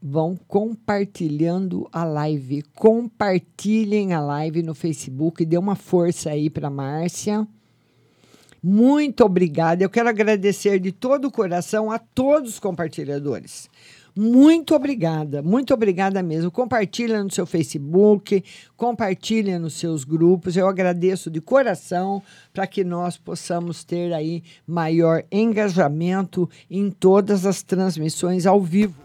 Vão 0.00 0.36
compartilhando 0.48 1.88
a 1.92 2.04
live. 2.04 2.62
Compartilhem 2.74 4.12
a 4.14 4.20
live 4.20 4.62
no 4.62 4.74
Facebook. 4.74 5.44
Dê 5.44 5.58
uma 5.58 5.74
força 5.74 6.30
aí 6.30 6.48
para 6.48 6.70
Márcia. 6.70 7.46
Muito 8.62 9.24
obrigada. 9.24 9.82
Eu 9.82 9.90
quero 9.90 10.08
agradecer 10.08 10.78
de 10.78 10.92
todo 10.92 11.26
o 11.26 11.32
coração 11.32 11.90
a 11.90 11.98
todos 11.98 12.52
os 12.52 12.58
compartilhadores. 12.60 13.68
Muito 14.14 14.74
obrigada, 14.74 15.40
muito 15.42 15.72
obrigada 15.72 16.22
mesmo. 16.22 16.50
Compartilha 16.50 17.24
no 17.24 17.30
seu 17.30 17.46
Facebook, 17.46 18.44
compartilha 18.76 19.58
nos 19.58 19.74
seus 19.74 20.04
grupos. 20.04 20.54
Eu 20.54 20.68
agradeço 20.68 21.30
de 21.30 21.40
coração 21.40 22.22
para 22.52 22.66
que 22.66 22.84
nós 22.84 23.16
possamos 23.16 23.84
ter 23.84 24.12
aí 24.12 24.42
maior 24.66 25.24
engajamento 25.32 26.48
em 26.70 26.90
todas 26.90 27.46
as 27.46 27.62
transmissões 27.62 28.44
ao 28.44 28.60
vivo. 28.60 29.00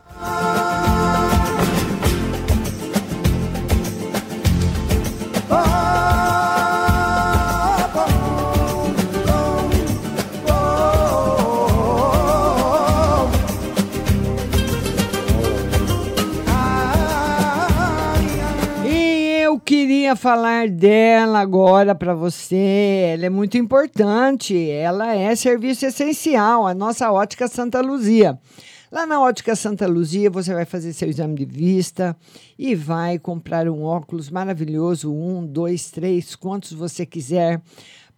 Queria 19.87 20.17
falar 20.17 20.67
dela 20.67 21.39
agora 21.39 21.95
para 21.95 22.13
você. 22.13 23.13
Ela 23.13 23.27
é 23.27 23.29
muito 23.29 23.57
importante. 23.57 24.69
Ela 24.69 25.15
é 25.15 25.33
serviço 25.33 25.85
essencial, 25.85 26.67
a 26.67 26.73
nossa 26.73 27.09
ótica 27.09 27.47
Santa 27.47 27.79
Luzia. 27.79 28.37
Lá 28.91 29.05
na 29.05 29.21
Ótica 29.21 29.55
Santa 29.55 29.87
Luzia, 29.87 30.29
você 30.29 30.53
vai 30.53 30.65
fazer 30.65 30.91
seu 30.91 31.07
exame 31.07 31.35
de 31.35 31.45
vista 31.45 32.17
e 32.59 32.75
vai 32.75 33.17
comprar 33.17 33.69
um 33.69 33.81
óculos 33.83 34.29
maravilhoso, 34.29 35.09
um, 35.09 35.45
dois, 35.45 35.89
três, 35.89 36.35
quantos 36.35 36.73
você 36.73 37.05
quiser, 37.05 37.61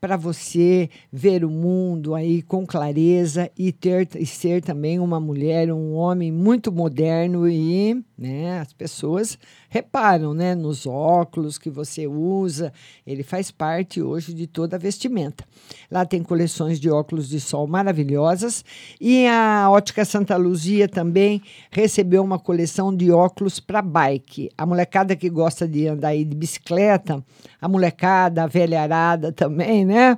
para 0.02 0.18
você 0.18 0.90
ver 1.12 1.46
o 1.46 1.52
mundo 1.52 2.16
aí 2.16 2.42
com 2.42 2.66
clareza 2.66 3.52
e 3.56 3.72
ter 3.72 4.08
e 4.16 4.26
ser 4.26 4.64
também 4.64 4.98
uma 5.00 5.20
mulher, 5.20 5.72
um 5.72 5.94
homem 5.94 6.32
muito 6.32 6.72
moderno 6.72 7.48
e, 7.48 8.04
né, 8.18 8.60
as 8.60 8.74
pessoas 8.74 9.38
reparam, 9.70 10.34
né, 10.34 10.56
nos 10.56 10.86
óculos 10.86 11.58
que 11.58 11.70
você 11.70 12.08
usa, 12.08 12.74
ele 13.06 13.24
faz 13.24 13.52
parte 13.52 14.02
hoje 14.02 14.34
de 14.34 14.48
toda 14.48 14.76
a 14.76 14.80
vestimenta. 14.80 15.46
Lá 15.90 16.06
tem 16.06 16.24
coleções 16.24 16.80
de 16.80 16.90
óculos 16.90 17.30
de 17.30 17.40
sol 17.40 17.68
maravilhosas 17.68 18.66
e 19.00 19.28
a 19.28 19.70
Ótica 19.70 20.04
Santa 20.04 20.36
Luzia 20.36 20.88
também 20.88 21.42
recebeu 21.72 22.24
uma 22.24 22.40
coleção 22.40 22.96
de 22.96 23.12
óculos 23.12 23.60
para 23.60 23.82
bike. 23.82 24.50
A 24.58 24.66
molecada 24.66 25.16
que 25.16 25.30
gosta 25.30 25.68
de 25.68 25.88
andar 25.88 26.10
aí 26.10 26.26
de 26.26 26.36
bicicleta, 26.36 27.24
a 27.62 27.68
molecada, 27.68 28.44
a 28.44 28.48
velha 28.48 28.82
arada 28.82 29.32
também, 29.32 29.86
né? 29.86 30.18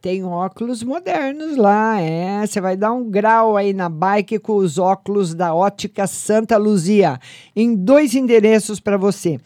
Tem 0.00 0.24
óculos 0.24 0.82
modernos 0.82 1.56
lá, 1.56 2.00
é. 2.00 2.44
Você 2.46 2.60
vai 2.60 2.76
dar 2.76 2.92
um 2.92 3.10
grau 3.10 3.56
aí 3.56 3.72
na 3.72 3.88
bike 3.88 4.38
com 4.38 4.56
os 4.56 4.78
óculos 4.78 5.34
da 5.34 5.52
Ótica 5.54 6.06
Santa 6.06 6.56
Luzia, 6.56 7.18
em 7.54 7.74
dois 7.74 8.14
endereços 8.14 8.80
para 8.80 8.96
você. 8.96 9.38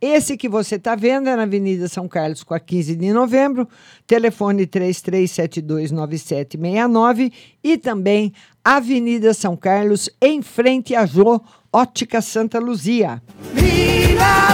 Esse 0.00 0.36
que 0.36 0.48
você 0.48 0.74
está 0.74 0.96
vendo 0.96 1.28
é 1.28 1.36
na 1.36 1.44
Avenida 1.44 1.88
São 1.88 2.08
Carlos, 2.08 2.42
com 2.42 2.52
a 2.52 2.60
15 2.60 2.96
de 2.96 3.12
novembro, 3.12 3.68
telefone 4.06 4.66
33729769 4.66 7.32
e 7.62 7.78
também 7.78 8.32
Avenida 8.64 9.32
São 9.32 9.56
Carlos, 9.56 10.10
em 10.20 10.42
frente 10.42 10.92
a 10.94 11.06
Jô, 11.06 11.40
Ótica 11.72 12.20
Santa 12.20 12.58
Luzia. 12.58 13.22
Vida. 13.54 14.02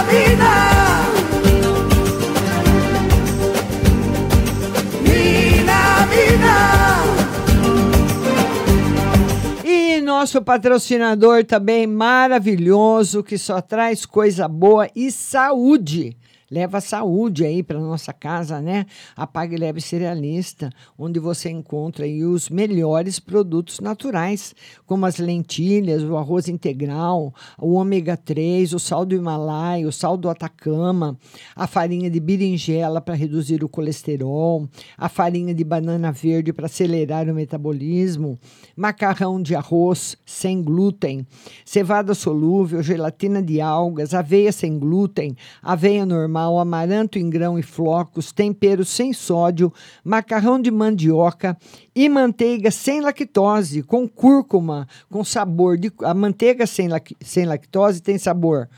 Vida, 0.09 1.18
nosso 10.09 10.41
patrocinador 10.41 11.45
também 11.45 11.85
maravilhoso, 11.85 13.21
que 13.21 13.37
só 13.37 13.61
traz 13.61 14.07
coisa 14.07 14.47
boa 14.47 14.89
e 14.95 15.11
saúde. 15.11 16.17
Leva 16.51 16.81
saúde 16.81 17.45
aí 17.45 17.61
para 17.61 17.79
nossa 17.79 18.11
casa, 18.11 18.59
né? 18.59 18.87
A 19.15 19.27
Pague 19.27 19.55
Leve 19.55 19.79
Cerealista, 19.79 20.71
onde 20.97 21.19
você 21.19 21.49
encontra 21.49 22.05
aí 22.05 22.23
os 22.23 22.49
melhores 22.49 23.19
produtos 23.19 23.79
naturais, 23.79 24.55
como 24.85 25.05
as 25.05 25.19
lentilhas, 25.19 26.01
o 26.03 26.17
arroz 26.17 26.47
integral, 26.47 27.31
o 27.59 27.73
ômega 27.73 28.17
3, 28.17 28.73
o 28.73 28.79
sal 28.79 29.05
do 29.05 29.13
Himalaia, 29.13 29.87
o 29.87 29.91
sal 29.91 30.17
do 30.17 30.27
Atacama, 30.27 31.17
a 31.55 31.67
farinha 31.67 32.09
de 32.09 32.19
berinjela 32.19 32.99
para 32.99 33.13
reduzir 33.13 33.63
o 33.63 33.69
colesterol, 33.69 34.67
a 34.97 35.07
farinha 35.07 35.53
de 35.53 35.63
banana 35.63 36.11
verde 36.11 36.51
para 36.51 36.65
acelerar 36.65 37.29
o 37.29 37.33
metabolismo, 37.33 38.39
macarrão 38.75 39.39
de 39.39 39.55
arroz 39.55 40.17
sem 40.25 40.63
glúten, 40.63 41.27
cevada 41.63 42.15
solúvel, 42.15 42.81
gelatina 42.81 43.41
de 43.41 43.61
algas, 43.61 44.15
aveia 44.15 44.51
sem 44.51 44.79
glúten, 44.79 45.35
aveia 45.61 46.05
normal, 46.05 46.38
amaranto 46.47 47.19
em 47.19 47.29
grão 47.29 47.59
e 47.59 47.61
flocos, 47.61 48.31
tempero 48.31 48.85
sem 48.85 49.11
sódio, 49.11 49.73
macarrão 50.03 50.61
de 50.61 50.71
mandioca 50.71 51.57
e 51.93 52.07
manteiga 52.07 52.71
sem 52.71 53.01
lactose, 53.01 53.83
com 53.83 54.07
cúrcuma, 54.07 54.87
com 55.09 55.23
sabor 55.23 55.77
de 55.77 55.91
a 56.03 56.13
manteiga 56.13 56.65
sem, 56.65 56.87
sem 57.19 57.45
lactose 57.45 58.01
tem 58.01 58.17
sabor 58.17 58.69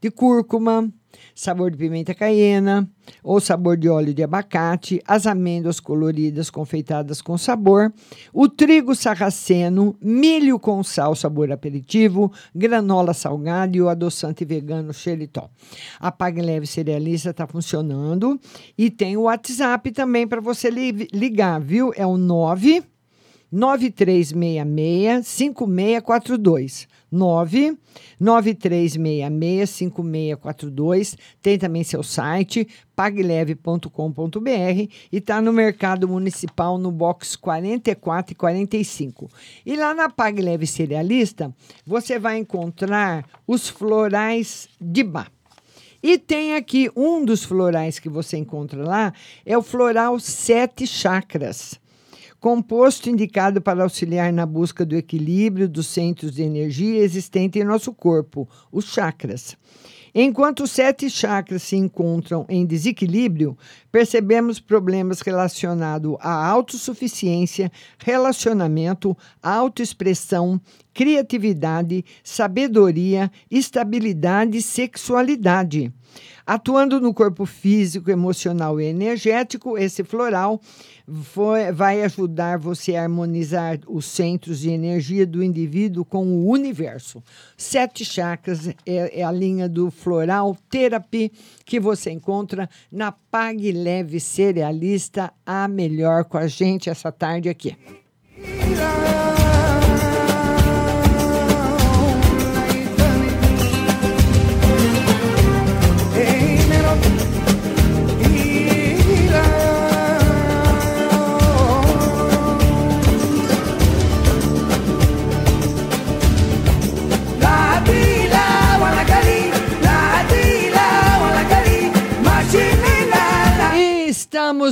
de 0.00 0.10
cúrcuma, 0.10 0.90
sabor 1.34 1.70
de 1.70 1.76
pimenta 1.76 2.14
caiena 2.14 2.88
ou 3.22 3.40
sabor 3.40 3.76
de 3.76 3.88
óleo 3.88 4.14
de 4.14 4.22
abacate, 4.22 5.00
as 5.06 5.26
amêndoas 5.26 5.80
coloridas 5.80 6.48
confeitadas 6.48 7.20
com 7.20 7.36
sabor, 7.36 7.92
o 8.32 8.48
trigo 8.48 8.94
sarraceno, 8.94 9.96
milho 10.00 10.58
com 10.58 10.82
sal 10.82 11.14
sabor 11.14 11.50
aperitivo, 11.50 12.32
granola 12.54 13.12
salgada 13.12 13.76
e 13.76 13.82
o 13.82 13.88
adoçante 13.88 14.44
vegano 14.44 14.92
xeritol. 14.92 15.50
A 15.98 16.12
Pague 16.12 16.40
Leve 16.40 16.66
Cerealista 16.66 17.30
está 17.30 17.46
funcionando 17.46 18.40
e 18.78 18.90
tem 18.90 19.16
o 19.16 19.22
WhatsApp 19.22 19.90
também 19.92 20.26
para 20.26 20.40
você 20.40 20.70
li 20.70 21.08
ligar, 21.12 21.60
viu? 21.60 21.92
É 21.96 22.06
o 22.06 22.16
9 22.16 22.84
9366 23.52 25.26
5642. 25.26 26.88
9 27.10 27.76
93665642. 28.20 31.16
Tem 31.40 31.58
também 31.58 31.82
seu 31.82 32.02
site 32.02 32.68
pagleve.com.br 32.94 33.88
e 35.10 35.12
está 35.12 35.40
no 35.40 35.50
Mercado 35.52 36.06
Municipal 36.06 36.76
no 36.76 36.92
box 36.92 37.34
44 37.36 38.32
e 38.32 38.34
45. 38.34 39.30
E 39.64 39.76
lá 39.76 39.94
na 39.94 40.10
Pagleve 40.10 40.66
Cerealista, 40.66 41.54
você 41.86 42.18
vai 42.18 42.38
encontrar 42.38 43.24
os 43.46 43.68
florais 43.68 44.68
de 44.80 45.02
bar. 45.02 45.30
E 46.02 46.16
tem 46.16 46.54
aqui 46.54 46.90
um 46.96 47.22
dos 47.24 47.44
florais 47.44 47.98
que 47.98 48.08
você 48.08 48.38
encontra 48.38 48.82
lá, 48.82 49.12
é 49.44 49.56
o 49.56 49.62
floral 49.62 50.18
Sete 50.18 50.86
Chakras 50.86 51.78
composto 52.40 53.10
indicado 53.10 53.60
para 53.60 53.82
auxiliar 53.82 54.32
na 54.32 54.46
busca 54.46 54.84
do 54.84 54.96
equilíbrio 54.96 55.68
dos 55.68 55.86
centros 55.86 56.32
de 56.32 56.42
energia 56.42 57.02
existentes 57.02 57.60
em 57.60 57.64
nosso 57.64 57.92
corpo, 57.92 58.48
os 58.72 58.86
chakras. 58.86 59.56
Enquanto 60.12 60.64
os 60.64 60.72
sete 60.72 61.08
chakras 61.08 61.62
se 61.62 61.76
encontram 61.76 62.44
em 62.48 62.66
desequilíbrio, 62.66 63.56
percebemos 63.92 64.58
problemas 64.58 65.20
relacionados 65.20 66.16
à 66.18 66.48
autossuficiência, 66.48 67.70
relacionamento, 67.98 69.16
autoexpressão, 69.40 70.60
criatividade, 70.92 72.04
sabedoria, 72.24 73.30
estabilidade 73.48 74.58
e 74.58 74.62
sexualidade. 74.62 75.92
Atuando 76.50 77.00
no 77.00 77.14
corpo 77.14 77.46
físico, 77.46 78.10
emocional 78.10 78.80
e 78.80 78.84
energético, 78.86 79.78
esse 79.78 80.02
floral 80.02 80.60
foi, 81.22 81.70
vai 81.70 82.02
ajudar 82.02 82.58
você 82.58 82.96
a 82.96 83.04
harmonizar 83.04 83.78
os 83.86 84.04
centros 84.04 84.58
de 84.58 84.68
energia 84.68 85.24
do 85.24 85.44
indivíduo 85.44 86.04
com 86.04 86.26
o 86.26 86.48
universo. 86.48 87.22
Sete 87.56 88.04
chakras 88.04 88.66
é, 88.66 89.20
é 89.20 89.22
a 89.22 89.30
linha 89.30 89.68
do 89.68 89.92
Floral 89.92 90.56
Therapy 90.68 91.30
que 91.64 91.78
você 91.78 92.10
encontra 92.10 92.68
na 92.90 93.12
Pague 93.12 93.70
Leve 93.70 94.18
Cerealista, 94.18 95.32
a 95.46 95.68
melhor 95.68 96.24
com 96.24 96.36
a 96.36 96.48
gente 96.48 96.90
essa 96.90 97.12
tarde 97.12 97.48
aqui. 97.48 97.76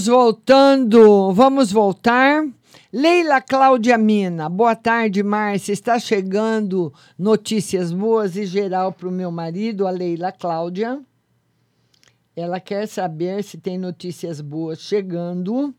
Voltando, 0.06 1.32
vamos 1.32 1.72
voltar. 1.72 2.46
Leila 2.92 3.40
Cláudia 3.40 3.98
Mina, 3.98 4.48
boa 4.48 4.76
tarde, 4.76 5.22
Márcia. 5.22 5.72
Está 5.72 5.98
chegando 5.98 6.92
notícias 7.18 7.90
boas 7.90 8.36
e 8.36 8.46
geral 8.46 8.92
para 8.92 9.08
o 9.08 9.12
meu 9.12 9.30
marido, 9.30 9.86
a 9.86 9.90
Leila 9.90 10.30
Cláudia. 10.30 11.00
Ela 12.36 12.60
quer 12.60 12.86
saber 12.86 13.42
se 13.42 13.58
tem 13.58 13.76
notícias 13.76 14.40
boas 14.40 14.78
chegando 14.78 15.74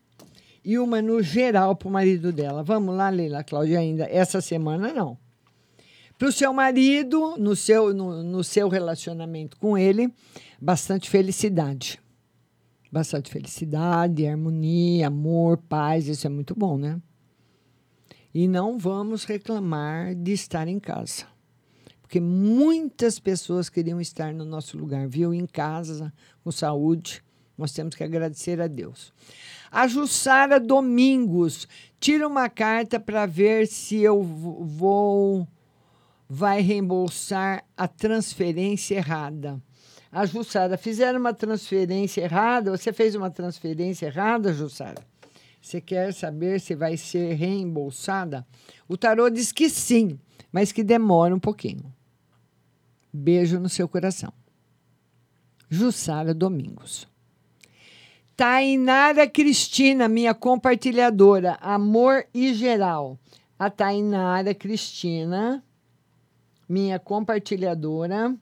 e 0.65 0.77
uma 0.77 1.01
no 1.01 1.21
geral 1.21 1.75
para 1.75 1.87
o 1.87 1.91
marido 1.91 2.31
dela. 2.31 2.61
Vamos 2.63 2.95
lá, 2.95 3.09
Leila 3.09 3.43
Cláudia, 3.43 3.79
ainda. 3.79 4.07
Essa 4.09 4.41
semana 4.41 4.93
não. 4.93 5.17
Para 6.17 6.27
o 6.27 6.31
seu 6.31 6.51
marido, 6.51 7.35
no 7.37 7.55
seu, 7.55 7.93
no, 7.93 8.21
no 8.21 8.43
seu 8.43 8.67
relacionamento 8.67 9.55
com 9.57 9.77
ele, 9.77 10.13
bastante 10.59 11.09
felicidade. 11.09 11.99
Bastante 12.91 13.31
felicidade, 13.31 14.25
harmonia, 14.25 15.07
amor, 15.07 15.57
paz, 15.57 16.07
isso 16.07 16.25
é 16.25 16.29
muito 16.29 16.55
bom, 16.55 16.77
né? 16.77 16.99
E 18.33 18.47
não 18.47 18.77
vamos 18.77 19.25
reclamar 19.25 20.15
de 20.15 20.31
estar 20.31 20.67
em 20.67 20.79
casa. 20.79 21.25
Porque 22.01 22.19
muitas 22.19 23.19
pessoas 23.19 23.69
queriam 23.69 24.01
estar 24.01 24.33
no 24.33 24.43
nosso 24.43 24.75
lugar, 24.75 25.07
viu? 25.07 25.31
Em 25.31 25.45
casa, 25.45 26.11
com 26.43 26.51
saúde. 26.51 27.23
Nós 27.55 27.71
temos 27.71 27.93
que 27.93 28.03
agradecer 28.03 28.59
a 28.59 28.67
Deus. 28.67 29.13
A 29.69 29.87
Jussara 29.87 30.59
Domingos, 30.59 31.67
tira 31.99 32.27
uma 32.27 32.49
carta 32.49 32.99
para 32.99 33.27
ver 33.27 33.67
se 33.67 34.01
eu 34.01 34.23
vou 34.23 35.47
vai 36.27 36.61
reembolsar 36.61 37.65
a 37.75 37.87
transferência 37.87 38.95
errada 38.95 39.61
a 40.11 40.25
Jussara, 40.25 40.77
fizeram 40.77 41.19
uma 41.19 41.33
transferência 41.33 42.21
errada, 42.21 42.71
você 42.75 42.91
fez 42.91 43.15
uma 43.15 43.29
transferência 43.29 44.07
errada, 44.07 44.53
Jussara? 44.53 45.03
Você 45.61 45.79
quer 45.79 46.13
saber 46.13 46.59
se 46.59 46.73
vai 46.73 46.97
ser 46.97 47.33
reembolsada? 47.33 48.45
O 48.87 48.97
tarô 48.97 49.29
diz 49.29 49.51
que 49.51 49.69
sim, 49.69 50.19
mas 50.51 50.71
que 50.71 50.83
demora 50.83 51.35
um 51.35 51.39
pouquinho. 51.39 51.93
Beijo 53.11 53.59
no 53.59 53.69
seu 53.69 53.87
coração. 53.87 54.33
Jussara 55.69 56.33
Domingos. 56.33 57.07
Tainara 58.35 59.27
Cristina, 59.27 60.07
minha 60.07 60.33
compartilhadora, 60.33 61.57
amor 61.61 62.25
e 62.33 62.53
geral. 62.53 63.19
A 63.59 63.69
Tainara 63.69 64.55
Cristina, 64.55 65.61
minha 66.67 66.97
compartilhadora, 66.97 68.33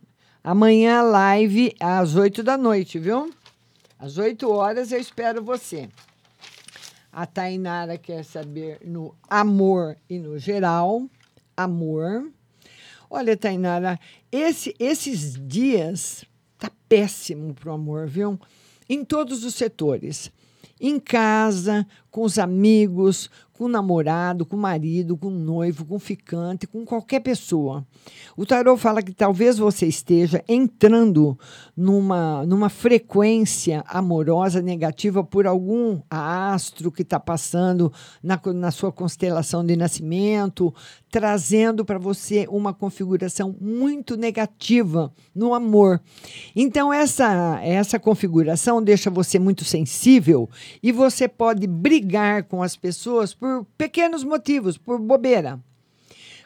Amanhã, 0.50 1.02
live 1.02 1.76
às 1.78 2.16
8 2.16 2.42
da 2.42 2.58
noite, 2.58 2.98
viu? 2.98 3.34
Às 4.00 4.18
8 4.18 4.50
horas 4.50 4.94
eu 4.94 4.98
espero 4.98 5.44
você. 5.44 5.90
A 7.12 7.26
Tainara 7.26 7.98
quer 7.98 8.24
saber 8.24 8.80
no 8.86 9.14
amor 9.30 9.98
e 10.10 10.18
no 10.18 10.40
geral. 10.40 11.06
Amor. 11.58 12.32
Olha, 13.10 13.36
Tainara, 13.36 14.00
esse, 14.32 14.74
esses 14.80 15.34
dias 15.38 16.24
tá 16.58 16.72
péssimo 16.88 17.54
pro 17.54 17.74
amor, 17.74 18.08
viu? 18.08 18.40
Em 18.88 19.04
todos 19.04 19.44
os 19.44 19.54
setores. 19.54 20.32
Em 20.80 20.98
casa, 20.98 21.86
com 22.18 22.24
os 22.24 22.40
amigos, 22.40 23.30
com 23.54 23.66
o 23.66 23.68
namorado, 23.68 24.44
com 24.44 24.56
o 24.56 24.60
marido, 24.60 25.16
com 25.16 25.28
o 25.28 25.32
noivo, 25.32 25.86
com 25.86 25.96
o 25.96 26.00
ficante, 26.00 26.66
com 26.66 26.84
qualquer 26.84 27.20
pessoa. 27.20 27.86
O 28.36 28.44
tarot 28.44 28.80
fala 28.80 29.04
que 29.04 29.12
talvez 29.12 29.60
você 29.60 29.86
esteja 29.86 30.44
entrando 30.48 31.38
numa, 31.76 32.44
numa 32.46 32.70
frequência 32.70 33.84
amorosa 33.88 34.64
negativa 34.64 35.24
por 35.24 35.46
algum 35.46 36.02
astro 36.10 36.92
que 36.92 37.04
está 37.04 37.20
passando 37.20 37.94
na, 38.22 38.40
na 38.54 38.72
sua 38.72 38.92
constelação 38.92 39.64
de 39.64 39.76
nascimento, 39.76 40.74
trazendo 41.10 41.86
para 41.86 42.00
você 42.00 42.48
uma 42.50 42.74
configuração 42.74 43.56
muito 43.62 44.18
negativa 44.18 45.12
no 45.36 45.54
amor. 45.54 46.02
Então, 46.56 46.92
essa, 46.92 47.60
essa 47.64 48.00
configuração 48.00 48.84
deixa 48.84 49.10
você 49.10 49.38
muito 49.40 49.64
sensível 49.64 50.50
e 50.82 50.92
você 50.92 51.28
pode 51.28 51.66
brigar 51.66 52.07
com 52.44 52.64
as 52.64 52.76
pessoas 52.76 53.34
por 53.34 53.66
pequenos 53.78 54.24
motivos, 54.24 54.78
por 54.78 55.00
bobeira. 55.00 55.60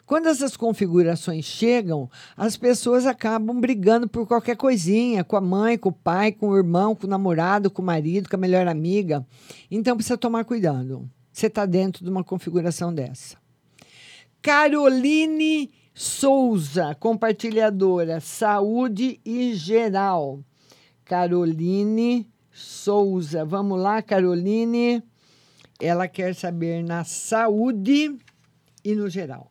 Quando 0.04 0.26
essas 0.26 0.56
configurações 0.56 1.44
chegam, 1.44 2.10
as 2.36 2.56
pessoas 2.56 3.06
acabam 3.06 3.58
brigando 3.60 4.08
por 4.08 4.26
qualquer 4.26 4.56
coisinha, 4.56 5.24
com 5.24 5.36
a 5.36 5.40
mãe, 5.40 5.78
com 5.78 5.88
o 5.88 5.92
pai, 5.92 6.32
com 6.32 6.48
o 6.48 6.56
irmão, 6.56 6.94
com 6.94 7.06
o 7.06 7.10
namorado, 7.10 7.70
com 7.70 7.80
o 7.80 7.84
marido, 7.84 8.28
com 8.28 8.36
a 8.36 8.38
melhor 8.38 8.66
amiga. 8.66 9.24
Então 9.70 9.96
precisa 9.96 10.18
tomar 10.18 10.44
cuidado. 10.44 11.08
Você 11.32 11.46
está 11.46 11.64
dentro 11.64 12.04
de 12.04 12.10
uma 12.10 12.22
configuração 12.22 12.92
dessa. 12.92 13.36
Caroline 14.42 15.70
Souza, 15.94 16.94
compartilhadora, 16.94 18.20
saúde 18.20 19.20
e 19.24 19.54
geral. 19.54 20.40
Caroline 21.04 22.26
Souza. 22.50 23.44
Vamos 23.44 23.80
lá, 23.80 24.02
Caroline. 24.02 25.02
Ela 25.84 26.06
quer 26.06 26.32
saber 26.32 26.84
na 26.84 27.02
saúde 27.02 28.16
e 28.84 28.94
no 28.94 29.10
geral. 29.10 29.50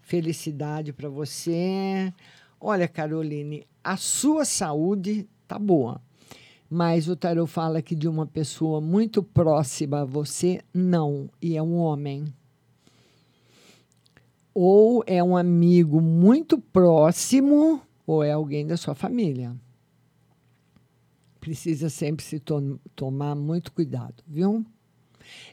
Felicidade 0.00 0.92
para 0.92 1.08
você. 1.08 2.12
Olha, 2.60 2.88
Caroline, 2.88 3.64
a 3.84 3.96
sua 3.96 4.44
saúde 4.44 5.28
tá 5.46 5.60
boa. 5.60 6.02
Mas 6.68 7.06
o 7.06 7.14
tarot 7.14 7.48
fala 7.48 7.80
que 7.80 7.94
de 7.94 8.08
uma 8.08 8.26
pessoa 8.26 8.80
muito 8.80 9.22
próxima 9.22 10.00
a 10.00 10.04
você, 10.04 10.60
não. 10.74 11.30
E 11.40 11.56
é 11.56 11.62
um 11.62 11.76
homem. 11.76 12.24
Ou 14.52 15.04
é 15.06 15.22
um 15.22 15.36
amigo 15.36 16.00
muito 16.00 16.58
próximo, 16.58 17.80
ou 18.04 18.24
é 18.24 18.32
alguém 18.32 18.66
da 18.66 18.76
sua 18.76 18.96
família 18.96 19.54
precisa 21.42 21.90
sempre 21.90 22.24
se 22.24 22.38
to 22.38 22.78
tomar 22.94 23.34
muito 23.34 23.72
cuidado, 23.72 24.22
viu? 24.28 24.64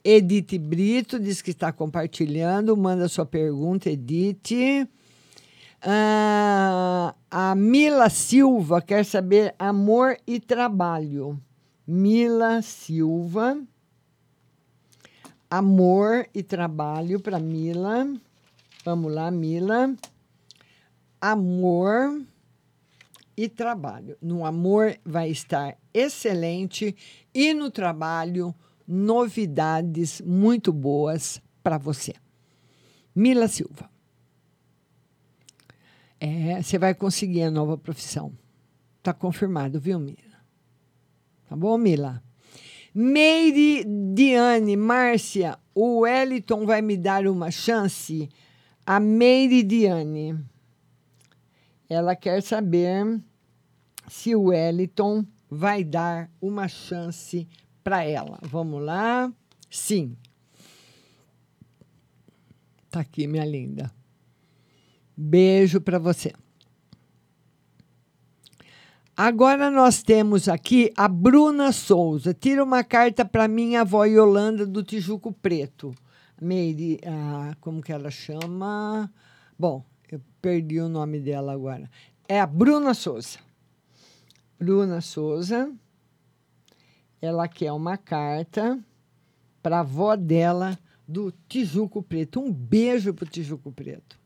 Edith 0.03 0.57
Brito 0.57 1.19
diz 1.19 1.41
que 1.41 1.51
está 1.51 1.71
compartilhando, 1.71 2.75
manda 2.75 3.07
sua 3.07 3.25
pergunta, 3.25 3.89
Edith. 3.89 4.87
Ah, 5.81 7.15
a 7.31 7.55
Mila 7.55 8.09
Silva 8.09 8.81
quer 8.81 9.05
saber 9.05 9.55
amor 9.57 10.17
e 10.27 10.39
trabalho. 10.39 11.39
Mila 11.87 12.61
Silva. 12.61 13.61
Amor 15.49 16.27
e 16.33 16.43
trabalho 16.43 17.19
para 17.19 17.39
Mila. 17.39 18.07
Vamos 18.85 19.13
lá, 19.13 19.31
Mila. 19.31 19.95
Amor 21.19 22.21
e 23.35 23.47
trabalho. 23.47 24.17
No 24.21 24.45
amor 24.45 24.99
vai 25.05 25.29
estar 25.29 25.77
excelente 25.93 26.95
e 27.33 27.53
no 27.53 27.71
trabalho 27.71 28.53
novidades 28.89 30.19
muito 30.21 30.73
boas 30.73 31.39
para 31.61 31.77
você. 31.77 32.15
Mila 33.13 33.47
Silva. 33.47 33.87
É, 36.19 36.59
você 36.61 36.79
vai 36.79 36.95
conseguir 36.95 37.43
a 37.43 37.51
nova 37.51 37.77
profissão. 37.77 38.33
Tá 39.03 39.13
confirmado, 39.13 39.79
viu, 39.79 39.99
Mila? 39.99 40.17
Tá 41.47 41.55
bom, 41.55 41.77
Mila? 41.77 42.23
Meire 42.93 43.85
Diane, 44.15 44.75
Márcia, 44.75 45.59
o 45.75 45.99
Wellington 45.99 46.65
vai 46.65 46.81
me 46.81 46.97
dar 46.97 47.27
uma 47.27 47.51
chance? 47.51 48.27
A 48.83 48.99
Meire 48.99 49.61
Diane. 49.61 50.43
Ela 51.87 52.15
quer 52.15 52.41
saber 52.41 53.21
se 54.07 54.35
o 54.35 54.45
Wellington 54.45 55.23
vai 55.49 55.83
dar 55.83 56.29
uma 56.41 56.67
chance 56.67 57.47
para 57.83 58.03
ela. 58.03 58.39
Vamos 58.41 58.83
lá? 58.83 59.31
Sim. 59.69 60.15
Tá 62.89 63.01
aqui, 63.01 63.27
minha 63.27 63.45
linda. 63.45 63.91
Beijo 65.15 65.79
para 65.79 65.99
você. 65.99 66.33
Agora 69.15 69.69
nós 69.69 70.01
temos 70.01 70.47
aqui 70.47 70.93
a 70.95 71.07
Bruna 71.07 71.73
Souza. 71.73 72.33
Tira 72.33 72.63
uma 72.63 72.85
carta 72.85 73.25
para 73.25 73.49
minha 73.49 73.81
avó 73.81 74.05
Yolanda 74.05 74.65
do 74.65 74.81
Tijuco 74.81 75.33
Preto. 75.33 75.93
Meire, 76.41 77.01
ah, 77.05 77.53
como 77.59 77.81
que 77.81 77.91
ela 77.91 78.09
chama? 78.09 79.11
Bom, 79.57 79.83
eu 80.09 80.21
perdi 80.41 80.79
o 80.79 80.87
nome 80.87 81.19
dela 81.19 81.51
agora. 81.51 81.91
É 82.29 82.39
a 82.39 82.45
Bruna 82.45 82.93
Souza. 82.93 83.39
Bruna 84.57 85.01
Souza, 85.01 85.69
ela 87.21 87.47
quer 87.47 87.71
uma 87.71 87.97
carta 87.97 88.79
para 89.61 89.77
a 89.77 89.81
avó 89.81 90.15
dela 90.15 90.77
do 91.07 91.33
Tijuco 91.47 92.01
Preto. 92.01 92.39
Um 92.39 92.51
beijo 92.51 93.13
para 93.13 93.25
o 93.25 93.29
Tijuco 93.29 93.71
Preto. 93.71 94.19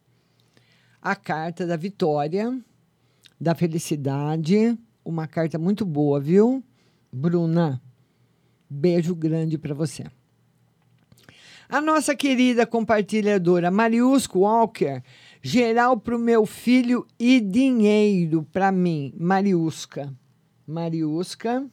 A 1.02 1.16
carta 1.16 1.66
da 1.66 1.76
vitória, 1.76 2.58
da 3.40 3.56
felicidade, 3.56 4.78
uma 5.04 5.28
carta 5.28 5.58
muito 5.58 5.86
boa, 5.86 6.20
viu, 6.20 6.64
Bruna? 7.12 7.82
Beijo 8.70 9.16
grande 9.16 9.58
para 9.58 9.74
você. 9.74 10.06
A 11.68 11.82
nossa 11.82 12.16
querida 12.16 12.68
compartilhadora 12.68 13.72
Mariusco 13.72 14.40
Walker, 14.40 15.02
geral 15.42 15.98
para 15.98 16.16
o 16.16 16.20
meu 16.20 16.46
filho 16.46 17.06
e 17.18 17.40
dinheiro 17.40 18.48
para 18.52 18.72
mim, 18.72 19.14
Mariusca. 19.18 20.14
Mariusca, 20.68 21.66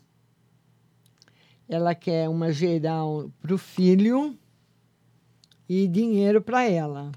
ela 1.70 1.94
quer 1.94 2.28
uma 2.28 2.52
geral 2.52 3.30
para 3.40 3.54
o 3.54 3.58
filho 3.58 4.36
e 5.68 5.86
dinheiro 5.86 6.42
para 6.42 6.68
ela. 6.68 7.12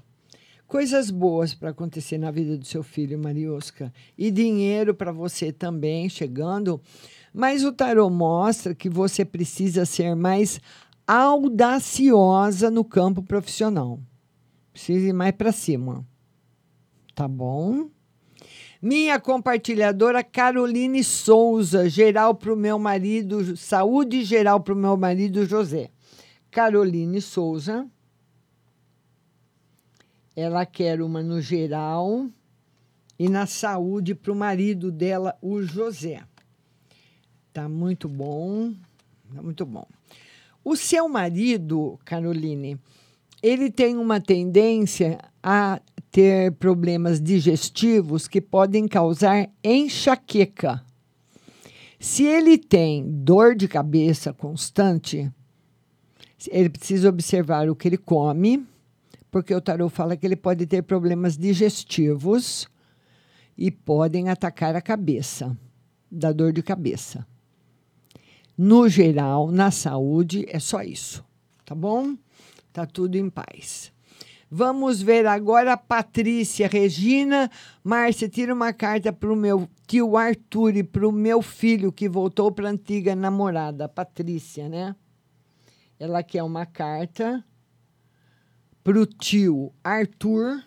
Coisas 0.68 1.10
boas 1.10 1.52
para 1.52 1.70
acontecer 1.70 2.18
na 2.18 2.30
vida 2.30 2.56
do 2.56 2.64
seu 2.64 2.84
filho, 2.84 3.18
Mariusca. 3.18 3.92
E 4.16 4.30
dinheiro 4.30 4.94
para 4.94 5.10
você 5.10 5.52
também 5.52 6.08
chegando. 6.08 6.80
Mas 7.32 7.64
o 7.64 7.72
tarô 7.72 8.08
mostra 8.08 8.76
que 8.76 8.88
você 8.88 9.24
precisa 9.24 9.84
ser 9.84 10.14
mais 10.14 10.60
audaciosa 11.04 12.70
no 12.70 12.84
campo 12.84 13.24
profissional. 13.24 13.98
Precisa 14.72 15.08
ir 15.08 15.12
mais 15.12 15.34
para 15.34 15.50
cima. 15.50 16.06
Tá 17.12 17.26
bom? 17.26 17.88
Minha 18.84 19.18
compartilhadora 19.18 20.22
Caroline 20.22 21.02
Souza, 21.02 21.88
geral 21.88 22.34
para 22.34 22.52
o 22.52 22.56
meu 22.56 22.78
marido, 22.78 23.56
saúde 23.56 24.22
geral 24.24 24.60
para 24.60 24.74
o 24.74 24.76
meu 24.76 24.94
marido 24.94 25.46
José. 25.46 25.88
Caroline 26.50 27.18
Souza. 27.22 27.88
Ela 30.36 30.66
quer 30.66 31.00
uma 31.00 31.22
no 31.22 31.40
geral 31.40 32.28
e 33.18 33.26
na 33.26 33.46
saúde 33.46 34.14
para 34.14 34.30
o 34.30 34.36
marido 34.36 34.92
dela, 34.92 35.34
o 35.40 35.62
José. 35.62 36.22
Tá 37.54 37.66
muito 37.66 38.06
bom. 38.06 38.74
Tá 39.34 39.42
muito 39.42 39.64
bom. 39.64 39.86
O 40.62 40.76
seu 40.76 41.08
marido, 41.08 41.98
Caroline, 42.04 42.78
ele 43.42 43.70
tem 43.70 43.96
uma 43.96 44.20
tendência 44.20 45.18
a 45.42 45.80
ter 46.14 46.52
problemas 46.52 47.20
digestivos 47.20 48.28
que 48.28 48.40
podem 48.40 48.86
causar 48.86 49.50
enxaqueca. 49.64 50.80
Se 51.98 52.22
ele 52.22 52.56
tem 52.56 53.04
dor 53.04 53.56
de 53.56 53.66
cabeça 53.66 54.32
constante, 54.32 55.28
ele 56.48 56.70
precisa 56.70 57.08
observar 57.08 57.68
o 57.68 57.74
que 57.74 57.88
ele 57.88 57.96
come, 57.96 58.64
porque 59.28 59.52
o 59.52 59.60
tarot 59.60 59.92
fala 59.92 60.16
que 60.16 60.24
ele 60.24 60.36
pode 60.36 60.64
ter 60.66 60.82
problemas 60.82 61.36
digestivos 61.36 62.68
e 63.58 63.68
podem 63.72 64.28
atacar 64.28 64.76
a 64.76 64.80
cabeça, 64.80 65.58
da 66.08 66.30
dor 66.30 66.52
de 66.52 66.62
cabeça. 66.62 67.26
No 68.56 68.88
geral, 68.88 69.50
na 69.50 69.72
saúde, 69.72 70.46
é 70.48 70.60
só 70.60 70.80
isso, 70.80 71.24
tá 71.64 71.74
bom? 71.74 72.16
Tá 72.72 72.86
tudo 72.86 73.16
em 73.16 73.28
paz. 73.28 73.92
Vamos 74.56 75.02
ver 75.02 75.26
agora 75.26 75.72
a 75.72 75.76
Patrícia 75.76 76.68
Regina. 76.68 77.50
Márcia, 77.82 78.28
tira 78.28 78.54
uma 78.54 78.72
carta 78.72 79.12
para 79.12 79.32
o 79.32 79.34
meu 79.34 79.68
tio 79.84 80.16
Arthur 80.16 80.76
e 80.76 80.84
para 80.84 81.08
o 81.08 81.10
meu 81.10 81.42
filho 81.42 81.90
que 81.90 82.08
voltou 82.08 82.52
para 82.52 82.68
a 82.68 82.70
antiga 82.70 83.16
namorada, 83.16 83.88
Patrícia, 83.88 84.68
né? 84.68 84.94
Ela 85.98 86.22
quer 86.22 86.44
uma 86.44 86.64
carta 86.64 87.44
para 88.84 88.96
o 88.96 89.04
tio 89.04 89.72
Arthur 89.82 90.62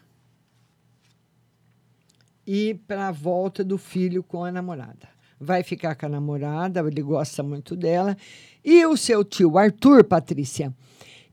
e 2.46 2.74
para 2.74 3.08
a 3.08 3.12
volta 3.14 3.64
do 3.64 3.78
filho 3.78 4.22
com 4.22 4.44
a 4.44 4.52
namorada 4.52 5.08
vai 5.40 5.64
ficar 5.64 5.96
com 5.96 6.08
a 6.08 6.10
namorada, 6.10 6.80
ele 6.82 7.02
gosta 7.02 7.42
muito 7.42 7.74
dela. 7.74 8.18
E 8.66 8.86
o 8.86 8.98
seu 8.98 9.24
tio, 9.24 9.58
Arthur, 9.58 10.04
Patrícia, 10.04 10.76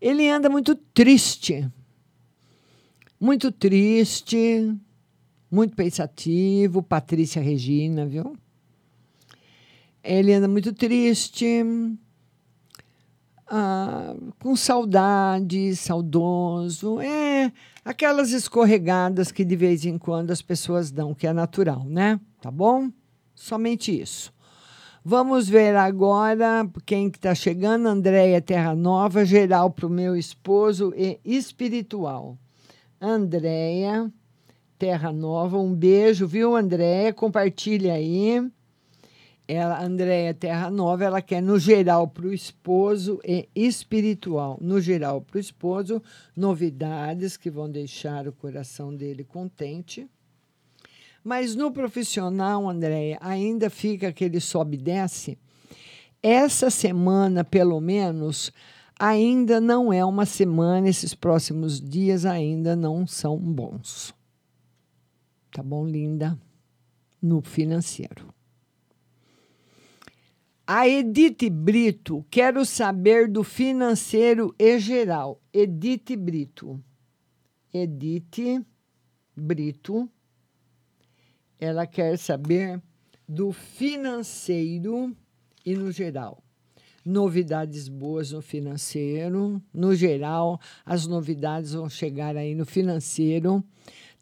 ele 0.00 0.28
anda 0.28 0.48
muito 0.48 0.76
triste. 0.76 1.68
Muito 3.20 3.50
triste, 3.52 4.76
muito 5.50 5.74
pensativo. 5.76 6.82
Patrícia 6.82 7.40
Regina, 7.40 8.04
viu? 8.04 8.36
Ele 10.02 10.34
anda 10.34 10.46
muito 10.46 10.72
triste, 10.72 11.64
ah, 13.46 14.14
com 14.38 14.54
saudade, 14.54 15.74
saudoso. 15.76 17.00
É 17.00 17.50
aquelas 17.84 18.32
escorregadas 18.32 19.32
que 19.32 19.44
de 19.44 19.56
vez 19.56 19.84
em 19.84 19.96
quando 19.96 20.30
as 20.30 20.42
pessoas 20.42 20.90
dão, 20.90 21.14
que 21.14 21.26
é 21.26 21.32
natural, 21.32 21.84
né? 21.84 22.20
Tá 22.40 22.50
bom? 22.50 22.90
Somente 23.34 23.98
isso. 23.98 24.32
Vamos 25.04 25.48
ver 25.48 25.76
agora 25.76 26.68
quem 26.86 27.10
que 27.10 27.18
está 27.18 27.34
chegando. 27.34 27.86
Andréia 27.86 28.40
Terra 28.40 28.74
Nova, 28.74 29.24
geral 29.24 29.70
para 29.70 29.86
o 29.86 29.90
meu 29.90 30.16
esposo 30.16 30.92
e 30.96 31.20
espiritual. 31.24 32.38
Andréia 33.04 34.10
Terra 34.78 35.12
Nova, 35.12 35.58
um 35.58 35.74
beijo, 35.74 36.26
viu, 36.26 36.56
Andréia? 36.56 37.12
Compartilha 37.12 37.94
aí. 37.94 38.50
Ela, 39.46 39.82
Andréia 39.82 40.32
Terra 40.32 40.70
Nova, 40.70 41.04
ela 41.04 41.20
quer 41.20 41.42
no 41.42 41.58
geral 41.58 42.08
para 42.08 42.26
o 42.26 42.32
esposo 42.32 43.20
e 43.24 43.48
espiritual. 43.54 44.58
No 44.60 44.80
geral 44.80 45.20
para 45.20 45.36
o 45.36 45.40
esposo, 45.40 46.02
novidades 46.34 47.36
que 47.36 47.50
vão 47.50 47.70
deixar 47.70 48.26
o 48.26 48.32
coração 48.32 48.94
dele 48.94 49.22
contente 49.22 50.08
mas 51.24 51.56
no 51.56 51.72
profissional, 51.72 52.68
Andréia, 52.68 53.16
ainda 53.18 53.70
fica 53.70 54.08
aquele 54.08 54.38
sobe 54.38 54.76
e 54.76 54.80
desce. 54.80 55.38
Essa 56.22 56.68
semana, 56.68 57.42
pelo 57.42 57.80
menos, 57.80 58.52
ainda 58.98 59.60
não 59.60 59.92
é 59.92 60.04
uma 60.04 60.26
semana, 60.26 60.88
esses 60.88 61.14
próximos 61.14 61.80
dias 61.80 62.24
ainda 62.24 62.74
não 62.76 63.06
são 63.06 63.38
bons. 63.38 64.14
Tá 65.50 65.62
bom, 65.62 65.86
linda? 65.86 66.38
No 67.20 67.40
financeiro. 67.40 68.32
A 70.66 70.88
Edith 70.88 71.50
Brito, 71.50 72.24
quero 72.30 72.64
saber 72.64 73.28
do 73.28 73.44
financeiro 73.44 74.54
e 74.58 74.78
geral. 74.78 75.40
Edith 75.52 76.16
Brito. 76.16 76.82
Edith 77.72 78.64
Brito 79.36 80.08
ela 81.64 81.86
quer 81.86 82.18
saber 82.18 82.82
do 83.26 83.52
financeiro 83.52 85.16
e 85.64 85.74
no 85.74 85.90
geral. 85.90 86.43
Novidades 87.04 87.88
boas 87.88 88.32
no 88.32 88.40
financeiro, 88.40 89.62
no 89.72 89.94
geral, 89.94 90.58
as 90.86 91.06
novidades 91.06 91.74
vão 91.74 91.88
chegar 91.88 92.36
aí 92.36 92.54
no 92.54 92.64
financeiro, 92.64 93.62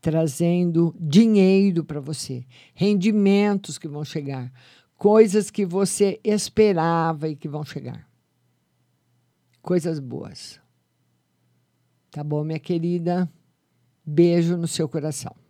trazendo 0.01 0.95
dinheiro 0.99 1.85
para 1.85 2.01
você, 2.01 2.45
rendimentos 2.75 3.79
que 3.79 3.87
vão 3.87 4.05
chegar, 4.05 4.53
coisas 4.97 5.51
que 5.51 5.65
você 5.65 6.21
esperava 6.25 7.29
e 7.29 7.37
que 7.37 7.49
vão 7.49 7.65
chegar. 7.65 8.09
Coisas 9.63 10.01
boas. 10.01 10.61
Tá 12.11 12.25
bom, 12.25 12.43
minha 12.43 12.59
querida? 12.59 13.31
Beijo 14.05 14.57
no 14.57 14.67
seu 14.67 14.89
coração. 14.89 15.42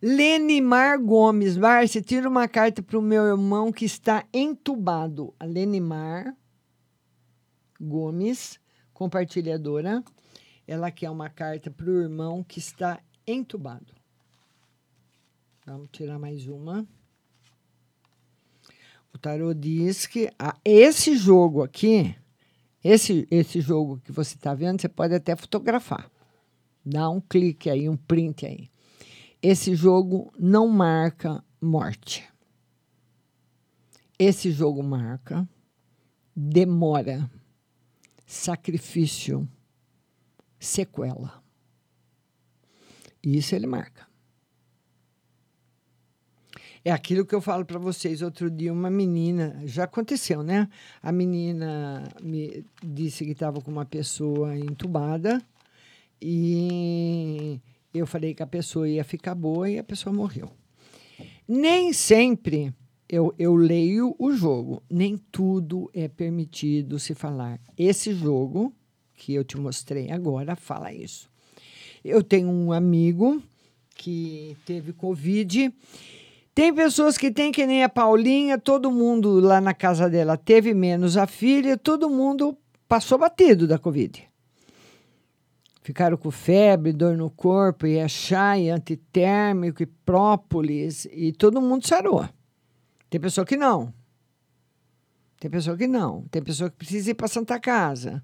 Lenimar 0.00 1.00
Gomes. 1.00 1.56
Márcia, 1.56 2.00
tira 2.00 2.28
uma 2.28 2.46
carta 2.46 2.82
para 2.82 2.98
o 2.98 3.02
meu 3.02 3.24
irmão 3.24 3.72
que 3.72 3.84
está 3.84 4.24
entubado. 4.32 5.34
A 5.38 5.44
Lenimar 5.44 6.36
Gomes, 7.80 8.60
compartilhadora. 8.92 10.02
Ela 10.66 10.90
quer 10.90 11.10
uma 11.10 11.28
carta 11.28 11.70
para 11.70 11.90
o 11.90 12.02
irmão 12.02 12.44
que 12.44 12.58
está 12.58 13.00
entubado. 13.26 13.94
Vamos 15.66 15.88
tirar 15.90 16.18
mais 16.18 16.46
uma. 16.46 16.86
O 19.12 19.18
tarô 19.18 19.52
diz 19.52 20.06
que 20.06 20.30
ah, 20.38 20.56
esse 20.64 21.16
jogo 21.16 21.62
aqui, 21.62 22.14
esse, 22.84 23.26
esse 23.30 23.60
jogo 23.60 24.00
que 24.04 24.12
você 24.12 24.36
está 24.36 24.54
vendo, 24.54 24.80
você 24.80 24.88
pode 24.88 25.14
até 25.14 25.34
fotografar. 25.34 26.10
Dá 26.84 27.10
um 27.10 27.20
clique 27.20 27.68
aí, 27.68 27.88
um 27.88 27.96
print 27.96 28.46
aí. 28.46 28.70
Esse 29.40 29.74
jogo 29.74 30.32
não 30.38 30.68
marca 30.68 31.44
morte. 31.60 32.28
Esse 34.18 34.50
jogo 34.50 34.82
marca 34.82 35.48
demora, 36.34 37.30
sacrifício, 38.26 39.48
sequela. 40.58 41.42
Isso 43.22 43.54
ele 43.54 43.66
marca. 43.66 44.08
É 46.84 46.90
aquilo 46.90 47.26
que 47.26 47.34
eu 47.34 47.40
falo 47.40 47.64
para 47.64 47.78
vocês. 47.78 48.22
Outro 48.22 48.50
dia, 48.50 48.72
uma 48.72 48.90
menina, 48.90 49.60
já 49.66 49.84
aconteceu, 49.84 50.42
né? 50.42 50.68
A 51.02 51.12
menina 51.12 52.02
me 52.20 52.64
disse 52.82 53.24
que 53.24 53.32
estava 53.32 53.60
com 53.60 53.70
uma 53.70 53.84
pessoa 53.84 54.56
entubada 54.56 55.42
e 56.20 57.60
eu 57.98 58.06
falei 58.06 58.34
que 58.34 58.42
a 58.42 58.46
pessoa 58.46 58.88
ia 58.88 59.04
ficar 59.04 59.34
boa 59.34 59.68
e 59.68 59.78
a 59.78 59.84
pessoa 59.84 60.14
morreu. 60.14 60.50
Nem 61.46 61.92
sempre 61.92 62.72
eu, 63.08 63.34
eu 63.38 63.54
leio 63.54 64.14
o 64.18 64.32
jogo. 64.32 64.82
Nem 64.90 65.16
tudo 65.16 65.90
é 65.94 66.08
permitido 66.08 66.98
se 66.98 67.14
falar. 67.14 67.60
Esse 67.76 68.12
jogo 68.12 68.72
que 69.14 69.34
eu 69.34 69.42
te 69.42 69.58
mostrei 69.58 70.10
agora 70.10 70.54
fala 70.54 70.92
isso. 70.92 71.30
Eu 72.04 72.22
tenho 72.22 72.48
um 72.48 72.72
amigo 72.72 73.42
que 73.94 74.56
teve 74.64 74.92
Covid. 74.92 75.72
Tem 76.54 76.74
pessoas 76.74 77.16
que 77.16 77.30
têm 77.30 77.50
que 77.52 77.66
nem 77.66 77.82
a 77.82 77.88
Paulinha, 77.88 78.58
todo 78.58 78.90
mundo 78.90 79.40
lá 79.40 79.60
na 79.60 79.74
casa 79.74 80.08
dela 80.08 80.36
teve 80.36 80.74
menos 80.74 81.16
a 81.16 81.26
filha, 81.26 81.76
todo 81.76 82.10
mundo 82.10 82.56
passou 82.88 83.18
batido 83.18 83.66
da 83.66 83.78
Covid. 83.78 84.28
Ficaram 85.88 86.18
com 86.18 86.30
febre, 86.30 86.92
dor 86.92 87.16
no 87.16 87.30
corpo, 87.30 87.86
e 87.86 87.96
é 87.96 88.06
chá, 88.06 88.58
e 88.58 88.68
antitérmico, 88.68 89.82
e 89.82 89.86
própolis, 89.86 91.08
e 91.10 91.32
todo 91.32 91.62
mundo 91.62 91.88
sarou. 91.88 92.28
Tem 93.08 93.18
pessoa 93.18 93.46
que 93.46 93.56
não. 93.56 93.90
Tem 95.40 95.50
pessoa 95.50 95.78
que 95.78 95.86
não. 95.86 96.26
Tem 96.30 96.42
pessoa 96.42 96.68
que 96.68 96.76
precisa 96.76 97.12
ir 97.12 97.14
para 97.14 97.26
Santa 97.26 97.58
Casa. 97.58 98.22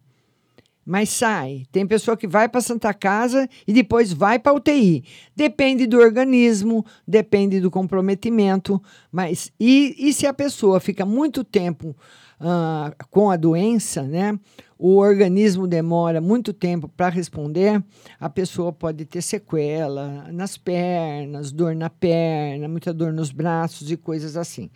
Mas 0.85 1.09
sai. 1.09 1.65
Tem 1.73 1.87
pessoa 1.87 2.19
que 2.19 2.27
vai 2.27 2.51
para 2.51 2.61
Santa 2.61 2.93
Casa 2.93 3.49
e 3.67 3.73
depois 3.73 4.13
vai 4.13 4.39
para 4.39 4.53
UTI. 4.53 5.03
Depende 5.35 5.87
do 5.87 5.99
organismo, 5.99 6.85
depende 7.09 7.61
do 7.61 7.71
comprometimento. 7.71 8.79
Mas 9.11 9.51
e, 9.59 9.97
e 9.99 10.13
se 10.13 10.27
a 10.27 10.35
pessoa 10.35 10.81
fica 10.81 11.07
muito 11.07 11.43
tempo 11.43 11.97
uh, 12.45 12.95
com 13.11 13.31
a 13.31 13.37
doença, 13.37 14.03
né? 14.03 14.39
O 14.79 14.97
organismo 14.97 15.67
demora 15.67 16.21
muito 16.21 16.53
tempo 16.53 16.89
para 16.89 17.09
responder, 17.09 17.83
a 18.21 18.29
pessoa 18.29 18.73
pode 18.73 19.07
ter 19.07 19.23
sequela 19.23 20.31
nas 20.31 20.59
pernas, 20.59 21.51
dor 21.51 21.75
na 21.75 21.89
perna, 21.89 22.69
muita 22.69 22.93
dor 22.93 23.13
nos 23.13 23.31
braços 23.31 23.91
e 23.91 23.97
coisas 23.97 24.37
assim. 24.37 24.71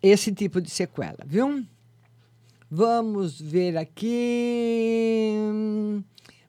Esse 0.00 0.32
tipo 0.32 0.60
de 0.60 0.70
sequela, 0.70 1.18
viu? 1.26 1.64
Vamos 2.70 3.40
ver 3.40 3.76
aqui. 3.76 5.34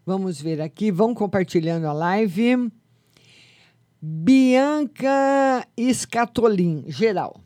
Vamos 0.05 0.39
ver 0.39 0.61
aqui. 0.61 0.91
Vão 0.91 1.15
compartilhando 1.15 1.87
a 1.87 1.93
live. 1.93 2.71
Bianca 3.99 5.67
Escatolin, 5.75 6.85
geral. 6.87 7.41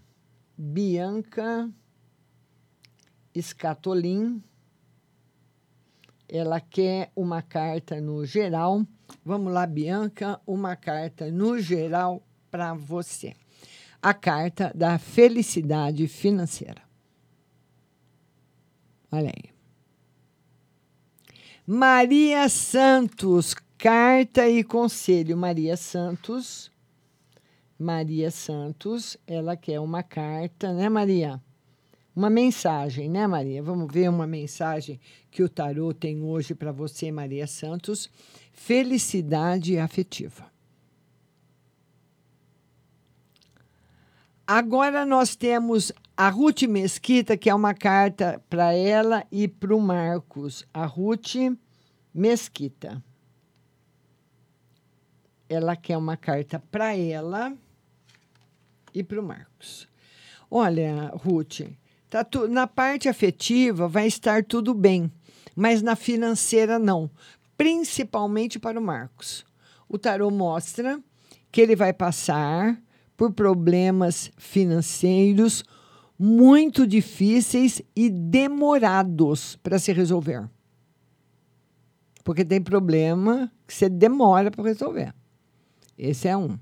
Bianca 0.57 1.69
Escatolin. 3.35 4.41
Ela 6.27 6.59
quer 6.59 7.11
uma 7.15 7.41
carta 7.41 8.01
no 8.01 8.25
geral. 8.25 8.85
Vamos 9.23 9.53
lá, 9.53 9.67
Bianca, 9.67 10.39
uma 10.47 10.75
carta 10.75 11.29
no 11.29 11.59
geral 11.59 12.23
para 12.49 12.73
você. 12.73 13.35
A 14.01 14.13
carta 14.13 14.71
da 14.73 14.97
felicidade 14.97 16.07
financeira. 16.07 16.81
Olha 19.11 19.29
aí. 19.35 19.53
Maria 21.67 22.47
Santos, 22.47 23.55
carta 23.77 24.47
e 24.47 24.63
conselho. 24.63 25.35
Maria 25.35 25.75
Santos. 25.75 26.71
Maria 27.77 28.31
Santos, 28.31 29.17
ela 29.27 29.57
quer 29.57 29.79
uma 29.81 30.01
carta, 30.01 30.71
né, 30.71 30.87
Maria? 30.87 31.41
Uma 32.15 32.29
mensagem, 32.29 33.09
né, 33.09 33.27
Maria? 33.27 33.61
Vamos 33.61 33.91
ver 33.91 34.09
uma 34.09 34.25
mensagem 34.25 34.99
que 35.29 35.43
o 35.43 35.49
tarô 35.49 35.93
tem 35.93 36.23
hoje 36.23 36.55
para 36.55 36.71
você, 36.71 37.11
Maria 37.11 37.45
Santos. 37.45 38.09
Felicidade 38.53 39.77
afetiva. 39.77 40.49
Agora 44.47 45.05
nós 45.05 45.35
temos 45.35 45.91
a 46.15 46.29
Ruth 46.29 46.61
Mesquita, 46.63 47.35
que 47.35 47.49
é 47.49 47.55
uma 47.55 47.73
carta 47.73 48.41
para 48.49 48.73
ela 48.73 49.25
e 49.29 49.47
para 49.47 49.75
o 49.75 49.81
Marcos. 49.81 50.65
A 50.73 50.85
Ruth 50.85 51.35
Mesquita. 52.13 53.03
Ela 55.49 55.75
quer 55.75 55.97
uma 55.97 56.15
carta 56.15 56.59
para 56.71 56.95
ela 56.95 57.53
e 58.93 59.03
para 59.03 59.19
o 59.19 59.23
Marcos. 59.23 59.85
Olha, 60.49 61.11
Ruth, 61.15 61.61
Tá 62.15 62.23
tu, 62.23 62.47
na 62.47 62.65
parte 62.65 63.09
afetiva 63.09 63.89
vai 63.89 64.07
estar 64.07 64.41
tudo 64.41 64.73
bem, 64.73 65.11
mas 65.53 65.81
na 65.81 65.97
financeira 65.97 66.79
não, 66.79 67.11
principalmente 67.57 68.57
para 68.57 68.79
o 68.79 68.81
Marcos. 68.81 69.45
O 69.89 69.97
tarô 69.97 70.31
mostra 70.31 70.97
que 71.51 71.59
ele 71.59 71.75
vai 71.75 71.91
passar 71.91 72.81
por 73.17 73.33
problemas 73.33 74.31
financeiros 74.37 75.65
muito 76.17 76.87
difíceis 76.87 77.81
e 77.93 78.09
demorados 78.09 79.57
para 79.57 79.77
se 79.77 79.91
resolver. 79.91 80.49
Porque 82.23 82.45
tem 82.45 82.61
problema 82.61 83.51
que 83.67 83.73
você 83.73 83.89
demora 83.89 84.49
para 84.49 84.63
resolver. 84.63 85.13
Esse 85.97 86.29
é 86.29 86.37
um. 86.37 86.57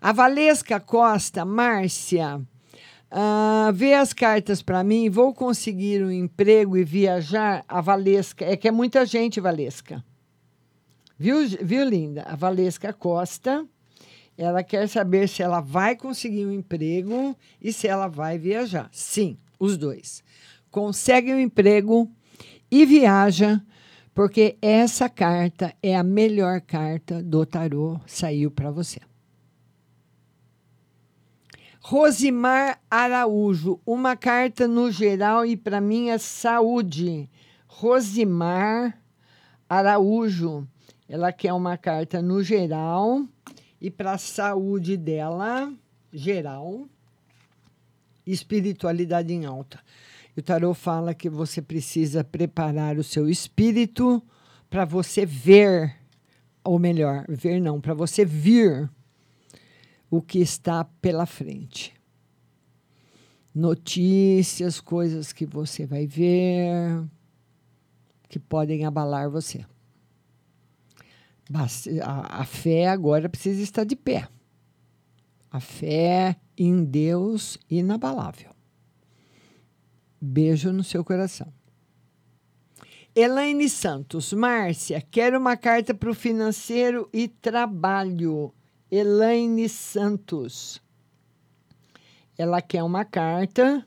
A 0.00 0.12
Valesca 0.12 0.78
Costa, 0.78 1.44
Márcia, 1.44 2.40
Uh, 3.12 3.72
vê 3.72 3.94
as 3.94 4.12
cartas 4.12 4.62
para 4.62 4.84
mim, 4.84 5.10
vou 5.10 5.34
conseguir 5.34 6.02
um 6.04 6.10
emprego 6.10 6.76
e 6.76 6.84
viajar. 6.84 7.64
A 7.66 7.80
Valesca, 7.80 8.44
é 8.44 8.56
que 8.56 8.68
é 8.68 8.70
muita 8.70 9.04
gente, 9.04 9.40
Valesca. 9.40 10.04
Viu, 11.18 11.36
viu, 11.60 11.84
linda? 11.84 12.22
A 12.22 12.36
Valesca 12.36 12.92
Costa, 12.92 13.66
ela 14.38 14.62
quer 14.62 14.88
saber 14.88 15.28
se 15.28 15.42
ela 15.42 15.60
vai 15.60 15.96
conseguir 15.96 16.46
um 16.46 16.52
emprego 16.52 17.36
e 17.60 17.72
se 17.72 17.88
ela 17.88 18.06
vai 18.06 18.38
viajar. 18.38 18.88
Sim, 18.92 19.36
os 19.58 19.76
dois. 19.76 20.22
Consegue 20.70 21.34
um 21.34 21.38
emprego 21.38 22.08
e 22.70 22.86
viaja, 22.86 23.60
porque 24.14 24.56
essa 24.62 25.08
carta 25.08 25.74
é 25.82 25.96
a 25.96 26.04
melhor 26.04 26.60
carta 26.60 27.20
do 27.20 27.44
tarô, 27.44 28.00
saiu 28.06 28.50
para 28.50 28.70
você. 28.70 29.09
Rosimar 31.90 32.80
Araújo, 32.88 33.80
uma 33.84 34.14
carta 34.14 34.68
no 34.68 34.92
geral 34.92 35.44
e 35.44 35.56
para 35.56 35.80
minha 35.80 36.20
saúde. 36.20 37.28
Rosimar 37.66 38.96
Araújo, 39.68 40.68
ela 41.08 41.32
quer 41.32 41.52
uma 41.52 41.76
carta 41.76 42.22
no 42.22 42.44
geral 42.44 43.26
e 43.80 43.90
para 43.90 44.12
a 44.12 44.18
saúde 44.18 44.96
dela, 44.96 45.74
geral, 46.12 46.86
espiritualidade 48.24 49.34
em 49.34 49.44
alta. 49.44 49.80
o 50.36 50.42
tarot 50.42 50.78
fala 50.78 51.12
que 51.12 51.28
você 51.28 51.60
precisa 51.60 52.22
preparar 52.22 52.98
o 52.98 53.02
seu 53.02 53.28
espírito 53.28 54.22
para 54.70 54.84
você 54.84 55.26
ver, 55.26 55.96
ou 56.62 56.78
melhor, 56.78 57.24
ver 57.28 57.60
não, 57.60 57.80
para 57.80 57.94
você 57.94 58.24
vir 58.24 58.88
o 60.10 60.20
que 60.20 60.40
está 60.40 60.84
pela 60.84 61.24
frente. 61.24 61.94
Notícias, 63.54 64.80
coisas 64.80 65.32
que 65.32 65.46
você 65.46 65.86
vai 65.86 66.06
ver 66.06 67.04
que 68.28 68.38
podem 68.38 68.84
abalar 68.84 69.28
você. 69.28 69.66
A, 72.04 72.44
fé 72.44 72.88
agora 72.88 73.28
precisa 73.28 73.60
estar 73.60 73.84
de 73.84 73.96
pé. 73.96 74.28
A 75.50 75.58
fé 75.58 76.36
em 76.56 76.84
Deus 76.84 77.58
inabalável. 77.68 78.52
Beijo 80.20 80.72
no 80.72 80.84
seu 80.84 81.04
coração. 81.04 81.52
Elaine 83.16 83.68
Santos, 83.68 84.32
Márcia, 84.32 85.00
quero 85.00 85.40
uma 85.40 85.56
carta 85.56 85.92
para 85.92 86.10
o 86.10 86.14
financeiro 86.14 87.08
e 87.12 87.26
trabalho. 87.26 88.54
Elaine 88.90 89.68
Santos. 89.68 90.82
Ela 92.36 92.60
quer 92.60 92.82
uma 92.82 93.04
carta 93.04 93.86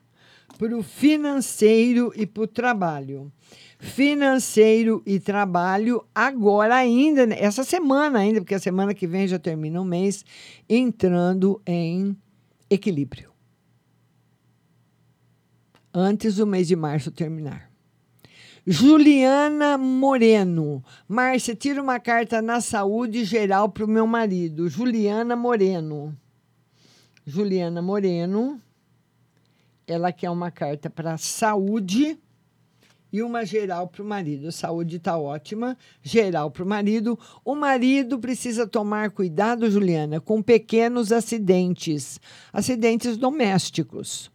para 0.58 0.78
o 0.78 0.84
financeiro 0.84 2.14
e 2.16 2.26
para 2.26 2.44
o 2.44 2.48
trabalho. 2.48 3.32
Financeiro 3.80 5.04
e 5.06 5.20
trabalho 5.20 6.06
agora 6.14 6.76
ainda, 6.76 7.24
essa 7.34 7.64
semana 7.64 8.20
ainda, 8.20 8.40
porque 8.40 8.56
a 8.56 8.60
semana 8.60 8.94
que 8.94 9.08
vem 9.08 9.28
já 9.28 9.38
termina 9.38 9.82
o 9.82 9.86
mês, 9.86 10.24
entrando 10.70 11.62
em 11.66 12.16
equilíbrio. 12.70 13.32
Antes 15.94 16.38
do 16.38 16.48
mês 16.48 16.68
de 16.68 16.76
março 16.76 17.12
terminar. 17.12 17.73
Juliana 18.66 19.78
Moreno. 19.78 20.84
Márcia, 21.08 21.54
tira 21.54 21.82
uma 21.82 22.00
carta 22.00 22.42
na 22.42 22.62
saúde 22.62 23.26
geral 23.26 23.70
para 23.70 23.84
o 23.84 23.88
meu 23.88 24.08
marido. 24.08 24.70
Juliana 24.70 25.36
Moreno. 25.36 26.18
Juliana 27.26 27.82
Moreno. 27.82 28.62
Ela 29.86 30.14
quer 30.14 30.30
uma 30.30 30.50
carta 30.50 30.90
para 30.90 31.18
saúde 31.18 32.18
e 33.12 33.22
uma 33.22 33.46
geral 33.46 33.88
para 33.90 34.02
o 34.02 34.06
marido. 34.06 34.50
Saúde 34.50 34.96
está 34.96 35.18
ótima, 35.18 35.78
geral 36.02 36.50
para 36.50 36.64
o 36.64 36.68
marido. 36.68 37.20
O 37.44 37.54
marido 37.54 38.18
precisa 38.18 38.66
tomar 38.66 39.12
cuidado, 39.12 39.70
Juliana, 39.70 40.22
com 40.22 40.42
pequenos 40.42 41.12
acidentes, 41.12 42.18
acidentes 42.52 43.18
domésticos. 43.18 44.32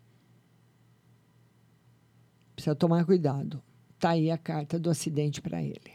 Precisa 2.55 2.75
tomar 2.75 3.07
cuidado. 3.07 3.63
Está 3.99 4.11
aí 4.11 4.31
a 4.31 4.39
carta 4.39 4.79
do 4.79 4.89
acidente 4.91 5.43
para 5.43 5.61
ele. 5.61 5.91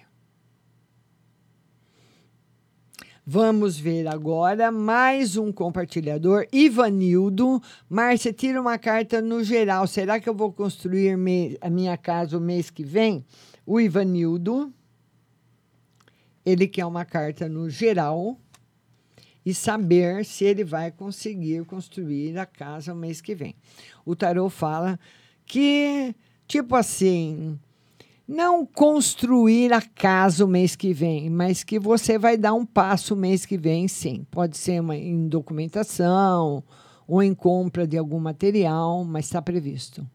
Vamos 3.26 3.80
ver 3.80 4.10
agora 4.10 4.70
mais 4.74 5.38
um 5.38 5.54
compartilhador, 5.54 6.46
Ivanildo. 6.52 7.64
Márcia, 7.90 8.34
tira 8.34 8.60
uma 8.60 8.78
carta 8.78 9.22
no 9.22 9.42
geral. 9.42 9.88
Será 9.88 10.20
que 10.20 10.28
eu 10.28 10.36
vou 10.36 10.52
construir 10.52 11.18
a 11.62 11.70
minha 11.70 11.96
casa 11.96 12.38
o 12.38 12.42
mês 12.42 12.70
que 12.70 12.84
vem? 12.84 13.26
O 13.66 13.80
Ivanildo, 13.80 14.74
ele 16.46 16.68
quer 16.68 16.86
uma 16.86 17.06
carta 17.06 17.48
no 17.48 17.70
geral 17.70 18.38
e 19.46 19.54
saber 19.54 20.26
se 20.26 20.44
ele 20.44 20.66
vai 20.66 20.92
conseguir 20.92 21.64
construir 21.64 22.38
a 22.38 22.46
casa 22.46 22.92
o 22.92 22.98
mês 22.98 23.22
que 23.22 23.34
vem. 23.34 23.56
O 24.06 24.14
tarô 24.14 24.50
fala 24.50 25.00
que, 25.46 26.14
tipo 26.46 26.76
assim, 26.76 27.58
não 28.28 28.66
construir 28.66 29.74
a 29.74 29.82
casa 29.82 30.46
o 30.46 30.48
mês 30.48 30.76
que 30.76 30.94
vem, 30.94 31.30
mas 31.30 31.64
que 31.64 31.78
você 31.78 32.18
vai 32.18 32.38
dar 32.38 32.54
um 32.54 32.66
passo 32.66 33.14
o 33.14 33.18
mês 33.18 33.46
que 33.46 33.58
vem, 33.58 33.88
sim. 33.88 34.26
Pode 34.32 34.58
ser 34.58 34.82
uma, 34.82 34.96
em 34.96 35.28
documentação 35.28 36.64
ou 37.08 37.22
em 37.22 37.34
compra 37.34 37.86
de 37.86 37.98
algum 37.98 38.20
material, 38.20 39.04
mas 39.04 39.26
está 39.26 39.42
previsto. 39.42 40.08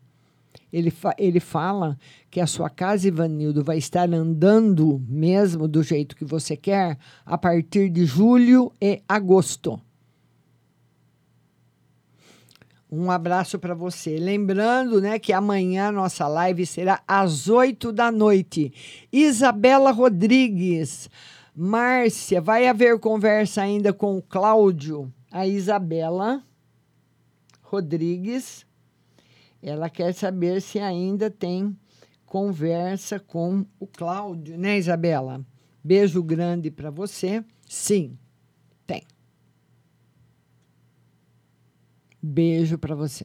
Ele, 0.73 0.91
fa 0.91 1.15
ele 1.19 1.41
fala 1.41 1.99
que 2.31 2.41
a 2.41 2.47
sua 2.47 2.69
casa, 2.69 3.09
Ivanildo, 3.09 3.65
vai 3.65 3.79
estar 3.79 4.13
andando 4.13 5.03
mesmo 5.09 5.67
do 5.67 5.83
jeito 5.83 6.17
que 6.17 6.25
você 6.25 6.57
quer 6.57 6.99
a 7.25 7.39
partir 7.39 7.89
de 7.89 8.05
julho 8.05 8.73
e 8.81 9.03
agosto. 9.09 9.81
Um 12.91 13.11
abraço 13.11 13.59
para 13.59 13.74
você. 13.74 14.16
Lembrando, 14.16 15.01
né, 15.01 15.18
que 15.18 15.32
amanhã 15.32 15.93
nossa 15.93 16.26
live 16.26 16.64
será 16.64 17.03
às 17.07 17.49
8 17.49 17.93
da 17.93 18.11
noite. 18.11 18.72
Isabela 19.12 19.91
Rodrigues, 19.91 21.11
Márcia, 21.55 22.41
vai 22.41 22.66
haver 22.66 22.99
conversa 22.99 23.62
ainda 23.62 23.93
com 23.93 24.16
o 24.16 24.22
Cláudio. 24.22 25.12
A 25.30 25.47
Isabela 25.47 26.43
Rodrigues, 27.62 28.64
ela 29.62 29.91
quer 29.91 30.14
saber 30.14 30.62
se 30.62 30.78
ainda 30.78 31.30
tem 31.30 31.76
conversa 32.24 33.18
com 33.18 33.66
o 33.78 33.86
Cláudio, 33.86 34.57
né, 34.57 34.78
Isabela? 34.78 35.45
Beijo 35.84 36.22
grande 36.22 36.70
para 36.70 36.91
você. 36.91 37.45
Sim, 37.66 38.16
tem. 38.86 39.03
Beijo 42.23 42.77
para 42.79 42.95
você. 42.95 43.25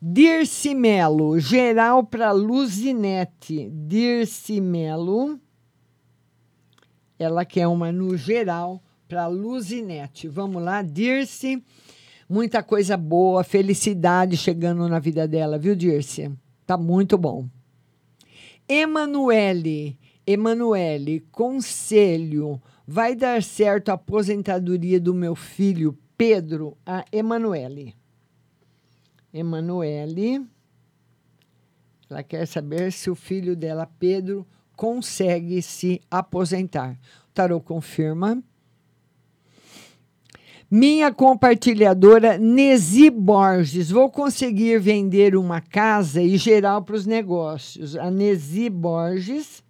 Dirce 0.00 0.74
Melo, 0.74 1.38
geral 1.38 2.04
para 2.04 2.30
Luzinete. 2.30 3.70
Dirce 3.70 4.60
Melo, 4.60 5.40
ela 7.18 7.44
quer 7.44 7.66
uma 7.66 7.90
no 7.90 8.16
geral 8.16 8.82
para 9.08 9.26
Luzinete. 9.26 10.28
Vamos 10.28 10.62
lá, 10.62 10.82
Dirce. 10.82 11.62
Muita 12.28 12.62
coisa 12.62 12.96
boa, 12.96 13.44
felicidade 13.44 14.36
chegando 14.36 14.88
na 14.88 14.98
vida 14.98 15.26
dela, 15.28 15.58
viu, 15.58 15.74
Dirce? 15.74 16.30
Tá 16.66 16.76
muito 16.76 17.16
bom. 17.16 17.48
Emanuele, 18.68 19.96
Emanuele, 20.26 21.20
conselho. 21.30 22.60
Vai 22.86 23.14
dar 23.14 23.42
certo 23.42 23.90
a 23.90 23.94
aposentadoria 23.94 25.00
do 25.00 25.14
meu 25.14 25.34
filho 25.34 25.96
Pedro 26.16 26.76
a 26.84 27.04
Emanuele. 27.12 27.94
Emanuele, 29.32 30.46
ela 32.08 32.22
quer 32.22 32.46
saber 32.46 32.90
se 32.90 33.10
o 33.10 33.14
filho 33.14 33.54
dela, 33.54 33.86
Pedro, 33.98 34.46
consegue 34.74 35.60
se 35.60 36.00
aposentar. 36.10 36.98
O 37.28 37.32
tarô 37.34 37.60
confirma. 37.60 38.42
Minha 40.70 41.12
compartilhadora 41.12 42.38
Nesi 42.38 43.08
Borges, 43.08 43.90
vou 43.90 44.10
conseguir 44.10 44.80
vender 44.80 45.36
uma 45.36 45.60
casa 45.60 46.20
e 46.22 46.36
geral 46.36 46.82
para 46.82 46.96
os 46.96 47.06
negócios. 47.06 47.94
A 47.94 48.10
Nesi 48.10 48.68
Borges, 48.68 49.62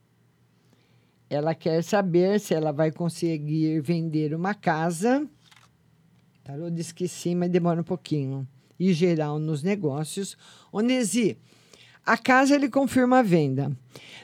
ela 1.28 1.54
quer 1.54 1.82
saber 1.82 2.40
se 2.40 2.54
ela 2.54 2.72
vai 2.72 2.90
conseguir 2.90 3.80
vender 3.80 4.32
uma 4.34 4.54
casa 4.54 5.28
Tarô 6.46 6.70
diz 6.70 6.92
que 6.92 7.08
sim, 7.08 7.34
mas 7.34 7.50
demora 7.50 7.80
um 7.80 7.84
pouquinho. 7.84 8.46
E 8.78 8.92
geral 8.92 9.36
nos 9.36 9.64
negócios. 9.64 10.36
Onesi, 10.70 11.36
a 12.04 12.16
casa 12.16 12.54
ele 12.54 12.68
confirma 12.68 13.18
a 13.18 13.22
venda. 13.22 13.76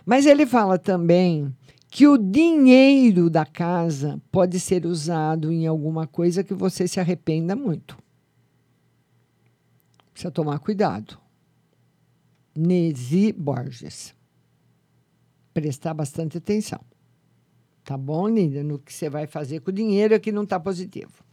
Mas 0.07 0.25
ele 0.25 0.47
fala 0.47 0.79
também 0.79 1.53
que 1.91 2.07
o 2.07 2.17
dinheiro 2.17 3.29
da 3.29 3.45
casa 3.45 4.23
pode 4.31 4.61
ser 4.61 4.87
usado 4.87 5.51
em 5.51 5.67
alguma 5.67 6.07
coisa 6.07 6.45
que 6.45 6.55
você 6.55 6.87
se 6.87 7.01
arrependa 7.01 7.57
muito. 7.57 7.99
Precisa 10.13 10.31
tomar 10.31 10.61
cuidado. 10.61 11.19
Nesi 12.55 13.33
Borges. 13.33 14.15
Prestar 15.53 15.93
bastante 15.93 16.39
atenção. 16.39 16.81
Tá 17.83 17.99
bom, 17.99 18.29
Nida? 18.29 18.63
No 18.63 18.79
que 18.79 18.93
você 18.93 19.11
vai 19.11 19.27
fazer 19.27 19.59
com 19.59 19.73
o 19.73 19.75
dinheiro 19.75 20.15
é 20.15 20.21
que 20.21 20.31
não 20.31 20.45
está 20.45 20.61
positivo. 20.61 21.32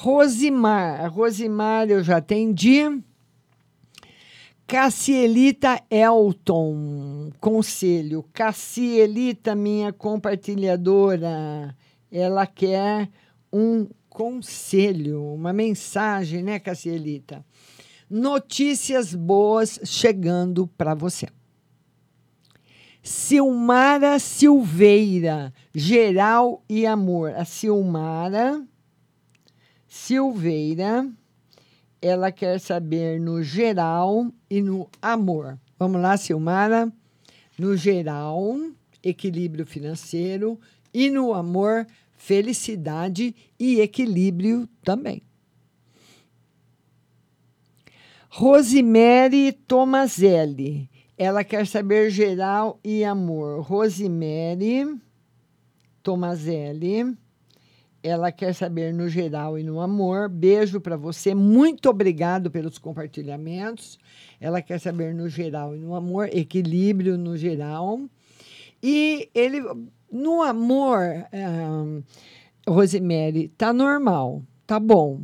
Rosimar. 0.00 1.04
A 1.04 1.08
Rosimar 1.08 1.90
eu 1.90 2.04
já 2.04 2.18
atendi. 2.18 2.84
Cassielita 4.64 5.82
Elton, 5.90 7.32
conselho. 7.40 8.24
Cassielita, 8.32 9.56
minha 9.56 9.92
compartilhadora, 9.92 11.74
ela 12.12 12.46
quer 12.46 13.10
um 13.52 13.88
conselho, 14.08 15.34
uma 15.34 15.52
mensagem, 15.52 16.44
né, 16.44 16.60
Cassielita? 16.60 17.44
Notícias 18.08 19.12
boas 19.12 19.80
chegando 19.82 20.68
para 20.78 20.94
você. 20.94 21.26
Silmara 23.02 24.20
Silveira, 24.20 25.52
geral 25.74 26.62
e 26.68 26.86
amor. 26.86 27.34
A 27.34 27.44
Silmara 27.44 28.64
Silveira, 29.88 31.10
ela 32.00 32.30
quer 32.30 32.60
saber 32.60 33.18
no 33.18 33.42
geral 33.42 34.30
e 34.50 34.60
no 34.60 34.88
amor. 35.00 35.58
Vamos 35.78 36.00
lá, 36.00 36.16
Silmara. 36.16 36.92
No 37.58 37.74
geral, 37.76 38.56
equilíbrio 39.02 39.66
financeiro 39.66 40.60
e 40.92 41.10
no 41.10 41.32
amor, 41.32 41.86
felicidade 42.16 43.34
e 43.58 43.80
equilíbrio 43.80 44.68
também. 44.84 45.22
Rosemary 48.28 49.52
Tomazelli. 49.52 50.88
Ela 51.16 51.42
quer 51.42 51.66
saber 51.66 52.10
geral 52.10 52.78
e 52.84 53.02
amor. 53.02 53.62
Rosemary 53.62 55.00
Tomazelli 56.02 57.16
ela 58.02 58.30
quer 58.30 58.54
saber 58.54 58.94
no 58.94 59.08
geral 59.08 59.58
e 59.58 59.62
no 59.62 59.80
amor. 59.80 60.28
Beijo 60.28 60.80
para 60.80 60.96
você. 60.96 61.34
Muito 61.34 61.88
obrigado 61.88 62.50
pelos 62.50 62.78
compartilhamentos. 62.78 63.98
Ela 64.40 64.62
quer 64.62 64.78
saber 64.78 65.14
no 65.14 65.28
geral 65.28 65.74
e 65.74 65.78
no 65.78 65.94
amor, 65.94 66.28
equilíbrio 66.32 67.18
no 67.18 67.36
geral. 67.36 68.00
E 68.82 69.28
ele 69.34 69.60
no 70.10 70.42
amor, 70.42 71.26
um, 71.32 72.02
Rosemary, 72.66 73.48
tá 73.48 73.72
normal, 73.72 74.42
tá 74.66 74.78
bom. 74.78 75.20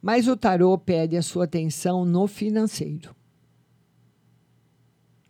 Mas 0.00 0.26
o 0.26 0.36
tarô 0.36 0.78
pede 0.78 1.16
a 1.16 1.22
sua 1.22 1.44
atenção 1.44 2.04
no 2.04 2.26
financeiro. 2.26 3.14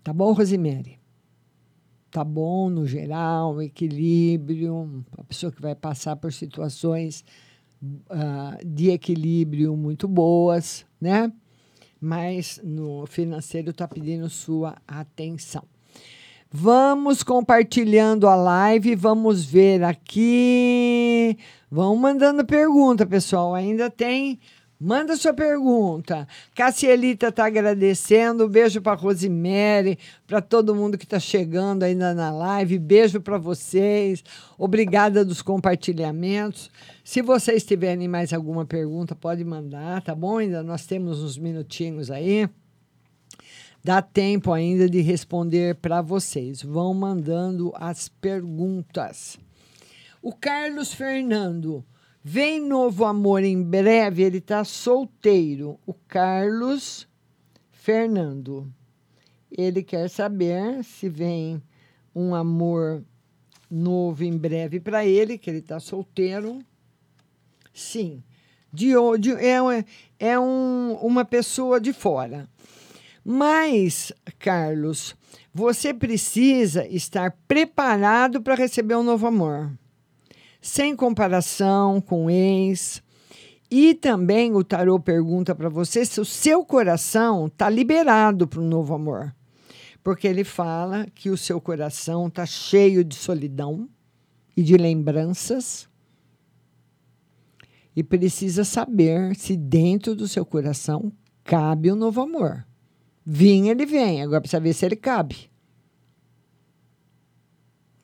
Tá 0.04 0.12
bom, 0.12 0.32
Rosemary? 0.32 0.99
Tá 2.10 2.24
bom 2.24 2.68
no 2.68 2.86
geral, 2.86 3.62
equilíbrio, 3.62 5.04
a 5.16 5.24
pessoa 5.24 5.52
que 5.52 5.62
vai 5.62 5.74
passar 5.74 6.16
por 6.16 6.32
situações 6.32 7.24
uh, 7.82 8.66
de 8.66 8.90
equilíbrio 8.90 9.76
muito 9.76 10.08
boas, 10.08 10.84
né? 11.00 11.32
Mas 12.00 12.60
no 12.64 13.06
financeiro 13.06 13.70
está 13.70 13.86
pedindo 13.86 14.28
sua 14.28 14.76
atenção. 14.88 15.62
Vamos 16.52 17.22
compartilhando 17.22 18.26
a 18.26 18.34
live, 18.34 18.96
vamos 18.96 19.44
ver 19.44 19.84
aqui. 19.84 21.38
Vão 21.70 21.94
mandando 21.94 22.44
pergunta, 22.44 23.06
pessoal. 23.06 23.54
Ainda 23.54 23.88
tem 23.88 24.40
Manda 24.82 25.14
sua 25.14 25.34
pergunta. 25.34 26.26
Cassielita 26.54 27.28
está 27.28 27.44
agradecendo. 27.44 28.48
Beijo 28.48 28.80
para 28.80 28.98
Rosemary, 28.98 29.98
para 30.26 30.40
todo 30.40 30.74
mundo 30.74 30.96
que 30.96 31.04
está 31.04 31.20
chegando 31.20 31.82
ainda 31.82 32.14
na 32.14 32.30
live. 32.30 32.78
Beijo 32.78 33.20
para 33.20 33.36
vocês. 33.36 34.24
Obrigada 34.56 35.22
dos 35.22 35.42
compartilhamentos. 35.42 36.70
Se 37.04 37.20
vocês 37.20 37.62
tiverem 37.62 38.08
mais 38.08 38.32
alguma 38.32 38.64
pergunta, 38.64 39.14
pode 39.14 39.44
mandar, 39.44 40.00
tá 40.00 40.14
bom? 40.14 40.38
Ainda 40.38 40.62
nós 40.62 40.86
temos 40.86 41.22
uns 41.22 41.36
minutinhos 41.36 42.10
aí. 42.10 42.48
Dá 43.84 44.00
tempo 44.00 44.50
ainda 44.50 44.88
de 44.88 45.02
responder 45.02 45.74
para 45.74 46.00
vocês. 46.00 46.62
Vão 46.62 46.94
mandando 46.94 47.70
as 47.76 48.08
perguntas. 48.08 49.38
O 50.22 50.32
Carlos 50.32 50.94
Fernando. 50.94 51.84
Vem 52.22 52.60
novo 52.60 53.06
amor 53.06 53.42
em 53.42 53.62
breve, 53.62 54.22
ele 54.22 54.38
está 54.38 54.62
solteiro. 54.62 55.80
O 55.86 55.94
Carlos 55.94 57.08
Fernando. 57.72 58.70
Ele 59.50 59.82
quer 59.82 60.08
saber 60.10 60.84
se 60.84 61.08
vem 61.08 61.62
um 62.14 62.34
amor 62.34 63.02
novo 63.70 64.22
em 64.22 64.36
breve 64.36 64.78
para 64.78 65.04
ele, 65.04 65.38
que 65.38 65.48
ele 65.48 65.60
está 65.60 65.80
solteiro. 65.80 66.58
Sim. 67.72 68.22
De, 68.70 68.92
de, 69.18 69.32
é 69.32 69.56
é 70.18 70.38
um, 70.38 70.98
uma 71.00 71.24
pessoa 71.24 71.80
de 71.80 71.94
fora. 71.94 72.46
Mas, 73.24 74.12
Carlos, 74.38 75.16
você 75.54 75.94
precisa 75.94 76.86
estar 76.86 77.34
preparado 77.48 78.42
para 78.42 78.54
receber 78.54 78.94
um 78.96 79.02
novo 79.02 79.26
amor 79.26 79.72
sem 80.60 80.94
comparação 80.94 82.00
com 82.00 82.30
ex. 82.30 83.02
E 83.70 83.94
também 83.94 84.52
o 84.54 84.64
tarô 84.64 84.98
pergunta 84.98 85.54
para 85.54 85.68
você 85.68 86.04
se 86.04 86.20
o 86.20 86.24
seu 86.24 86.64
coração 86.64 87.46
está 87.46 87.70
liberado 87.70 88.46
para 88.46 88.60
um 88.60 88.68
novo 88.68 88.94
amor. 88.94 89.34
Porque 90.02 90.26
ele 90.26 90.44
fala 90.44 91.06
que 91.14 91.30
o 91.30 91.36
seu 91.36 91.60
coração 91.60 92.26
está 92.26 92.44
cheio 92.44 93.04
de 93.04 93.14
solidão 93.14 93.88
e 94.56 94.62
de 94.62 94.76
lembranças. 94.76 95.88
E 97.94 98.02
precisa 98.02 98.64
saber 98.64 99.36
se 99.36 99.56
dentro 99.56 100.14
do 100.14 100.26
seu 100.26 100.44
coração 100.44 101.12
cabe 101.44 101.90
o 101.90 101.94
um 101.94 101.98
novo 101.98 102.20
amor. 102.20 102.66
Vinha, 103.24 103.72
ele 103.72 103.84
vem. 103.84 104.22
Agora 104.22 104.40
precisa 104.40 104.60
ver 104.60 104.72
se 104.72 104.86
ele 104.86 104.96
cabe. 104.96 105.49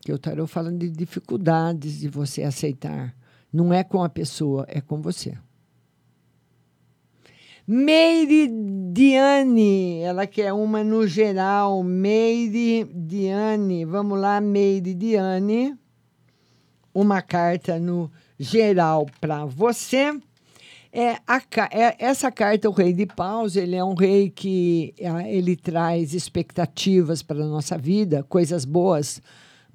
Que 0.07 0.13
o 0.13 0.19
tarot 0.21 0.47
fala 0.49 0.71
de 0.71 0.89
dificuldades 0.89 1.99
de 1.99 2.07
você 2.07 2.45
aceitar. 2.45 3.13
Não 3.53 3.75
é 3.75 3.83
com 3.83 4.05
a 4.05 4.09
pessoa, 4.09 4.65
é 4.69 4.81
com 4.81 5.03
você. 5.03 5.37
Meiridiane, 7.67 8.39
ela 9.99 10.25
quer 10.25 10.53
uma 10.53 10.85
no 10.85 11.09
geral. 11.09 11.83
Meiridiane, 11.83 12.85
vamos 13.85 14.21
lá, 14.21 14.41
Meiridiane. 14.41 15.77
Uma 16.95 17.21
carta 17.21 17.77
no 17.81 18.09
geral 18.39 19.07
para 19.21 19.45
você. 19.45 20.17
É, 20.93 21.17
a, 21.27 21.43
é, 21.73 21.97
essa 21.99 22.31
carta, 22.31 22.71
o 22.71 22.73
Rei 22.73 22.93
de 22.93 23.07
Paus, 23.07 23.57
ele 23.57 23.75
é 23.75 23.83
um 23.83 23.95
rei 23.95 24.31
que 24.31 24.95
é, 25.01 25.35
ele 25.35 25.57
traz 25.57 26.15
expectativas 26.15 27.25
para 27.25 27.43
a 27.43 27.49
nossa 27.49 27.77
vida, 27.77 28.23
coisas 28.23 28.65
boas 28.65 29.21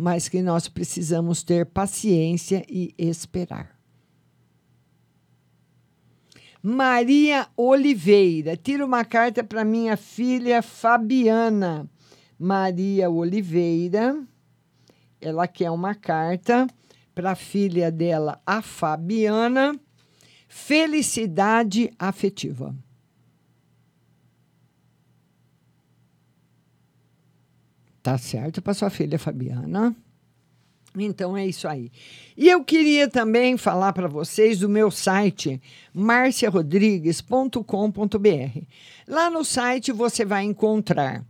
mas 0.01 0.27
que 0.27 0.41
nós 0.41 0.67
precisamos 0.67 1.43
ter 1.43 1.63
paciência 1.63 2.65
e 2.67 2.91
esperar. 2.97 3.79
Maria 6.59 7.47
Oliveira, 7.55 8.57
tira 8.57 8.83
uma 8.83 9.05
carta 9.05 9.43
para 9.43 9.63
minha 9.63 9.95
filha 9.95 10.63
Fabiana. 10.63 11.87
Maria 12.39 13.11
Oliveira, 13.11 14.19
ela 15.21 15.47
quer 15.47 15.69
uma 15.69 15.93
carta 15.93 16.65
para 17.13 17.33
a 17.33 17.35
filha 17.35 17.91
dela, 17.91 18.41
a 18.43 18.59
Fabiana. 18.63 19.79
Felicidade 20.47 21.91
afetiva. 21.99 22.75
Tá 28.01 28.17
certo 28.17 28.61
para 28.61 28.73
sua 28.73 28.89
filha 28.89 29.19
Fabiana. 29.19 29.93
Então 30.97 31.37
é 31.37 31.47
isso 31.47 31.67
aí. 31.67 31.91
E 32.35 32.49
eu 32.49 32.63
queria 32.63 33.07
também 33.07 33.55
falar 33.57 33.93
para 33.93 34.07
vocês 34.07 34.57
do 34.59 34.67
meu 34.67 34.89
site 34.91 35.61
marciarodrigues.com.br. 35.93 38.65
Lá 39.07 39.29
no 39.29 39.45
site 39.45 39.91
você 39.91 40.25
vai 40.25 40.43
encontrar 40.43 41.23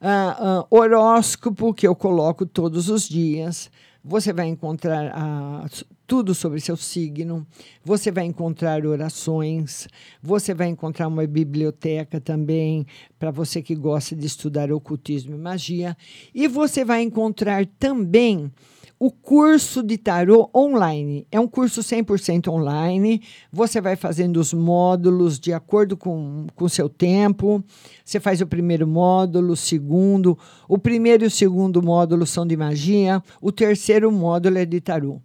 uh, 0.00 0.60
uh, 0.60 0.66
horóscopo 0.70 1.74
que 1.74 1.86
eu 1.86 1.94
coloco 1.94 2.46
todos 2.46 2.88
os 2.88 3.06
dias. 3.08 3.70
Você 4.02 4.32
vai 4.32 4.46
encontrar 4.46 5.12
uh, 5.12 5.68
tudo 6.06 6.34
sobre 6.34 6.60
seu 6.60 6.76
signo, 6.76 7.46
você 7.84 8.10
vai 8.10 8.24
encontrar 8.24 8.86
orações, 8.86 9.88
você 10.22 10.54
vai 10.54 10.68
encontrar 10.68 11.08
uma 11.08 11.26
biblioteca 11.26 12.20
também 12.20 12.86
para 13.18 13.30
você 13.30 13.60
que 13.60 13.74
gosta 13.74 14.14
de 14.14 14.26
estudar 14.26 14.70
ocultismo 14.70 15.34
e 15.34 15.38
magia, 15.38 15.96
e 16.34 16.46
você 16.46 16.84
vai 16.84 17.02
encontrar 17.02 17.66
também 17.78 18.52
o 18.98 19.10
curso 19.10 19.82
de 19.82 19.98
tarô 19.98 20.50
online. 20.54 21.26
É 21.30 21.38
um 21.38 21.46
curso 21.46 21.82
100% 21.82 22.48
online. 22.48 23.22
Você 23.52 23.80
vai 23.80 23.94
fazendo 23.94 24.38
os 24.38 24.54
módulos 24.54 25.38
de 25.38 25.52
acordo 25.52 25.96
com 25.96 26.46
o 26.58 26.68
seu 26.68 26.88
tempo. 26.88 27.62
Você 28.04 28.18
faz 28.18 28.40
o 28.40 28.46
primeiro 28.46 28.86
módulo, 28.86 29.52
o 29.52 29.56
segundo. 29.56 30.38
O 30.66 30.78
primeiro 30.78 31.24
e 31.24 31.26
o 31.26 31.30
segundo 31.30 31.82
módulo 31.82 32.26
são 32.26 32.46
de 32.46 32.56
magia. 32.56 33.22
O 33.40 33.52
terceiro 33.52 34.10
módulo 34.10 34.56
é 34.56 34.64
de 34.64 34.80
tarô. 34.80 35.20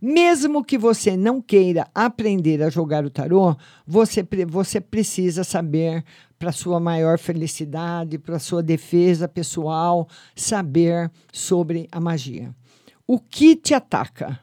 Mesmo 0.00 0.62
que 0.62 0.76
você 0.76 1.16
não 1.16 1.40
queira 1.40 1.88
aprender 1.94 2.62
a 2.62 2.68
jogar 2.68 3.06
o 3.06 3.10
tarô, 3.10 3.56
você, 3.86 4.26
você 4.46 4.80
precisa 4.80 5.42
saber 5.44 6.04
para 6.38 6.52
sua 6.52 6.78
maior 6.78 7.18
felicidade, 7.18 8.18
para 8.18 8.38
sua 8.38 8.62
defesa 8.62 9.26
pessoal, 9.26 10.06
saber 10.36 11.10
sobre 11.32 11.88
a 11.90 11.98
magia. 11.98 12.54
O 13.06 13.18
que 13.18 13.54
te 13.54 13.74
ataca? 13.74 14.40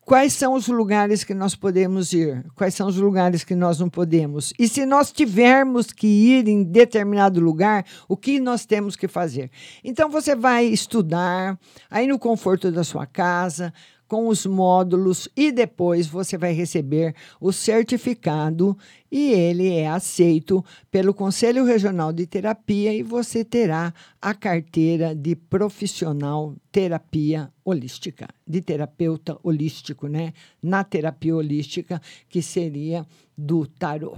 Quais 0.00 0.34
são 0.34 0.52
os 0.52 0.68
lugares 0.68 1.24
que 1.24 1.32
nós 1.32 1.54
podemos 1.54 2.12
ir? 2.12 2.44
Quais 2.54 2.74
são 2.74 2.88
os 2.88 2.96
lugares 2.96 3.42
que 3.42 3.54
nós 3.54 3.78
não 3.78 3.88
podemos? 3.88 4.52
E 4.58 4.68
se 4.68 4.84
nós 4.84 5.10
tivermos 5.10 5.92
que 5.92 6.06
ir 6.06 6.46
em 6.46 6.62
determinado 6.62 7.40
lugar, 7.40 7.86
o 8.06 8.14
que 8.16 8.38
nós 8.38 8.66
temos 8.66 8.96
que 8.96 9.08
fazer? 9.08 9.50
Então 9.82 10.10
você 10.10 10.34
vai 10.34 10.66
estudar 10.66 11.58
aí 11.88 12.06
no 12.06 12.18
conforto 12.18 12.70
da 12.70 12.84
sua 12.84 13.06
casa, 13.06 13.72
com 14.06 14.28
os 14.28 14.46
módulos 14.46 15.28
e 15.36 15.50
depois 15.50 16.06
você 16.06 16.36
vai 16.36 16.52
receber 16.52 17.14
o 17.40 17.52
certificado 17.52 18.76
e 19.10 19.32
ele 19.32 19.68
é 19.72 19.88
aceito 19.88 20.64
pelo 20.90 21.14
Conselho 21.14 21.64
Regional 21.64 22.12
de 22.12 22.26
Terapia 22.26 22.92
e 22.92 23.02
você 23.02 23.44
terá 23.44 23.94
a 24.20 24.34
carteira 24.34 25.14
de 25.14 25.34
profissional 25.34 26.54
terapia 26.70 27.50
holística, 27.64 28.28
de 28.46 28.60
terapeuta 28.60 29.38
holístico, 29.42 30.08
né? 30.08 30.32
Na 30.62 30.84
terapia 30.84 31.34
holística, 31.34 32.00
que 32.28 32.42
seria 32.42 33.06
do 33.36 33.66
tarô. 33.66 34.16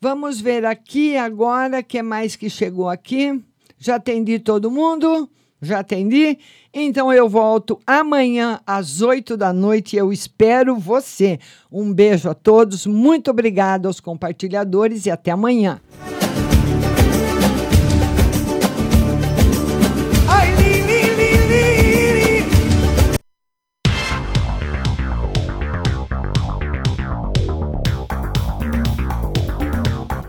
Vamos 0.00 0.40
ver 0.40 0.64
aqui 0.64 1.16
agora 1.16 1.82
que 1.82 2.02
mais 2.02 2.36
que 2.36 2.48
chegou 2.48 2.88
aqui. 2.88 3.38
Já 3.78 3.96
atendi 3.96 4.38
todo 4.38 4.70
mundo? 4.70 5.28
Já 5.62 5.80
atendi? 5.80 6.38
Então 6.72 7.12
eu 7.12 7.28
volto 7.28 7.78
amanhã 7.86 8.60
às 8.66 9.02
8 9.02 9.36
da 9.36 9.52
noite. 9.52 9.96
Eu 9.96 10.12
espero 10.12 10.76
você. 10.76 11.38
Um 11.70 11.92
beijo 11.92 12.30
a 12.30 12.34
todos. 12.34 12.86
Muito 12.86 13.30
obrigado 13.30 13.86
aos 13.86 14.00
compartilhadores 14.00 15.06
e 15.06 15.10
até 15.10 15.30
amanhã. 15.30 15.80